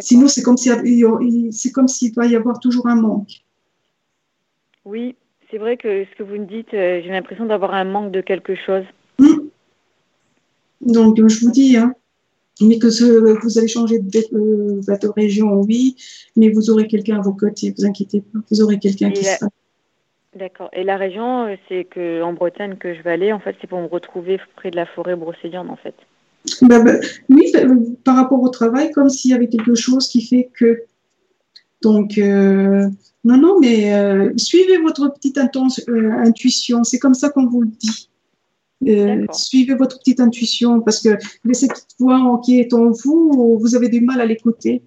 Sinon, 0.00 0.28
c'est 0.28 0.42
comme 0.42 0.56
si 0.56 0.70
s'il 1.88 2.12
doit 2.12 2.26
y 2.26 2.36
avoir 2.36 2.60
toujours 2.60 2.86
un 2.86 2.96
manque. 2.96 3.42
Oui, 4.84 5.16
c'est 5.50 5.58
vrai 5.58 5.76
que 5.76 6.04
ce 6.04 6.16
que 6.16 6.22
vous 6.22 6.36
me 6.36 6.46
dites, 6.46 6.72
euh, 6.74 7.00
j'ai 7.02 7.10
l'impression 7.10 7.46
d'avoir 7.46 7.74
un 7.74 7.84
manque 7.84 8.12
de 8.12 8.20
quelque 8.20 8.54
chose. 8.54 8.84
Hmm. 9.18 9.48
Donc, 10.80 11.16
je 11.16 11.44
vous 11.44 11.50
dis, 11.50 11.76
hein, 11.76 11.94
mais 12.60 12.78
que 12.78 12.86
vous 13.42 13.58
allez 13.58 13.68
changer 13.68 13.98
de, 13.98 14.18
euh, 14.34 14.80
de, 14.80 15.08
région, 15.08 15.60
oui, 15.60 15.96
mais 16.36 16.50
vous 16.50 16.70
aurez 16.70 16.86
quelqu'un 16.86 17.18
à 17.18 17.22
vos 17.22 17.34
côtés, 17.34 17.74
vous 17.76 17.84
inquiétez 17.84 18.20
pas, 18.20 18.38
vous 18.50 18.62
aurez 18.62 18.78
quelqu'un 18.78 19.10
qui 19.10 19.24
sera. 19.24 19.48
D'accord. 20.34 20.70
Et 20.72 20.84
la 20.84 20.96
région, 20.96 21.46
euh, 21.46 21.56
c'est 21.68 21.84
que 21.84 22.22
en 22.22 22.32
Bretagne 22.32 22.76
que 22.76 22.94
je 22.94 23.02
vais 23.02 23.10
aller, 23.10 23.32
en 23.32 23.40
fait, 23.40 23.56
c'est 23.60 23.66
pour 23.66 23.80
me 23.80 23.86
retrouver 23.86 24.38
près 24.56 24.70
de 24.70 24.76
la 24.76 24.86
forêt 24.86 25.16
brocéliande, 25.16 25.70
en 25.70 25.76
fait. 25.76 25.94
Bah, 26.62 26.80
bah, 26.80 26.94
oui, 27.28 27.52
par 28.04 28.16
rapport 28.16 28.42
au 28.42 28.48
travail, 28.48 28.90
comme 28.92 29.08
s'il 29.08 29.30
y 29.30 29.34
avait 29.34 29.48
quelque 29.48 29.74
chose 29.74 30.08
qui 30.08 30.22
fait 30.22 30.50
que. 30.54 30.82
Donc, 31.82 32.18
non, 33.22 33.36
non, 33.36 33.60
mais 33.60 33.92
euh, 33.94 34.32
suivez 34.36 34.78
votre 34.78 35.12
petite 35.12 35.38
euh, 35.38 36.10
intuition. 36.12 36.84
C'est 36.84 36.98
comme 36.98 37.14
ça 37.14 37.28
qu'on 37.30 37.46
vous 37.46 37.62
le 37.62 37.68
dit. 37.68 38.08
Euh, 38.88 39.26
suivez 39.32 39.74
votre 39.74 39.98
petite 39.98 40.20
intuition 40.20 40.80
parce 40.80 41.02
que 41.02 41.10
cette 41.52 41.72
petite 41.72 41.96
voix 41.98 42.40
qui 42.42 42.60
est 42.60 42.72
en 42.72 42.90
vous, 42.90 43.58
vous 43.60 43.74
avez 43.74 43.90
du 43.90 44.00
mal 44.00 44.22
à 44.22 44.24
l'écouter. 44.24 44.82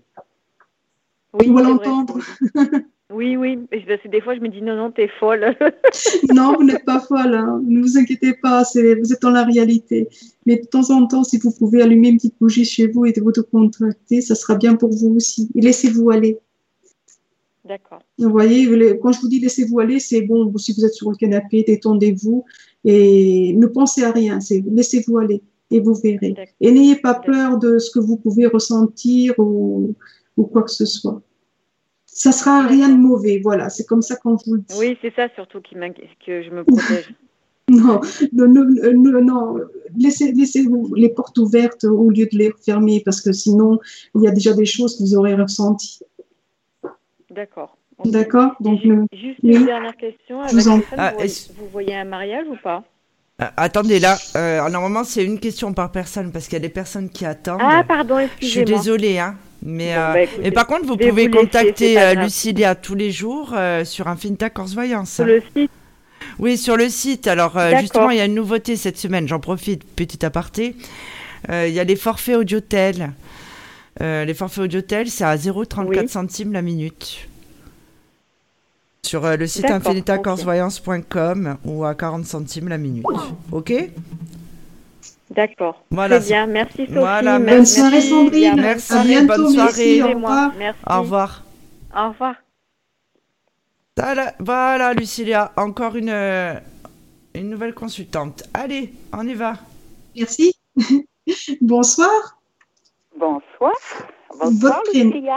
Oui, 1.33 1.47
ou 1.47 1.57
à 1.59 1.61
l'entendre. 1.61 2.19
Oui, 3.13 3.37
oui. 3.37 3.59
Des 3.71 4.21
fois, 4.21 4.35
je 4.35 4.39
me 4.39 4.49
dis 4.49 4.61
non, 4.61 4.75
non, 4.75 4.91
t'es 4.91 5.07
folle. 5.19 5.55
non, 6.33 6.55
vous 6.57 6.63
n'êtes 6.63 6.83
pas 6.85 6.99
folle. 6.99 7.35
Hein. 7.35 7.61
Ne 7.65 7.81
vous 7.81 7.97
inquiétez 7.97 8.33
pas. 8.33 8.63
Vous 8.73 9.13
êtes 9.13 9.21
dans 9.21 9.29
la 9.29 9.43
réalité. 9.43 10.09
Mais 10.45 10.57
de 10.57 10.65
temps 10.65 10.89
en 10.89 11.05
temps, 11.05 11.23
si 11.23 11.37
vous 11.37 11.51
pouvez 11.51 11.81
allumer 11.81 12.09
une 12.09 12.17
petite 12.17 12.35
bougie 12.39 12.65
chez 12.65 12.87
vous 12.87 13.05
et 13.05 13.11
de 13.11 13.21
vous 13.21 13.31
contracter, 13.51 14.21
ça 14.21 14.35
sera 14.35 14.55
bien 14.55 14.75
pour 14.75 14.89
vous 14.89 15.15
aussi. 15.15 15.49
Et 15.55 15.61
laissez-vous 15.61 16.09
aller. 16.09 16.39
D'accord. 17.65 17.99
Vous 18.17 18.29
voyez, 18.29 18.67
quand 19.01 19.13
je 19.13 19.21
vous 19.21 19.29
dis 19.29 19.39
laissez-vous 19.39 19.79
aller, 19.79 19.99
c'est 19.99 20.21
bon, 20.21 20.51
si 20.57 20.73
vous 20.73 20.83
êtes 20.83 20.93
sur 20.93 21.09
le 21.09 21.15
canapé, 21.15 21.63
détendez-vous 21.65 22.43
et 22.83 23.53
ne 23.55 23.67
pensez 23.67 24.03
à 24.03 24.11
rien, 24.11 24.41
c'est 24.41 24.61
laissez-vous 24.69 25.17
aller 25.17 25.41
et 25.71 25.79
vous 25.79 25.93
verrez. 25.93 26.35
Et 26.59 26.71
n'ayez 26.71 26.97
pas 26.97 27.13
peur 27.13 27.57
de 27.57 27.79
ce 27.79 27.89
que 27.91 27.99
vous 27.99 28.17
pouvez 28.17 28.47
ressentir 28.47 29.33
ou, 29.37 29.95
ou 30.35 30.43
quoi 30.43 30.63
que 30.63 30.71
ce 30.71 30.85
soit. 30.85 31.21
Ça 32.15 32.31
sera 32.31 32.67
rien 32.67 32.89
de 32.89 32.97
mauvais, 32.97 33.41
voilà, 33.43 33.69
c'est 33.69 33.85
comme 33.85 34.03
ça 34.03 34.15
qu'on 34.15 34.35
vous 34.35 34.55
le 34.55 34.61
dit. 34.61 34.75
Oui, 34.77 34.97
c'est 35.01 35.13
ça 35.15 35.27
surtout 35.35 35.61
qui 35.61 35.75
que 36.25 36.43
je 36.43 36.49
me 36.51 36.63
protège. 36.63 37.13
non, 37.69 38.01
non, 38.33 39.21
non, 39.21 39.55
laissez, 39.97 40.31
laissez 40.31 40.65
les 40.95 41.09
portes 41.09 41.37
ouvertes 41.37 41.85
au 41.85 42.09
lieu 42.09 42.27
de 42.31 42.37
les 42.37 42.51
fermer 42.63 43.01
parce 43.03 43.21
que 43.21 43.31
sinon, 43.31 43.79
il 44.15 44.21
y 44.21 44.27
a 44.27 44.31
déjà 44.31 44.53
des 44.53 44.65
choses 44.65 44.97
que 44.97 45.03
vous 45.03 45.15
aurez 45.15 45.33
ressenties. 45.33 46.01
D'accord. 47.31 47.77
D'accord. 48.05 48.55
Donc, 48.59 48.81
juste, 49.13 49.39
une 49.43 49.65
dernière 49.65 49.95
question. 49.95 50.41
vous, 50.45 50.83
ah, 50.97 51.13
vous, 51.57 51.67
voyez 51.71 51.95
un 51.95 52.05
mariage 52.05 52.45
ou 52.47 52.57
pas? 52.61 52.83
Ah, 53.39 53.53
Attendez, 53.57 53.99
là, 53.99 54.17
euh, 54.35 54.69
normalement, 54.69 55.03
c'est 55.03 55.23
une 55.23 55.39
question 55.39 55.73
par 55.73 55.91
personne 55.91 56.31
parce 56.31 56.45
qu'il 56.45 56.53
y 56.53 56.57
a 56.57 56.67
des 56.67 56.69
personnes 56.69 57.09
qui 57.09 57.25
attendent. 57.25 57.61
Ah, 57.61 57.83
pardon, 57.87 58.19
excusez-moi. 58.19 58.41
Je 58.41 58.47
suis 58.47 58.65
désolée, 58.65 59.19
hein. 59.19 59.35
Mais, 59.65 59.95
euh, 59.95 60.25
bah, 60.43 60.51
par 60.51 60.67
contre, 60.67 60.85
vous 60.85 60.97
pouvez 60.97 61.29
contacter 61.29 61.99
euh, 61.99 62.15
Lucilia 62.15 62.75
tous 62.75 62.95
les 62.95 63.11
jours 63.11 63.55
sur 63.85 64.07
Infinita 64.07 64.49
Corse 64.49 64.73
Voyance. 64.73 65.11
Sur 65.11 65.25
le 65.25 65.41
site 65.55 65.71
Oui, 66.39 66.57
sur 66.57 66.77
le 66.77 66.89
site. 66.89 67.27
Alors, 67.27 67.57
justement, 67.79 68.09
il 68.11 68.17
y 68.17 68.21
a 68.21 68.25
une 68.25 68.35
nouveauté 68.35 68.75
cette 68.75 68.97
semaine. 68.97 69.27
J'en 69.27 69.39
profite, 69.39 69.83
petit 69.83 70.25
aparté. 70.25 70.75
Il 71.49 71.69
y 71.69 71.79
a 71.79 71.83
les 71.83 71.95
forfaits 71.95 72.37
audiotel. 72.37 73.11
Euh, 74.01 74.25
les 74.25 74.33
forfaits 74.33 74.63
audiotel, 74.63 75.09
c'est 75.09 75.23
à 75.23 75.35
0,34 75.35 76.07
centimes 76.07 76.51
la 76.53 76.61
minute. 76.61 77.27
Sur 79.03 79.25
euh, 79.25 79.35
le 79.35 79.47
site 79.47 79.65
infinitacorsvoyance.com 79.65 81.57
ou 81.65 81.85
à 81.85 81.93
40 81.93 82.25
centimes 82.25 82.69
la 82.69 82.77
minute. 82.77 83.05
Ok? 83.51 83.73
D'accord. 85.29 85.83
Voilà. 85.89 86.19
Très 86.19 86.27
bien. 86.27 86.47
Merci 86.47 86.77
Sophie. 86.85 86.93
Voilà, 86.93 87.39
bonne 87.39 87.65
soirée 87.65 88.01
Sandrine. 88.01 88.55
Merci. 88.55 88.93
bonne 89.25 89.53
soirée. 89.53 90.01
Merci, 90.01 90.03
au, 90.03 90.99
revoir. 90.99 91.43
au 91.95 92.09
revoir. 92.09 92.35
Voilà, 94.39 94.93
Lucilia, 94.93 95.51
encore 95.55 95.95
une, 95.95 96.09
euh, 96.09 96.55
une 97.35 97.49
nouvelle 97.49 97.73
consultante. 97.73 98.43
Allez, 98.53 98.93
on 99.13 99.27
y 99.27 99.33
va. 99.33 99.53
Merci. 100.15 100.55
Bonsoir. 101.61 102.09
Bonsoir. 103.19 103.73
Bonsoir, 104.39 104.81
votre 104.85 105.29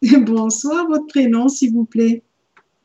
Bonsoir, 0.24 0.86
votre 0.88 1.06
prénom, 1.06 1.48
s'il 1.48 1.72
vous 1.74 1.84
plaît. 1.84 2.22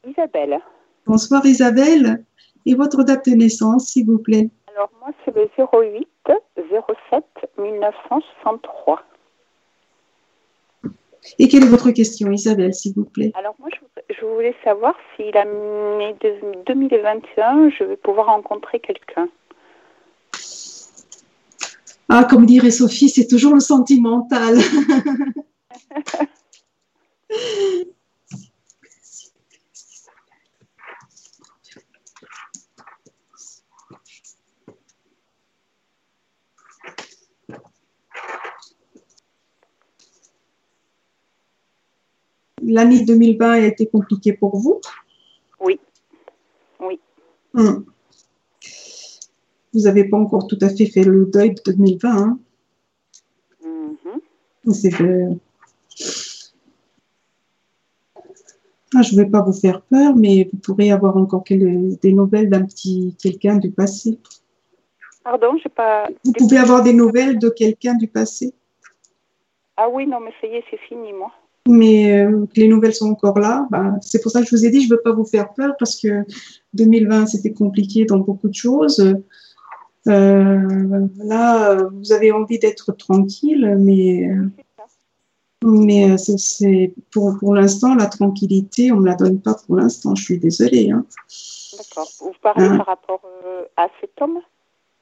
Isabelle. 0.05 0.59
Bonsoir, 1.05 1.45
Isabelle. 1.45 2.23
Et 2.65 2.75
votre 2.75 3.03
date 3.03 3.29
de 3.29 3.35
naissance, 3.35 3.87
s'il 3.87 4.05
vous 4.05 4.19
plaît. 4.19 4.49
Alors, 4.75 4.89
moi, 4.99 5.11
c'est 5.23 5.35
le 5.35 5.49
08 5.57 6.07
07 6.57 7.23
1963. 7.59 9.03
Et 11.37 11.47
quelle 11.47 11.63
est 11.63 11.67
votre 11.67 11.91
question, 11.91 12.31
Isabelle, 12.31 12.73
s'il 12.73 12.93
vous 12.95 13.05
plaît? 13.05 13.31
Alors, 13.35 13.55
moi, 13.59 13.69
je, 14.09 14.25
voulais 14.25 14.55
savoir 14.63 14.95
si 15.15 15.31
l'année 15.31 16.15
2021, 16.65 17.69
je 17.69 17.83
vais 17.83 17.97
pouvoir 17.97 18.27
rencontrer 18.27 18.79
quelqu'un. 18.79 19.29
Ah, 22.09 22.25
comme 22.29 22.45
dirait 22.45 22.71
Sophie, 22.71 23.09
c'est 23.09 23.27
toujours 23.27 23.53
le 23.53 23.59
sentimental. 23.59 24.57
L'année 42.65 43.03
2020 43.03 43.51
a 43.51 43.59
été 43.59 43.87
compliquée 43.87 44.33
pour 44.33 44.57
vous? 44.57 44.79
Oui. 45.59 45.79
Oui. 46.79 46.99
Hmm 47.53 47.83
vous 49.73 49.81
n'avez 49.81 50.05
pas 50.05 50.17
encore 50.17 50.47
tout 50.47 50.57
à 50.61 50.69
fait 50.69 50.85
fait 50.85 51.03
le 51.03 51.25
deuil 51.25 51.55
de 51.55 51.61
2020. 51.65 52.09
Hein? 52.09 52.39
Mm-hmm. 53.65 55.37
Ah, 58.95 59.01
je 59.01 59.15
ne 59.15 59.23
vais 59.23 59.29
pas 59.29 59.41
vous 59.41 59.53
faire 59.53 59.81
peur, 59.81 60.15
mais 60.15 60.47
vous 60.51 60.59
pourrez 60.59 60.91
avoir 60.91 61.17
encore 61.17 61.43
des 61.43 62.13
nouvelles 62.13 62.49
d'un 62.49 62.63
petit 62.65 63.15
quelqu'un 63.19 63.57
du 63.57 63.71
passé. 63.71 64.19
Pardon, 65.23 65.57
je 65.63 65.67
pas. 65.69 66.07
Vous 66.23 66.33
pouvez 66.33 66.57
avoir 66.57 66.83
des 66.83 66.93
nouvelles 66.93 67.39
de 67.39 67.49
quelqu'un 67.49 67.95
du 67.95 68.07
passé? 68.07 68.53
Ah 69.75 69.89
oui, 69.89 70.05
non, 70.05 70.19
mais 70.19 70.31
ça 70.39 70.45
y 70.45 70.57
est, 70.57 70.63
c'est 70.69 70.79
fini, 70.81 71.11
moi. 71.13 71.31
Mais 71.67 72.25
euh, 72.25 72.45
les 72.55 72.67
nouvelles 72.67 72.93
sont 72.93 73.09
encore 73.09 73.39
là. 73.39 73.67
Bah, 73.69 73.93
c'est 74.01 74.21
pour 74.21 74.31
ça 74.31 74.41
que 74.41 74.47
je 74.47 74.55
vous 74.55 74.65
ai 74.65 74.69
dit, 74.69 74.81
je 74.81 74.87
ne 74.87 74.95
veux 74.95 75.01
pas 75.01 75.13
vous 75.13 75.25
faire 75.25 75.53
peur 75.53 75.75
parce 75.79 75.99
que 75.99 76.25
2020, 76.73 77.27
c'était 77.27 77.53
compliqué 77.53 78.05
dans 78.05 78.17
beaucoup 78.17 78.49
de 78.49 78.53
choses. 78.53 78.99
Euh, 80.07 81.07
là, 81.23 81.75
vous 81.93 82.11
avez 82.11 82.33
envie 82.33 82.59
d'être 82.59 82.91
tranquille, 82.91 83.77
mais, 83.79 84.27
mais 85.63 86.17
c'est, 86.17 86.93
pour, 87.11 87.37
pour 87.39 87.55
l'instant, 87.55 87.95
la 87.95 88.07
tranquillité, 88.07 88.91
on 88.91 88.97
ne 88.97 89.01
me 89.01 89.07
la 89.07 89.15
donne 89.15 89.39
pas 89.39 89.55
pour 89.65 89.77
l'instant. 89.77 90.15
Je 90.15 90.23
suis 90.23 90.39
désolée. 90.39 90.91
Hein. 90.91 91.05
D'accord. 91.77 92.09
Vous 92.19 92.33
parlez 92.41 92.65
hein? 92.65 92.77
par 92.77 92.87
rapport 92.87 93.21
à 93.77 93.87
cet 94.01 94.21
homme 94.21 94.39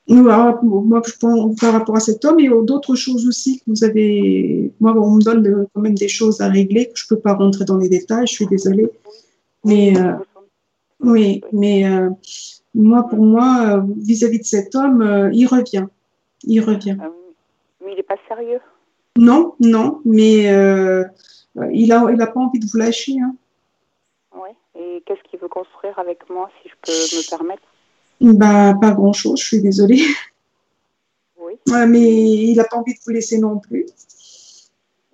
moi, 0.08 0.60
je 1.06 1.14
pense 1.20 1.56
par 1.60 1.74
rapport 1.74 1.96
à 1.96 2.00
cet 2.00 2.26
homme 2.26 2.40
et 2.40 2.50
d'autres 2.50 2.96
choses 2.96 3.28
aussi 3.28 3.60
que 3.60 3.64
vous 3.68 3.84
avez. 3.84 4.72
Moi, 4.80 4.94
on 4.98 5.16
me 5.16 5.22
donne 5.22 5.68
quand 5.74 5.82
même 5.82 5.96
des 5.96 6.08
choses 6.08 6.42
à 6.42 6.50
régler 6.50 6.88
que 6.88 6.94
je 6.96 7.06
ne 7.06 7.16
peux 7.16 7.22
pas 7.22 7.34
rentrer 7.34 7.66
dans 7.66 7.78
les 7.78 7.90
détails. 7.90 8.28
Je 8.28 8.34
suis 8.34 8.48
désolée, 8.48 8.90
mais 9.64 9.98
euh, 9.98 10.14
oui, 11.00 11.42
mais 11.54 11.88
euh, 11.88 12.10
moi, 12.74 13.08
pour 13.08 13.20
moi, 13.20 13.78
euh, 13.78 13.82
vis-à-vis 13.98 14.40
de 14.40 14.46
cet 14.46 14.76
homme, 14.76 15.30
il 15.34 15.46
revient, 15.46 15.86
il 16.44 16.62
revient. 16.62 16.98
Ah 17.00 17.10
mais 17.84 17.94
il 17.94 17.98
n'est 17.98 18.04
pas 18.04 18.18
sérieux. 18.28 18.60
Non, 19.18 19.56
non, 19.60 20.02
mais 20.06 20.44
il 20.46 21.92
a, 21.92 22.12
il 22.12 22.22
a 22.22 22.28
pas 22.28 22.40
envie 22.40 22.60
de 22.60 22.66
vous 22.66 22.78
lâcher. 22.78 23.16
Hein. 23.20 23.36
Oui. 24.36 24.50
Et 24.76 25.04
qu'est-ce 25.06 25.22
qu'il 25.30 25.40
veut 25.40 25.48
construire 25.48 25.98
avec 26.00 26.30
moi, 26.30 26.50
si 26.62 26.70
je 26.70 26.76
peux 26.82 26.92
me 26.92 27.30
permettre? 27.30 27.64
Bah, 28.22 28.76
pas 28.80 28.92
grand-chose, 28.92 29.40
je 29.40 29.46
suis 29.46 29.62
désolée. 29.62 30.04
Oui. 31.40 31.54
mais 31.88 32.32
il 32.32 32.56
n'a 32.56 32.64
pas 32.64 32.78
envie 32.78 32.94
de 32.94 33.00
vous 33.06 33.12
laisser 33.12 33.40
non 33.40 33.60
plus. 33.60 33.86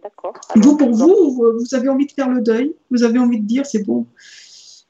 D'accord. 0.04 0.34
Vous, 0.56 0.78
pour 0.78 0.92
vous, 0.92 1.42
vous 1.60 1.76
avez 1.76 1.90
envie 1.90 2.06
de 2.06 2.12
faire 2.12 2.30
le 2.30 2.42
deuil. 2.42 2.74
Vous 2.92 3.04
avez 3.04 3.20
envie 3.20 3.40
de 3.40 3.46
dire, 3.46 3.66
c'est 3.66 3.84
bon. 3.84 4.06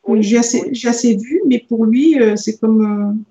Oui, 0.07 0.23
j'ai 0.23 0.37
assez, 0.37 0.71
assez, 0.85 1.15
vu, 1.15 1.41
mais 1.45 1.63
pour 1.67 1.85
lui, 1.85 2.19
euh, 2.19 2.35
c'est 2.35 2.57
comme. 2.57 2.85
Euh, 2.85 3.23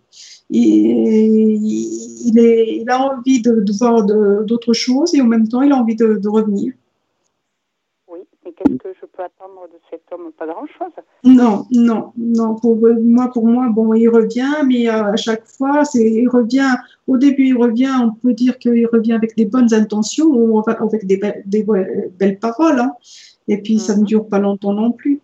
il, 0.51 2.39
est, 2.39 2.76
il, 2.78 2.91
a 2.91 3.01
envie 3.01 3.43
de, 3.43 3.61
de 3.61 3.72
voir 3.72 4.05
d'autres 4.05 4.74
choses 4.74 5.14
et 5.14 5.20
en 5.20 5.26
même 5.26 5.49
temps, 5.49 5.62
il 5.62 5.72
a 5.72 5.76
envie 5.76 5.97
de, 5.97 6.16
de 6.16 6.28
revenir. 6.28 6.72
Qu'est-ce 8.57 8.76
que 8.76 8.88
je 9.00 9.07
peux 9.07 9.22
attendre 9.22 9.68
de 9.68 9.78
cet 9.90 10.02
homme? 10.11 10.32
Pas 10.32 10.46
grand-chose. 10.46 10.92
Non, 11.24 11.66
non, 11.72 12.12
non. 12.16 12.54
Pour 12.54 12.76
moi, 12.76 13.30
pour 13.30 13.46
moi, 13.46 13.68
bon, 13.70 13.92
il 13.92 14.09
revient, 14.09 14.64
mais 14.66 14.88
euh, 14.88 15.12
à 15.12 15.16
chaque 15.16 15.46
fois, 15.46 15.84
c'est, 15.84 16.11
il 16.11 16.28
revient. 16.28 16.74
Au 17.07 17.18
début, 17.18 17.48
il 17.48 17.57
revient. 17.57 17.92
On 18.02 18.12
peut 18.12 18.32
dire 18.32 18.59
qu'il 18.59 18.86
revient 18.86 19.12
avec 19.12 19.36
des 19.36 19.44
bonnes 19.44 19.74
intentions 19.74 20.26
ou 20.26 20.62
avec 20.66 21.07
des, 21.07 21.20
des 21.44 21.66
belles 22.18 22.38
paroles. 22.38 22.80
Hein. 22.80 22.92
Et 23.48 23.61
puis, 23.61 23.78
ça 23.78 23.94
ne 23.94 24.00
mhm. 24.00 24.07
dure 24.07 24.28
pas 24.28 24.38
longtemps 24.38 24.72
non 24.72 24.90
plus. 24.90 25.20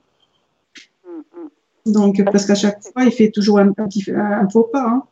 Mhm. 1.06 1.92
Donc, 1.92 2.22
parce 2.30 2.44
qu'à 2.44 2.54
chaque 2.54 2.82
fois, 2.82 3.04
il 3.04 3.12
fait 3.12 3.30
toujours 3.30 3.58
un, 3.58 3.72
un, 3.78 4.48
faux 4.50 4.64
pas. 4.64 4.86
Hein. 4.86 5.02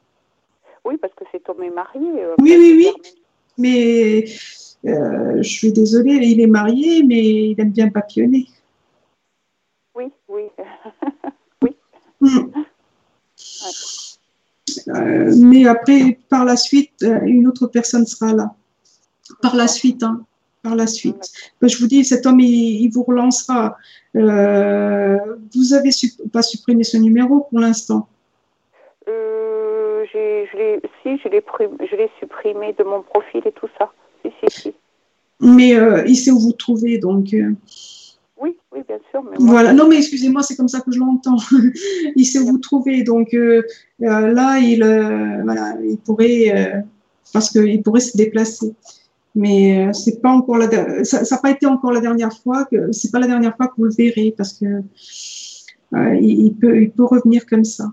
Oui, 0.85 0.99
parce 0.99 1.15
que 1.15 1.25
cet 1.33 1.49
homme 1.49 1.63
est 1.63 1.71
marié. 1.71 2.23
Euh, 2.23 2.35
oui, 2.39 2.55
oui, 2.59 2.75
oui. 2.77 3.13
Mais 3.57 4.25
je 4.85 5.43
suis 5.43 5.73
désolée, 5.73 6.15
il 6.23 6.41
est 6.41 6.47
marié, 6.47 7.03
mais 7.03 7.51
il 7.51 7.61
aime 7.61 7.71
bien 7.71 7.89
papillonner. 7.89 8.47
Oui, 9.95 10.11
oui. 10.29 10.45
oui. 11.63 11.77
Hmm. 12.21 12.51
Euh, 14.89 15.35
mais 15.37 15.67
après, 15.67 16.19
par 16.29 16.45
la 16.45 16.57
suite, 16.57 17.03
euh, 17.03 17.21
une 17.25 17.47
autre 17.47 17.67
personne 17.67 18.07
sera 18.07 18.33
là. 18.33 18.55
Par 19.43 19.57
la 19.57 19.69
suite, 19.69 20.03
hein. 20.03 20.25
Par 20.63 20.75
la 20.75 20.87
suite. 20.87 21.33
je 21.63 21.79
vous 21.79 21.87
dis, 21.87 22.05
cet 22.05 22.27
homme, 22.27 22.41
il, 22.41 22.91
vous 22.91 23.03
relancera. 23.03 23.79
vous 24.13 24.21
avez 25.73 25.91
pas 26.33 26.43
supprimé 26.43 26.85
ce 26.85 26.99
numéro 26.99 27.47
pour 27.49 27.61
l'instant? 27.61 28.07
Je 29.07 30.79
si, 31.03 31.19
je 31.19 31.97
l'ai 31.97 32.11
supprimé 32.19 32.75
de 32.75 32.85
mon 32.85 33.03
profil 33.03 33.43
et 33.47 33.53
tout 33.53 33.69
ça. 33.79 33.91
Mais 35.41 35.75
euh, 35.75 36.05
il 36.07 36.17
sait 36.17 36.31
où 36.31 36.39
vous 36.39 36.53
trouvez, 36.53 36.99
donc. 36.99 37.33
Euh, 37.33 37.53
oui, 38.41 38.57
oui, 38.73 38.81
bien 38.87 38.99
sûr. 39.11 39.23
voilà. 39.39 39.73
Non, 39.73 39.89
mais 39.89 39.97
excusez-moi, 39.97 40.43
c'est 40.43 40.57
comme 40.57 40.69
ça 40.69 40.81
que 40.81 40.93
je 40.93 40.99
l'entends. 40.99 41.37
il 42.17 42.25
sait 42.27 42.39
où 42.39 42.47
vous 42.47 42.59
trouvez, 42.59 43.03
donc 43.03 43.35
euh, 43.35 43.63
là, 43.99 44.59
il, 44.59 44.79
voilà, 45.45 45.77
il 45.83 45.99
pourrait, 45.99 46.85
parce 47.33 47.51
qu'il 47.51 47.83
pourrait 47.83 48.01
se 48.01 48.17
déplacer. 48.17 48.75
Mais 49.35 49.93
c'est 49.93 50.21
pas 50.21 50.31
encore 50.31 50.59
la, 50.59 51.05
ça 51.05 51.23
n'a 51.23 51.39
pas 51.39 51.51
été 51.51 51.67
encore 51.67 51.93
la 51.93 52.01
dernière 52.01 52.33
fois 52.33 52.65
que, 52.65 52.91
c'est 52.93 53.13
pas 53.13 53.21
la 53.21 53.29
dernière 53.29 53.57
fois 53.57 53.69
que 53.69 53.75
vous 53.79 53.85
le 53.85 53.93
verrez, 53.93 54.35
parce 54.37 54.55
que 54.55 54.83
il, 56.21 56.55
peut, 56.61 56.83
il 56.83 56.91
peut 56.91 57.05
revenir 57.05 57.47
comme 57.47 57.65
ça. 57.65 57.93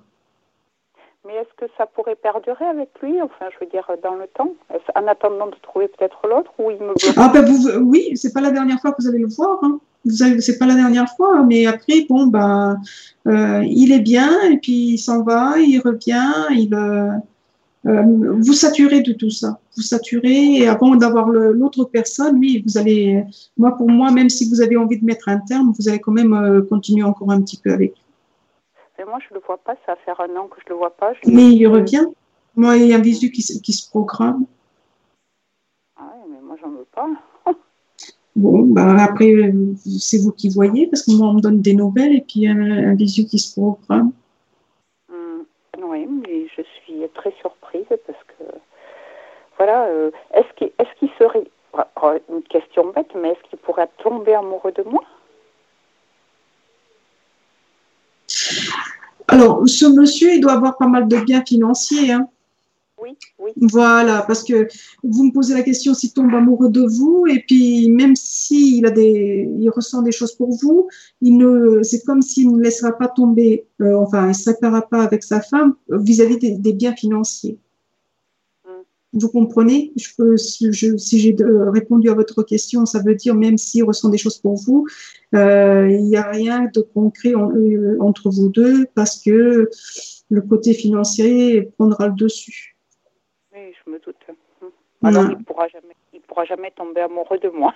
Mais 1.28 1.34
est-ce 1.34 1.66
que 1.66 1.70
ça 1.78 1.86
pourrait 1.86 2.16
perdurer 2.16 2.64
avec 2.64 2.90
lui, 3.02 3.22
enfin, 3.22 3.48
je 3.52 3.60
veux 3.60 3.70
dire, 3.70 3.86
dans 4.02 4.16
le 4.16 4.28
temps, 4.34 4.54
en 4.96 5.08
attendant 5.08 5.48
de 5.48 5.56
trouver 5.62 5.90
peut-être 5.90 6.26
l'autre, 6.26 6.52
ou 6.58 6.72
il 6.72 6.78
me 6.78 6.94
Ah 7.18 7.30
ben 7.34 7.44
vous, 7.44 7.68
oui, 7.82 8.12
c'est 8.16 8.32
pas 8.32 8.40
la 8.40 8.52
dernière 8.52 8.80
fois 8.80 8.94
que 8.94 9.02
vous 9.02 9.10
allez 9.10 9.20
le 9.20 9.28
voir. 9.28 9.60
Hein. 9.62 9.80
C'est 10.06 10.58
pas 10.58 10.66
la 10.66 10.76
dernière 10.76 11.10
fois, 11.18 11.44
mais 11.44 11.66
après, 11.66 12.06
bon, 12.08 12.28
ben, 12.28 12.80
euh, 13.28 13.62
il 13.66 13.92
est 13.92 14.00
bien, 14.00 14.30
et 14.50 14.58
puis 14.58 14.94
il 14.94 14.98
s'en 14.98 15.24
va, 15.24 15.60
il 15.60 15.80
revient, 15.80 16.32
il, 16.52 16.74
euh, 16.74 17.12
euh, 17.88 18.04
vous 18.40 18.54
saturez 18.54 19.02
de 19.02 19.12
tout 19.12 19.30
ça. 19.30 19.60
Vous 19.76 19.84
saturez, 19.84 20.60
et 20.60 20.68
avant 20.70 20.96
d'avoir 20.96 21.28
l'autre 21.28 21.84
personne, 21.84 22.38
oui, 22.38 22.64
vous 22.66 22.78
allez, 22.78 23.26
moi, 23.58 23.76
pour 23.76 23.90
moi, 23.90 24.12
même 24.12 24.30
si 24.30 24.50
vous 24.50 24.62
avez 24.62 24.78
envie 24.78 24.98
de 24.98 25.04
mettre 25.04 25.28
un 25.28 25.40
terme, 25.40 25.74
vous 25.78 25.90
allez 25.90 26.00
quand 26.00 26.14
même 26.14 26.66
continuer 26.70 27.04
encore 27.04 27.32
un 27.32 27.42
petit 27.42 27.58
peu 27.58 27.74
avec 27.74 27.96
lui. 27.96 28.07
Mais 28.98 29.06
moi, 29.06 29.20
je 29.22 29.34
ne 29.34 29.40
le 29.40 29.46
vois 29.46 29.58
pas. 29.58 29.76
Ça 29.86 29.94
va 29.94 29.96
faire 29.98 30.20
un 30.22 30.36
an 30.36 30.48
que 30.48 30.60
je 30.60 30.66
ne 30.66 30.70
le 30.70 30.76
vois 30.76 30.96
pas. 30.96 31.14
mais 31.26 31.52
il 31.52 31.68
revient. 31.68 32.08
Moi, 32.56 32.78
il 32.78 32.88
y 32.88 32.94
a 32.94 32.98
un 32.98 33.02
visu 33.02 33.30
qui, 33.30 33.44
qui 33.44 33.74
se 33.74 33.90
programme. 33.90 34.46
Ah 35.96 36.12
oui, 36.16 36.32
mais 36.34 36.42
moi, 36.42 36.56
j'en 36.60 36.72
veux 36.72 36.88
pas. 36.92 37.08
bon, 38.36 38.64
bah, 38.64 38.96
après, 39.04 39.54
c'est 40.00 40.18
vous 40.18 40.32
qui 40.32 40.50
voyez, 40.50 40.88
parce 40.88 41.04
que 41.04 41.12
moi, 41.12 41.28
on 41.28 41.34
me 41.34 41.42
donne 41.42 41.62
des 41.62 41.76
nouvelles 41.76 42.16
et 42.16 42.22
puis 42.22 42.48
un, 42.48 42.60
un 42.60 42.96
visu 42.96 43.26
qui 43.26 43.38
se 43.38 43.54
programme. 43.54 44.12
Hum, 45.12 45.46
oui, 45.84 46.08
mais 46.08 46.48
je 46.56 46.64
suis 46.64 47.08
très 47.14 47.32
surprise 47.40 47.86
parce 47.90 48.24
que, 48.24 48.44
voilà, 49.58 49.86
euh, 49.86 50.10
est-ce 50.34 50.52
qu'il 50.56 50.68
est 50.68 51.00
qu 51.00 51.08
serait, 51.20 51.48
oh, 52.02 52.14
une 52.30 52.42
question 52.44 52.92
bête, 52.92 53.14
mais 53.16 53.30
est-ce 53.30 53.50
qu'il 53.50 53.60
pourrait 53.60 53.90
tomber 54.02 54.34
amoureux 54.34 54.72
de 54.72 54.84
moi? 54.84 55.04
Alors, 59.28 59.68
ce 59.68 59.86
monsieur, 59.86 60.34
il 60.34 60.42
doit 60.42 60.54
avoir 60.54 60.78
pas 60.78 60.88
mal 60.88 61.08
de 61.08 61.18
biens 61.18 61.44
financiers. 61.46 62.12
Hein. 62.12 62.28
Oui, 63.00 63.12
oui. 63.38 63.52
Voilà, 63.58 64.24
parce 64.26 64.44
que 64.44 64.68
vous 65.04 65.26
me 65.26 65.32
posez 65.32 65.54
la 65.54 65.62
question 65.62 65.94
s'il 65.94 66.14
tombe 66.14 66.34
amoureux 66.34 66.70
de 66.70 66.82
vous, 66.82 67.26
et 67.28 67.44
puis 67.48 67.92
même 67.92 68.16
s'il 68.16 68.86
a 68.88 68.90
des, 68.90 69.48
il 69.60 69.70
ressent 69.70 70.02
des 70.02 70.12
choses 70.12 70.34
pour 70.34 70.52
vous, 70.58 70.88
il 71.22 71.38
ne, 71.38 71.84
c'est 71.84 72.04
comme 72.06 72.24
s'il 72.24 72.52
ne 72.52 72.60
laissera 72.60 72.94
pas 72.94 73.08
tomber, 73.08 73.68
euh, 73.82 73.96
enfin, 73.98 74.26
il 74.26 74.30
ne 74.30 74.34
se 74.34 74.44
séparera 74.44 74.82
pas 74.82 75.04
avec 75.04 75.24
sa 75.24 75.42
femme 75.42 75.76
vis-à-vis 75.90 76.38
des, 76.40 76.74
biens 76.74 76.96
financiers. 76.96 77.60
Vous 79.14 79.30
comprenez 79.30 79.94
je 79.96 80.10
peux, 80.18 80.38
Si 80.38 81.20
j'ai 81.20 81.36
répondu 81.40 82.10
à 82.10 82.14
votre 82.14 82.44
question, 82.44 82.86
ça 82.86 83.02
veut 83.02 83.16
dire 83.16 83.36
même 83.36 83.58
s'il 83.58 83.84
ressent 83.84 84.10
des 84.10 84.18
choses 84.18 84.38
pour 84.38 84.56
vous, 84.56 84.86
euh, 85.34 85.88
il 85.90 86.04
n'y 86.04 86.18
a 86.18 86.30
rien 86.30 86.70
de 86.74 86.82
concret 86.82 87.34
euh, 87.34 87.98
entre 88.02 88.30
vous 88.30 88.50
deux 88.50 88.86
parce 88.96 89.22
que 89.22 89.70
le 90.30 90.42
côté 90.42 90.74
financier 90.74 91.72
prendra 91.78 92.08
le 92.08 92.14
dessus. 92.14 92.76
Oui, 93.54 93.74
je 93.86 93.92
me 93.92 94.00
doute. 94.00 94.16
Alors, 95.04 95.24
il 95.24 95.38
ne 95.38 95.44
pourra, 95.44 95.68
jamais, 95.68 95.96
pourra 96.28 96.46
jamais 96.46 96.72
tomber 96.72 97.02
amoureux 97.02 97.38
de 97.38 97.50
moi. 97.50 97.74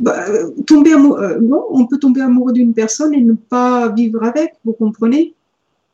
Bah, 0.00 0.24
tomber 0.66 0.94
amoureux, 0.94 1.38
non, 1.40 1.64
on 1.70 1.86
peut 1.86 1.98
tomber 1.98 2.22
amoureux 2.22 2.52
d'une 2.52 2.74
personne 2.74 3.14
et 3.14 3.20
ne 3.20 3.34
pas 3.34 3.88
vivre 3.90 4.22
avec, 4.24 4.54
vous 4.64 4.72
comprenez? 4.72 5.34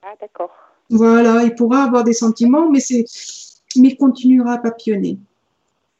Ah, 0.03 0.15
d'accord. 0.21 0.51
Voilà, 0.89 1.43
il 1.45 1.55
pourra 1.55 1.85
avoir 1.85 2.05
des 2.05 2.15
sentiments, 2.15 2.69
mais 2.71 2.81
c'est 2.81 3.05
mais 3.77 3.89
il 3.89 3.97
continuera 3.97 4.53
à 4.55 4.59
papillonner. 4.59 5.19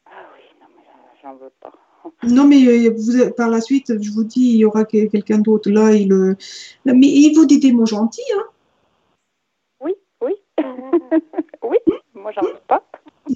Ah 0.05 0.11
oui, 0.33 0.41
non, 0.59 0.67
mais 0.75 0.83
j'en 1.21 1.35
veux 1.35 1.51
pas. 1.59 1.71
Non, 2.23 2.47
mais 2.47 2.65
euh, 2.67 2.93
vous, 2.97 3.31
par 3.31 3.49
la 3.49 3.61
suite, 3.61 4.01
je 4.01 4.11
vous 4.11 4.23
dis, 4.23 4.53
il 4.53 4.57
y 4.57 4.65
aura 4.65 4.85
quelqu'un 4.85 5.39
d'autre 5.39 5.69
là. 5.69 5.93
Il, 5.93 6.11
euh, 6.11 6.35
mais 6.85 7.07
il 7.07 7.33
vous 7.35 7.45
dit 7.45 7.59
des 7.59 7.71
mots 7.71 7.85
gentils, 7.85 8.21
hein 8.35 8.45
Oui, 9.81 9.93
oui. 10.21 10.33
oui, 11.63 11.77
moi 12.13 12.31
j'en 12.35 12.41
veux 12.41 12.59
pas. 12.67 12.83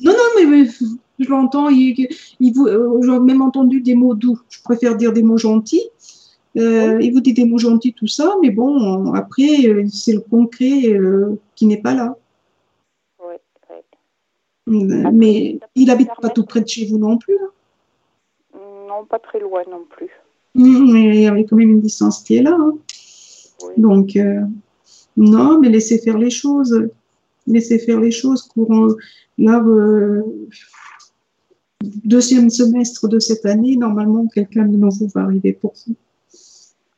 Non, 0.02 0.12
non, 0.12 0.50
mais, 0.50 0.66
je 1.20 1.30
l'entends. 1.30 1.70
Il, 1.70 2.08
il 2.40 2.54
vous, 2.54 2.68
euh, 2.68 3.02
j'ai 3.04 3.20
même 3.20 3.42
entendu 3.42 3.82
des 3.82 3.96
mots 3.96 4.16
doux. 4.16 4.40
Je 4.50 4.62
préfère 4.64 4.96
dire 4.96 5.14
des 5.14 5.24
mots 5.24 5.38
gentils. 5.38 5.90
Il 6.56 7.12
vous 7.14 7.20
dit 7.20 7.34
des 7.34 7.44
mots 7.44 7.58
gentils, 7.58 7.94
tout 7.94 8.08
ça, 8.08 8.36
mais 8.42 8.50
bon, 8.50 9.14
après, 9.14 9.86
c'est 9.92 10.14
le 10.14 10.22
concret 10.22 10.98
qui 11.56 11.66
n'est 11.66 11.82
pas 11.82 11.94
là. 11.94 12.16
Mais 14.68 15.60
il 15.76 15.90
habite 15.92 16.10
pas 16.22 16.30
tout 16.30 16.46
près 16.46 16.62
de 16.62 16.68
chez 16.68 16.86
vous 16.88 16.98
non 16.98 17.18
plus. 17.18 17.38
Hein. 17.38 18.60
Non, 18.88 19.06
pas 19.06 19.20
très 19.20 19.40
loin 19.40 19.64
non 19.70 19.86
plus. 19.90 20.10
Mmh, 20.56 20.94
mais 20.94 21.04
il 21.16 21.22
y 21.22 21.28
avait 21.28 21.46
quand 21.46 21.56
même 21.56 21.70
une 21.70 21.82
distance 21.82 22.24
qui 22.24 22.38
est 22.38 22.42
là. 22.42 22.58
Hein. 22.58 22.78
Donc, 23.78 24.16
euh, 24.16 24.42
non, 25.18 25.60
mais 25.60 25.70
laissez 25.70 26.00
faire 26.00 26.18
les 26.18 26.30
choses. 26.30 26.90
Laissez 27.48 27.80
faire 27.80 28.00
les 28.00 28.12
choses. 28.12 28.44
Courant, 28.44 28.88
là, 29.38 29.62
euh, 29.64 30.24
deuxième 31.82 32.50
semestre 32.50 33.08
de 33.08 33.20
cette 33.20 33.46
année, 33.46 33.76
normalement, 33.76 34.28
quelqu'un 34.28 34.66
de 34.66 34.78
nouveau 34.78 35.08
va 35.14 35.22
arriver 35.22 35.54
pour 35.54 35.74
vous. 35.86 35.96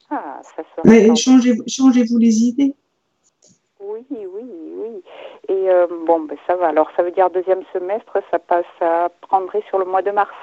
Ah, 0.09 0.41
ça 0.55 0.63
serait. 0.84 1.15
changez, 1.15 1.57
changez-vous 1.68 2.18
les 2.18 2.43
idées. 2.43 2.74
Oui, 3.82 4.05
oui, 4.09 4.43
oui. 4.43 5.03
Et 5.50 5.70
euh, 5.70 5.88
bon, 6.06 6.22
ben 6.22 6.38
ça 6.45 6.56
va. 6.56 6.68
Alors, 6.68 6.89
ça 6.95 7.04
veut 7.04 7.12
dire 7.12 7.30
deuxième 7.30 7.64
semestre, 7.72 8.18
ça 8.32 8.39
passe, 8.39 8.66
ça 8.80 9.10
prendrait 9.22 9.64
sur 9.70 9.80
le 9.80 9.86
mois 9.86 10.02
de 10.02 10.12
mars. 10.12 10.34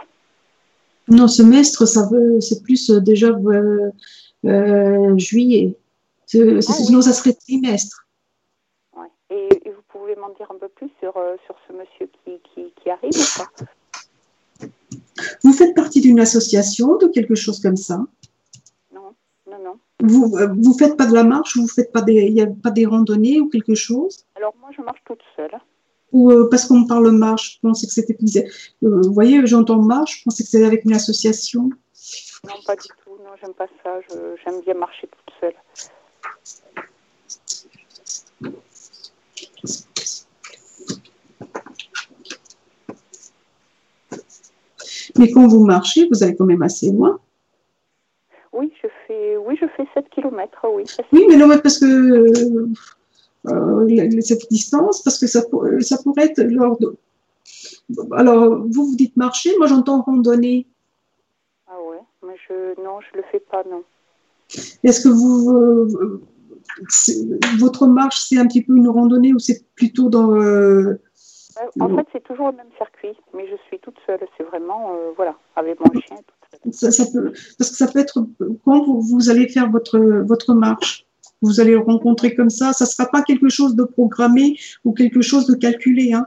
Non, 1.09 1.29
semestre, 1.29 1.87
ça 1.87 2.09
veut, 2.11 2.41
c'est 2.41 2.63
plus 2.63 2.91
euh, 2.91 3.01
déjà 3.01 3.29
euh, 3.29 5.19
juillet. 5.19 5.77
Ah 6.35 6.63
sinon, 6.63 7.03
ça 7.03 7.13
serait 7.13 7.35
trimestre. 7.35 8.07
Ouais. 8.97 9.09
Et, 9.31 9.49
vous 9.67 9.83
pouvez 9.89 10.17
m'en 10.17 10.31
dire 10.31 10.51
un 10.51 10.59
peu 10.59 10.69
plus 10.69 10.91
sur, 11.01 11.13
sur 11.45 11.55
ce 11.69 11.73
monsieur 11.75 12.11
qui, 12.25 12.41
qui, 12.55 12.73
qui 12.83 12.91
arrive 12.91 13.13
Vous 15.43 15.53
faites 15.53 15.75
partie 15.75 16.01
d'une 16.01 16.19
association, 16.19 16.97
de 16.97 17.09
quelque 17.09 17.35
chose 17.35 17.61
comme 17.61 17.77
ça? 17.77 17.99
Non, 18.93 19.15
non, 19.47 19.59
non. 19.63 19.79
Vous 20.07 20.37
ne 20.39 20.75
faites 20.79 20.97
pas 20.97 21.07
de 21.07 21.15
la 21.15 21.25
marche, 21.25 21.57
vous 21.57 21.67
faites 21.67 21.91
pas 21.91 22.03
des, 22.03 22.15
il 22.15 22.35
n'y 22.35 22.43
a 22.43 22.47
pas 22.47 22.71
des 22.71 22.85
randonnées 22.85 23.41
ou 23.41 23.49
quelque 23.49 23.75
chose? 23.75 24.27
Alors 24.37 24.55
moi, 24.61 24.69
je 24.77 24.83
marche 24.83 25.01
toute 25.07 25.23
seule. 25.35 25.59
Ou 26.13 26.31
euh, 26.31 26.49
parce 26.51 26.67
qu'on 26.67 26.87
parle 26.87 27.11
marche, 27.11 27.55
je 27.55 27.61
pensais 27.61 27.87
que 27.87 27.93
c'était. 27.93 28.17
Euh, 28.83 29.01
vous 29.03 29.13
voyez, 29.13 29.47
j'entends 29.47 29.83
marche, 29.83 30.19
je 30.19 30.25
pensais 30.25 30.45
que 30.45 30.51
c'était 30.51 30.67
avec 30.67 30.85
une 30.85 30.93
association. 30.93 31.71
Non, 32.45 32.55
pas 32.67 32.77
du 32.77 32.89
tout. 33.03 33.17
Non, 33.25 33.31
j'aime 33.41 33.55
pas 33.55 33.67
ça. 33.83 33.99
J'aime 34.45 34.61
bien 34.61 34.75
marcher 34.75 35.09
toute 35.09 35.35
seule. 35.41 35.55
Mais 45.17 45.31
quand 45.31 45.47
vous 45.47 45.65
marchez, 45.65 46.09
vous 46.11 46.23
allez 46.23 46.37
quand 46.37 46.45
même 46.45 46.63
assez 46.63 46.91
loin. 46.91 47.19
Oui, 48.55 48.73
je 48.81 48.89
fais, 49.07 49.37
oui, 49.37 49.59
je 49.61 49.67
fais 49.77 49.85
7 49.95 50.09
km, 50.11 50.67
oui. 50.73 50.85
Oui, 51.13 51.25
mais 51.29 51.37
non, 51.37 51.49
parce 51.61 51.79
que 51.79 51.85
euh, 53.47 54.21
cette 54.21 54.49
distance, 54.49 55.03
parce 55.03 55.19
que 55.19 55.27
ça, 55.27 55.43
ça 55.81 55.99
pourrait 56.03 56.27
être 56.27 56.41
lors 56.43 56.79
de... 56.79 56.97
Alors, 58.13 58.65
vous, 58.65 58.87
vous 58.87 58.97
dites 58.97 59.17
marcher, 59.17 59.51
moi 59.59 59.67
j'entends 59.67 60.03
randonner. 60.03 60.67
Ah 61.67 61.83
ouais, 61.83 62.01
mais 62.23 62.35
je, 62.49 62.81
non, 62.81 63.01
je 63.01 63.19
le 63.19 63.25
fais 63.33 63.41
pas, 63.41 63.65
non. 63.69 63.83
Est-ce 64.85 65.03
que 65.03 65.09
vous, 65.09 65.51
euh, 65.51 66.23
votre 67.59 67.89
marche, 67.89 68.21
c'est 68.29 68.39
un 68.39 68.47
petit 68.47 68.63
peu 68.63 68.77
une 68.77 68.89
randonnée 68.89 69.35
ou 69.35 69.41
c'est 69.41 69.67
plutôt 69.75 70.09
dans... 70.09 70.33
Euh, 70.33 71.01
en 71.81 71.89
fait, 71.89 72.07
c'est 72.13 72.23
toujours 72.23 72.51
le 72.51 72.57
même 72.57 72.71
circuit, 72.77 73.17
mais 73.33 73.47
je 73.49 73.57
suis 73.69 73.79
toute 73.79 73.97
seule. 74.07 74.21
C'est 74.37 74.43
vraiment, 74.45 74.93
euh, 74.93 75.13
voilà, 75.17 75.37
avec 75.57 75.79
mon 75.81 76.01
chien. 76.01 76.17
Ça, 76.73 76.91
ça, 76.91 77.07
peut, 77.07 77.33
parce 77.59 77.71
que 77.71 77.77
ça 77.77 77.87
peut 77.87 77.99
être 77.99 78.27
quand 78.65 78.85
vous, 78.85 79.01
vous, 79.01 79.31
allez 79.31 79.49
faire 79.49 79.71
votre, 79.71 79.99
votre 79.99 80.55
marche, 80.55 81.07
vous 81.43 81.61
allez 81.61 81.77
rencontrer 81.77 82.35
comme 82.35 82.51
ça, 82.51 82.73
ça 82.73 82.85
ne 82.85 82.89
sera 82.89 83.07
pas 83.07 83.23
quelque 83.23 83.49
chose 83.49 83.77
de 83.77 83.85
programmé 83.85 84.59
ou 84.85 84.93
quelque 84.93 85.21
chose 85.21 85.47
de 85.47 85.55
calculé. 85.55 86.13
Hein. 86.13 86.27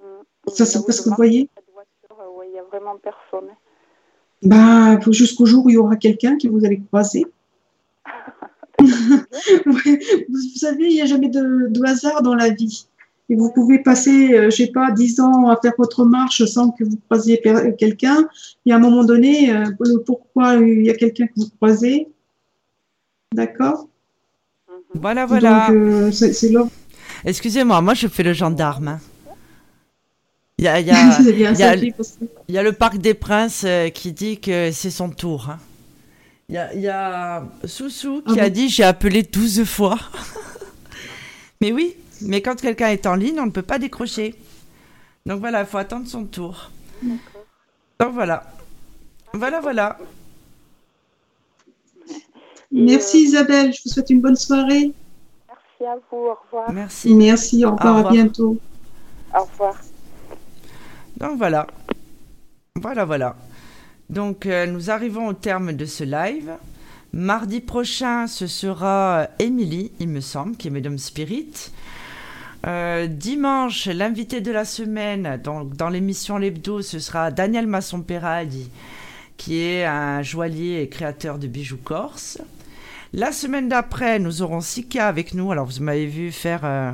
Mmh. 0.00 0.04
Ça, 0.48 0.66
c'est 0.66 0.84
parce 0.84 1.00
que 1.00 1.08
vous 1.08 1.16
voyez. 1.16 1.48
Euh, 2.10 2.44
il 2.44 2.52
n'y 2.52 2.58
a 2.58 2.64
vraiment 2.64 2.96
personne. 2.98 3.48
Bah, 4.42 4.98
jusqu'au 5.10 5.46
jour 5.46 5.66
où 5.66 5.70
il 5.70 5.74
y 5.74 5.78
aura 5.78 5.96
quelqu'un 5.96 6.36
qui 6.36 6.48
vous 6.48 6.64
allez 6.64 6.80
croiser. 6.80 7.26
vous 8.78 10.38
savez, 10.56 10.86
il 10.86 10.94
n'y 10.94 11.02
a 11.02 11.06
jamais 11.06 11.28
de, 11.28 11.68
de 11.68 11.84
hasard 11.84 12.22
dans 12.22 12.34
la 12.34 12.50
vie. 12.50 12.87
Et 13.30 13.36
vous 13.36 13.50
pouvez 13.52 13.78
passer, 13.80 14.32
euh, 14.32 14.50
je 14.50 14.56
sais 14.56 14.68
pas, 14.68 14.90
dix 14.90 15.20
ans 15.20 15.48
à 15.48 15.58
faire 15.60 15.74
votre 15.76 16.04
marche 16.04 16.44
sans 16.46 16.70
que 16.70 16.82
vous 16.84 16.98
croisiez 17.08 17.42
quelqu'un. 17.78 18.26
Et 18.64 18.72
à 18.72 18.76
un 18.76 18.78
moment 18.78 19.04
donné, 19.04 19.52
euh, 19.52 19.64
pourquoi 20.06 20.54
il 20.54 20.86
y 20.86 20.90
a 20.90 20.94
quelqu'un 20.94 21.26
que 21.26 21.34
vous 21.36 21.50
croisez. 21.56 22.08
D'accord? 23.34 23.86
Voilà, 24.94 25.26
voilà. 25.26 25.70
Euh, 25.70 26.10
c'est 26.10 26.32
Excusez-moi, 27.24 27.82
moi 27.82 27.92
je 27.92 28.08
fais 28.08 28.22
le 28.22 28.32
gendarme. 28.32 28.98
Il 30.56 30.64
y 30.64 30.68
a, 30.68 30.80
y, 30.80 30.90
a, 30.90 31.20
y 32.48 32.58
a, 32.58 32.62
le 32.62 32.72
Parc 32.72 32.98
des 32.98 33.14
Princes 33.14 33.66
qui 33.94 34.12
dit 34.12 34.40
que 34.40 34.70
c'est 34.72 34.90
son 34.90 35.10
tour. 35.10 35.50
Hein. 35.50 35.58
Il 36.48 36.54
y, 36.54 36.58
a, 36.58 36.74
y 36.74 36.88
a 36.88 37.44
Soussou 37.64 38.22
qui 38.26 38.40
ah 38.40 38.44
a 38.44 38.50
dit 38.50 38.70
j'ai 38.70 38.82
appelé 38.82 39.22
12 39.22 39.64
fois. 39.64 39.98
Mais 41.60 41.72
oui, 41.72 41.94
mais 42.22 42.42
quand 42.42 42.60
quelqu'un 42.60 42.88
est 42.88 43.06
en 43.06 43.14
ligne, 43.14 43.40
on 43.40 43.46
ne 43.46 43.50
peut 43.50 43.62
pas 43.62 43.78
décrocher. 43.78 44.34
Donc 45.26 45.40
voilà, 45.40 45.60
il 45.60 45.66
faut 45.66 45.78
attendre 45.78 46.06
son 46.06 46.24
tour. 46.24 46.70
Donc 47.02 48.12
voilà. 48.12 48.44
Voilà, 49.32 49.60
voilà. 49.60 49.98
Merci 52.70 53.22
Isabelle, 53.22 53.72
je 53.72 53.82
vous 53.84 53.90
souhaite 53.90 54.10
une 54.10 54.20
bonne 54.20 54.36
soirée. 54.36 54.92
Merci 55.48 55.84
à 55.86 55.96
vous, 56.10 56.18
au 56.18 56.36
revoir. 56.44 56.72
Merci. 56.72 57.14
Merci, 57.14 57.64
au 57.64 57.72
revoir, 57.72 58.06
à 58.06 58.10
bientôt. 58.10 58.58
Au 59.34 59.44
revoir. 59.44 59.76
Donc 61.16 61.38
voilà. 61.38 61.66
Voilà, 62.76 63.04
voilà. 63.04 63.36
Donc 64.10 64.46
euh, 64.46 64.66
nous 64.66 64.90
arrivons 64.90 65.28
au 65.28 65.32
terme 65.32 65.72
de 65.72 65.84
ce 65.84 66.04
live. 66.04 66.52
Mardi 67.12 67.60
prochain, 67.60 68.26
ce 68.26 68.46
sera 68.46 69.28
Émilie, 69.38 69.92
il 69.98 70.08
me 70.08 70.20
semble, 70.20 70.56
qui 70.56 70.68
est 70.68 70.70
Medium 70.70 70.98
Spirit. 70.98 71.70
Euh, 72.66 73.06
dimanche, 73.06 73.86
l'invité 73.86 74.40
de 74.40 74.50
la 74.50 74.64
semaine, 74.64 75.40
donc 75.42 75.76
dans 75.76 75.88
l'émission 75.88 76.38
L'Hebdo, 76.38 76.82
ce 76.82 76.98
sera 76.98 77.30
Daniel 77.30 77.68
Masson-Peraldi, 77.68 78.68
qui 79.36 79.60
est 79.60 79.84
un 79.84 80.22
joaillier 80.22 80.82
et 80.82 80.88
créateur 80.88 81.38
de 81.38 81.46
bijoux 81.46 81.78
corse. 81.82 82.38
La 83.12 83.30
semaine 83.32 83.68
d'après, 83.68 84.18
nous 84.18 84.42
aurons 84.42 84.60
Sika 84.60 85.06
avec 85.06 85.34
nous. 85.34 85.52
Alors, 85.52 85.66
vous 85.66 85.82
m'avez 85.82 86.06
vu 86.06 86.32
faire. 86.32 86.60
Euh, 86.64 86.92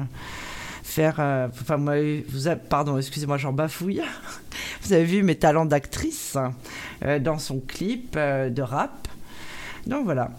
faire 0.82 1.16
euh, 1.18 1.48
enfin, 1.48 1.76
vous 1.76 2.46
avez, 2.46 2.60
pardon, 2.60 2.98
excusez-moi, 2.98 3.38
j'en 3.38 3.52
bafouille. 3.52 4.02
vous 4.82 4.92
avez 4.92 5.04
vu 5.04 5.22
mes 5.22 5.34
talents 5.34 5.66
d'actrice 5.66 6.36
dans 7.20 7.38
son 7.38 7.58
clip 7.60 8.16
de 8.16 8.62
rap. 8.62 9.08
Donc 9.86 10.04
voilà. 10.04 10.30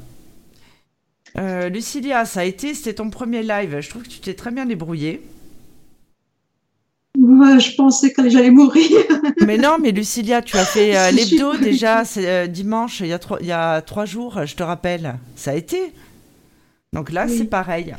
Euh, 1.38 1.70
Lucilia, 1.70 2.26
ça 2.26 2.42
a 2.42 2.44
été, 2.44 2.74
c'était 2.74 2.94
ton 2.94 3.10
premier 3.10 3.44
live. 3.44 3.80
Je 3.82 3.90
trouve 3.90 4.04
que 4.04 4.10
tu 4.10 4.20
t'es 4.20 4.34
très 4.34 4.52
bien 4.52 4.66
débrouillée. 4.66 5.22
Moi, 7.18 7.60
je 7.60 7.76
pensais 7.76 8.12
que 8.12 8.30
j'allais 8.30 8.52
mourir. 8.52 8.90
mais 9.46 9.58
non, 9.58 9.78
mais 9.82 9.92
Lucilia, 9.92 10.42
tu 10.42 10.58
as 10.58 10.66
fait 10.66 10.98
euh, 10.98 11.12
l'hebdo 11.12 11.58
déjà 11.58 12.04
euh, 12.18 12.48
dimanche, 12.48 13.00
il 13.02 13.08
y, 13.08 13.14
a 13.14 13.20
trois, 13.20 13.38
il 13.42 13.48
y 13.48 13.52
a 13.52 13.82
trois 13.82 14.06
jours, 14.06 14.46
je 14.46 14.56
te 14.56 14.64
rappelle. 14.64 15.16
Ça 15.36 15.52
a 15.52 15.56
été. 15.56 15.94
Donc 16.94 17.12
là, 17.12 17.28
c'est 17.28 17.46
pareil. 17.46 17.94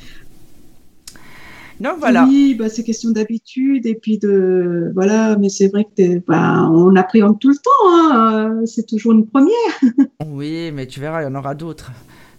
Donc 1.81 1.99
voilà. 1.99 2.25
Oui, 2.25 2.55
bah, 2.55 2.71
c'est 2.71 2.85
question 2.85 3.11
d'habitude 3.11 3.85
et 3.85 3.95
puis 3.95 4.19
de 4.19 4.91
voilà, 4.95 5.37
mais 5.37 5.51
c'est 5.51 5.69
vrai 5.69 5.85
que 5.85 6.19
bah, 6.27 6.71
on 6.71 6.97
appréhende 6.97 7.39
tout 7.39 7.51
le 7.51 7.57
temps. 7.57 8.15
Hein. 8.15 8.63
C'est 8.65 8.87
toujours 8.87 9.13
une 9.13 9.27
première. 9.27 9.53
oui, 10.27 10.71
mais 10.73 10.87
tu 10.87 11.01
verras, 11.01 11.23
il 11.23 11.25
y 11.25 11.29
en 11.29 11.35
aura 11.35 11.55
d'autres. 11.55 11.93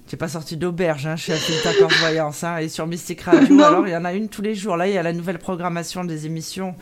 Tu 0.08 0.16
n'es 0.16 0.20
pas 0.20 0.30
sorti 0.30 0.56
d'auberge 0.56 1.06
hein, 1.06 1.18
chez 1.18 1.34
Affinita 1.34 1.72
Voyance 2.00 2.46
hein, 2.46 2.60
et 2.60 2.70
sur 2.70 2.88
Mystic 2.88 3.20
Radio. 3.22 3.62
Alors, 3.64 3.86
il 3.86 3.92
y 3.92 3.96
en 3.96 4.06
a 4.06 4.14
une 4.14 4.30
tous 4.30 4.42
les 4.42 4.56
jours. 4.56 4.78
Là, 4.78 4.88
il 4.88 4.94
y 4.94 4.98
a 4.98 5.04
la 5.04 5.12
nouvelle 5.12 5.38
programmation 5.38 6.06
des 6.06 6.26
émissions 6.26 6.76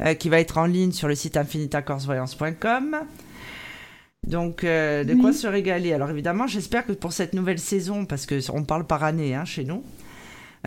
euh, 0.00 0.12
qui 0.12 0.28
va 0.28 0.40
être 0.40 0.58
en 0.58 0.66
ligne 0.66 0.92
sur 0.92 1.08
le 1.08 1.14
site 1.14 1.38
infinitacorsevoyance.com. 1.38 2.98
Donc, 4.26 4.62
euh, 4.62 5.04
de 5.04 5.14
quoi 5.14 5.32
se 5.32 5.46
régaler? 5.46 5.94
Alors, 5.94 6.10
évidemment, 6.10 6.46
j'espère 6.46 6.84
que 6.84 6.92
pour 6.92 7.14
cette 7.14 7.32
nouvelle 7.32 7.58
saison, 7.58 8.04
parce 8.04 8.26
qu'on 8.26 8.64
parle 8.64 8.86
par 8.86 9.04
année 9.04 9.34
hein, 9.34 9.46
chez 9.46 9.64
nous, 9.64 9.82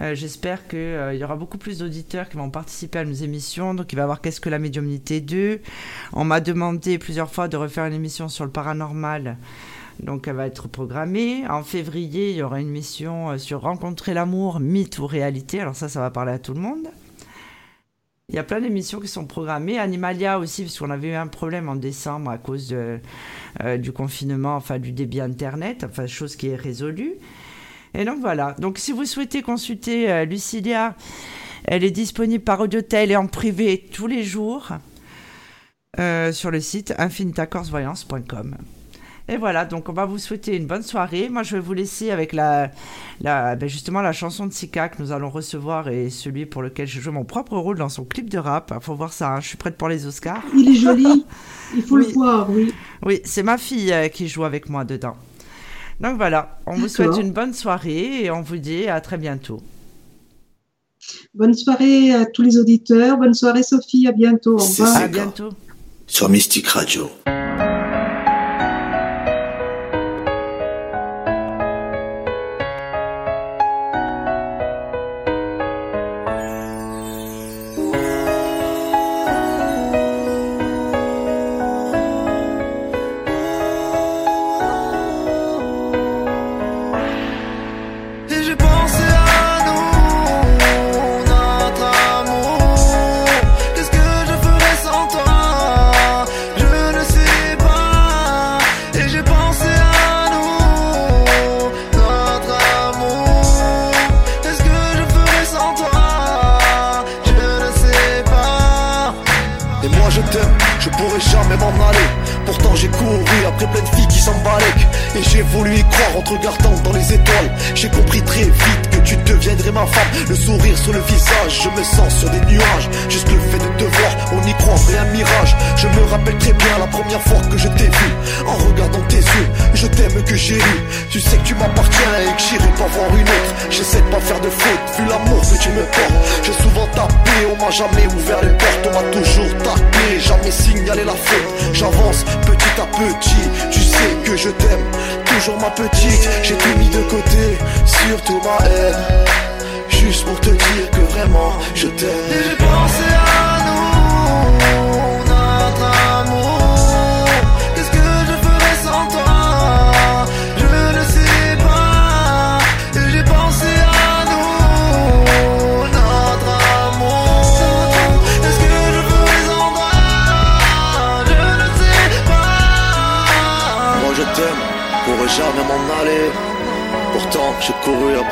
euh, 0.02 0.16
j'espère 0.16 0.68
qu'il 0.68 1.14
y 1.14 1.24
aura 1.24 1.36
beaucoup 1.36 1.60
plus 1.60 1.78
d'auditeurs 1.78 2.28
qui 2.28 2.38
vont 2.38 2.50
participer 2.50 2.98
à 2.98 3.06
nos 3.06 3.14
émissions. 3.14 3.76
Donc, 3.76 3.94
il 3.94 3.98
va 3.98 4.02
y 4.02 4.04
avoir 4.04 4.22
Qu'est-ce 4.22 4.42
que 4.42 4.50
la 4.50 4.58
médiumnité 4.58 5.22
2 5.22 5.62
On 6.14 6.24
m'a 6.24 6.40
demandé 6.40 6.98
plusieurs 6.98 7.30
fois 7.30 7.48
de 7.48 7.58
refaire 7.58 7.86
une 7.86 7.94
émission 7.94 8.30
sur 8.30 8.46
le 8.46 8.52
paranormal. 8.52 9.38
Donc 10.04 10.28
elle 10.28 10.36
va 10.36 10.48
être 10.48 10.68
programmée. 10.68 11.46
En 11.48 11.64
février, 11.64 12.32
il 12.32 12.38
y 12.38 12.44
aura 12.44 12.62
une 12.62 12.70
mission 12.70 13.32
euh, 13.32 13.38
sur 13.38 13.62
rencontrer 13.62 14.14
l'amour, 14.14 14.60
mythe 14.60 15.00
ou 15.00 15.08
réalité. 15.08 15.60
Alors 15.60 15.76
ça, 15.76 15.90
ça 15.90 16.00
va 16.00 16.10
parler 16.10 16.32
à 16.32 16.40
tout 16.40 16.54
le 16.54 16.62
monde. 16.62 16.88
Il 18.30 18.36
y 18.36 18.38
a 18.38 18.44
plein 18.44 18.62
d'émissions 18.62 19.00
qui 19.00 19.08
sont 19.08 19.26
programmées. 19.26 19.80
Animalia 19.80 20.40
aussi, 20.40 20.64
parce 20.64 20.78
qu'on 20.78 20.92
avait 20.92 21.10
eu 21.10 21.16
un 21.16 21.28
problème 21.28 21.68
en 21.68 21.76
décembre 21.76 22.30
à 22.30 22.38
cause 22.38 22.70
euh, 22.72 23.78
du 23.78 23.92
confinement, 23.92 24.56
enfin 24.56 24.78
du 24.78 24.92
débit 24.92 25.20
Internet, 25.20 25.84
enfin 25.84 26.06
chose 26.06 26.36
qui 26.36 26.50
est 26.50 26.56
résolue. 26.56 27.14
Et 27.96 28.06
donc 28.06 28.20
voilà. 28.20 28.56
Donc 28.60 28.78
si 28.78 28.92
vous 28.92 29.06
souhaitez 29.06 29.42
consulter 29.42 30.12
euh, 30.12 30.26
Lucilia, 30.26 30.96
elle 31.66 31.84
est 31.84 31.92
disponible 31.92 32.44
par 32.44 32.60
Audiotel 32.62 33.12
et 33.12 33.16
en 33.16 33.26
privé 33.26 33.86
tous 33.92 34.08
les 34.08 34.24
jours. 34.24 34.70
sur 36.32 36.52
le 36.52 36.62
site 36.62 36.94
infinitacorsvoyance.com. 36.98 38.56
Et 39.30 39.38
voilà, 39.38 39.64
donc 39.64 39.90
on 39.90 39.94
va 39.94 40.06
vous 40.06 40.18
souhaiter 40.18 40.56
une 40.56 40.66
bonne 40.66 40.82
soirée. 40.82 41.30
Moi, 41.30 41.44
je 41.44 41.56
vais 41.56 41.62
vous 41.62 41.74
laisser 41.74 42.10
avec 42.10 42.34
la, 42.34 42.72
la 43.22 43.56
ben 43.56 43.70
justement 43.70 44.02
la 44.02 44.12
chanson 44.12 44.48
de 44.48 44.54
Sika 44.54 44.90
que 44.90 45.00
nous 45.00 45.12
allons 45.12 45.30
recevoir 45.30 45.88
et 45.88 46.10
celui 46.10 46.48
pour 46.48 46.64
lequel 46.64 46.88
je 46.88 47.00
joue 47.00 47.12
mon 47.12 47.26
propre 47.26 47.56
rôle 47.56 47.78
dans 47.78 47.90
son 47.90 48.06
clip 48.06 48.28
de 48.28 48.40
rap. 48.40 48.74
Il 48.76 48.84
faut 48.84 48.96
voir 48.96 49.14
ça, 49.14 49.36
hein. 49.36 49.40
je 49.40 49.50
suis 49.50 49.58
prête 49.58 49.78
pour 49.78 49.88
les 49.88 50.08
Oscars. 50.08 50.42
Il 50.58 50.70
est 50.70 50.80
joli, 50.80 51.26
il 51.76 51.84
faut 51.84 51.98
le 51.98 52.06
voir, 52.06 52.50
oui. 52.50 52.74
Oui, 53.06 53.22
c'est 53.24 53.44
ma 53.44 53.60
fille 53.60 53.94
euh, 53.94 54.08
qui 54.08 54.28
joue 54.28 54.46
avec 54.46 54.68
moi 54.68 54.84
dedans. 54.84 55.16
Donc 56.02 56.18
voilà, 56.18 56.58
on 56.66 56.74
vous 56.74 56.88
souhaite 56.88 57.18
une 57.18 57.32
bonne 57.32 57.54
soirée 57.54 58.24
et 58.24 58.32
on 58.32 58.42
vous 58.42 58.58
dit 58.58 58.88
à 58.88 59.00
très 59.00 59.18
bientôt. 59.18 59.62
Bonne 61.36 61.54
soirée 61.54 62.16
à 62.16 62.26
tous 62.26 62.42
les 62.42 62.58
auditeurs. 62.58 63.18
Bonne 63.18 63.36
soirée 63.36 63.64
Sophie, 63.64 64.08
à 64.08 64.12
bientôt. 64.12 64.56
Au 64.56 64.64
revoir. 64.64 64.98
À 64.98 65.08
bientôt. 65.08 65.50
Sur 66.08 66.30
Mystique 66.30 66.68
Radio. 66.68 67.12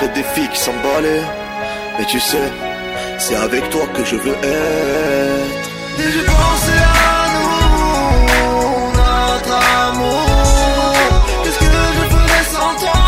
des 0.06 0.24
filles 0.24 0.50
qui 0.50 0.60
s'emballaient. 0.60 1.26
Mais 1.98 2.06
tu 2.06 2.20
sais, 2.20 2.52
c'est 3.18 3.36
avec 3.36 3.70
toi 3.70 3.82
que 3.96 4.06
je 4.06 4.16
veux 4.16 4.36
être. 4.36 5.70
J'ai 5.98 6.24
pensé 6.24 6.72
à 6.72 7.28
nous, 7.34 8.92
notre 8.94 9.56
amour. 9.88 10.26
Qu'est-ce 11.44 11.60
que 11.60 11.66
je 11.66 11.70
ferais 12.14 12.46
sans 12.54 12.74
toi? 12.84 13.04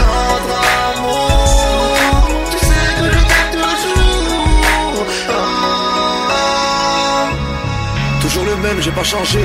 notre 0.00 0.54
amour. 0.88 2.26
Tu 2.50 2.58
sais 2.68 2.88
que 2.98 3.04
je 3.14 3.20
t'aime 3.28 3.52
toujours. 3.60 5.06
Toujours 8.22 8.44
le 8.46 8.56
même, 8.56 8.78
j'ai 8.80 8.92
pas 8.92 9.04
changé. 9.04 9.44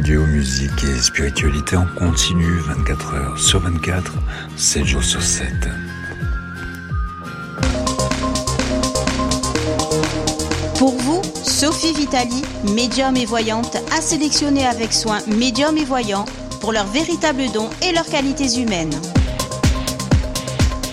Radio, 0.00 0.24
musique 0.24 0.82
et 0.84 0.98
spiritualité 0.98 1.76
en 1.76 1.84
continu 1.84 2.58
24 2.60 3.14
heures 3.14 3.38
sur 3.38 3.60
24, 3.60 4.14
7 4.56 4.86
jours 4.86 5.04
sur 5.04 5.20
7. 5.20 5.52
Pour 10.78 10.92
vous, 10.92 11.20
Sophie 11.42 11.92
Vitali, 11.92 12.42
médium 12.74 13.14
et 13.14 13.26
voyante, 13.26 13.76
a 13.94 14.00
sélectionné 14.00 14.66
avec 14.66 14.94
soin 14.94 15.18
médium 15.26 15.76
et 15.76 15.84
voyants 15.84 16.24
pour 16.62 16.72
leurs 16.72 16.86
véritables 16.86 17.52
dons 17.52 17.68
et 17.86 17.92
leurs 17.92 18.06
qualités 18.06 18.58
humaines. 18.58 18.98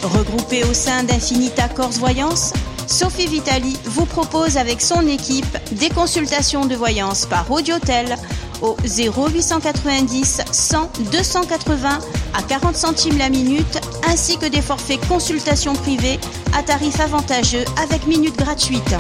Regroupée 0.04 0.66
au 0.66 0.74
sein 0.74 1.06
d'Infinita 1.06 1.70
Corse 1.70 1.98
Voyance, 1.98 2.52
Sophie 2.88 3.28
Vitali 3.28 3.78
vous 3.86 4.06
propose 4.06 4.58
avec 4.58 4.82
son 4.82 5.08
équipe 5.08 5.58
des 5.72 5.90
consultations 5.90 6.66
de 6.66 6.76
voyance 6.76 7.26
par 7.26 7.50
audiotel 7.50 8.18
au 8.62 8.76
0890 8.86 10.42
100 10.52 10.90
280 11.12 12.00
à 12.34 12.42
40 12.44 12.76
centimes 12.76 13.18
la 13.18 13.30
minute 13.30 13.80
ainsi 14.08 14.38
que 14.38 14.46
des 14.46 14.62
forfaits 14.62 15.00
consultation 15.08 15.74
privée 15.74 16.20
à 16.58 16.64
tarif 16.64 17.00
avantageux 17.00 17.66
avec 17.82 18.08
minutes 18.08 18.38
gratuites. 18.38 18.96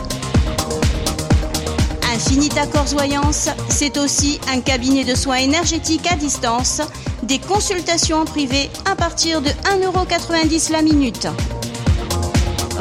Infinita 2.13 2.65
Corps 2.65 2.85
Voyance, 2.85 3.49
c'est 3.69 3.97
aussi 3.97 4.39
un 4.51 4.59
cabinet 4.59 5.03
de 5.03 5.13
soins 5.13 5.37
énergétiques 5.37 6.11
à 6.11 6.15
distance, 6.15 6.81
des 7.21 7.37
consultations 7.37 8.17
en 8.17 8.25
privé 8.25 8.71
à 8.89 8.95
partir 8.95 9.41
de 9.41 9.49
1,90€ 9.49 10.71
la 10.71 10.81
minute. 10.81 11.27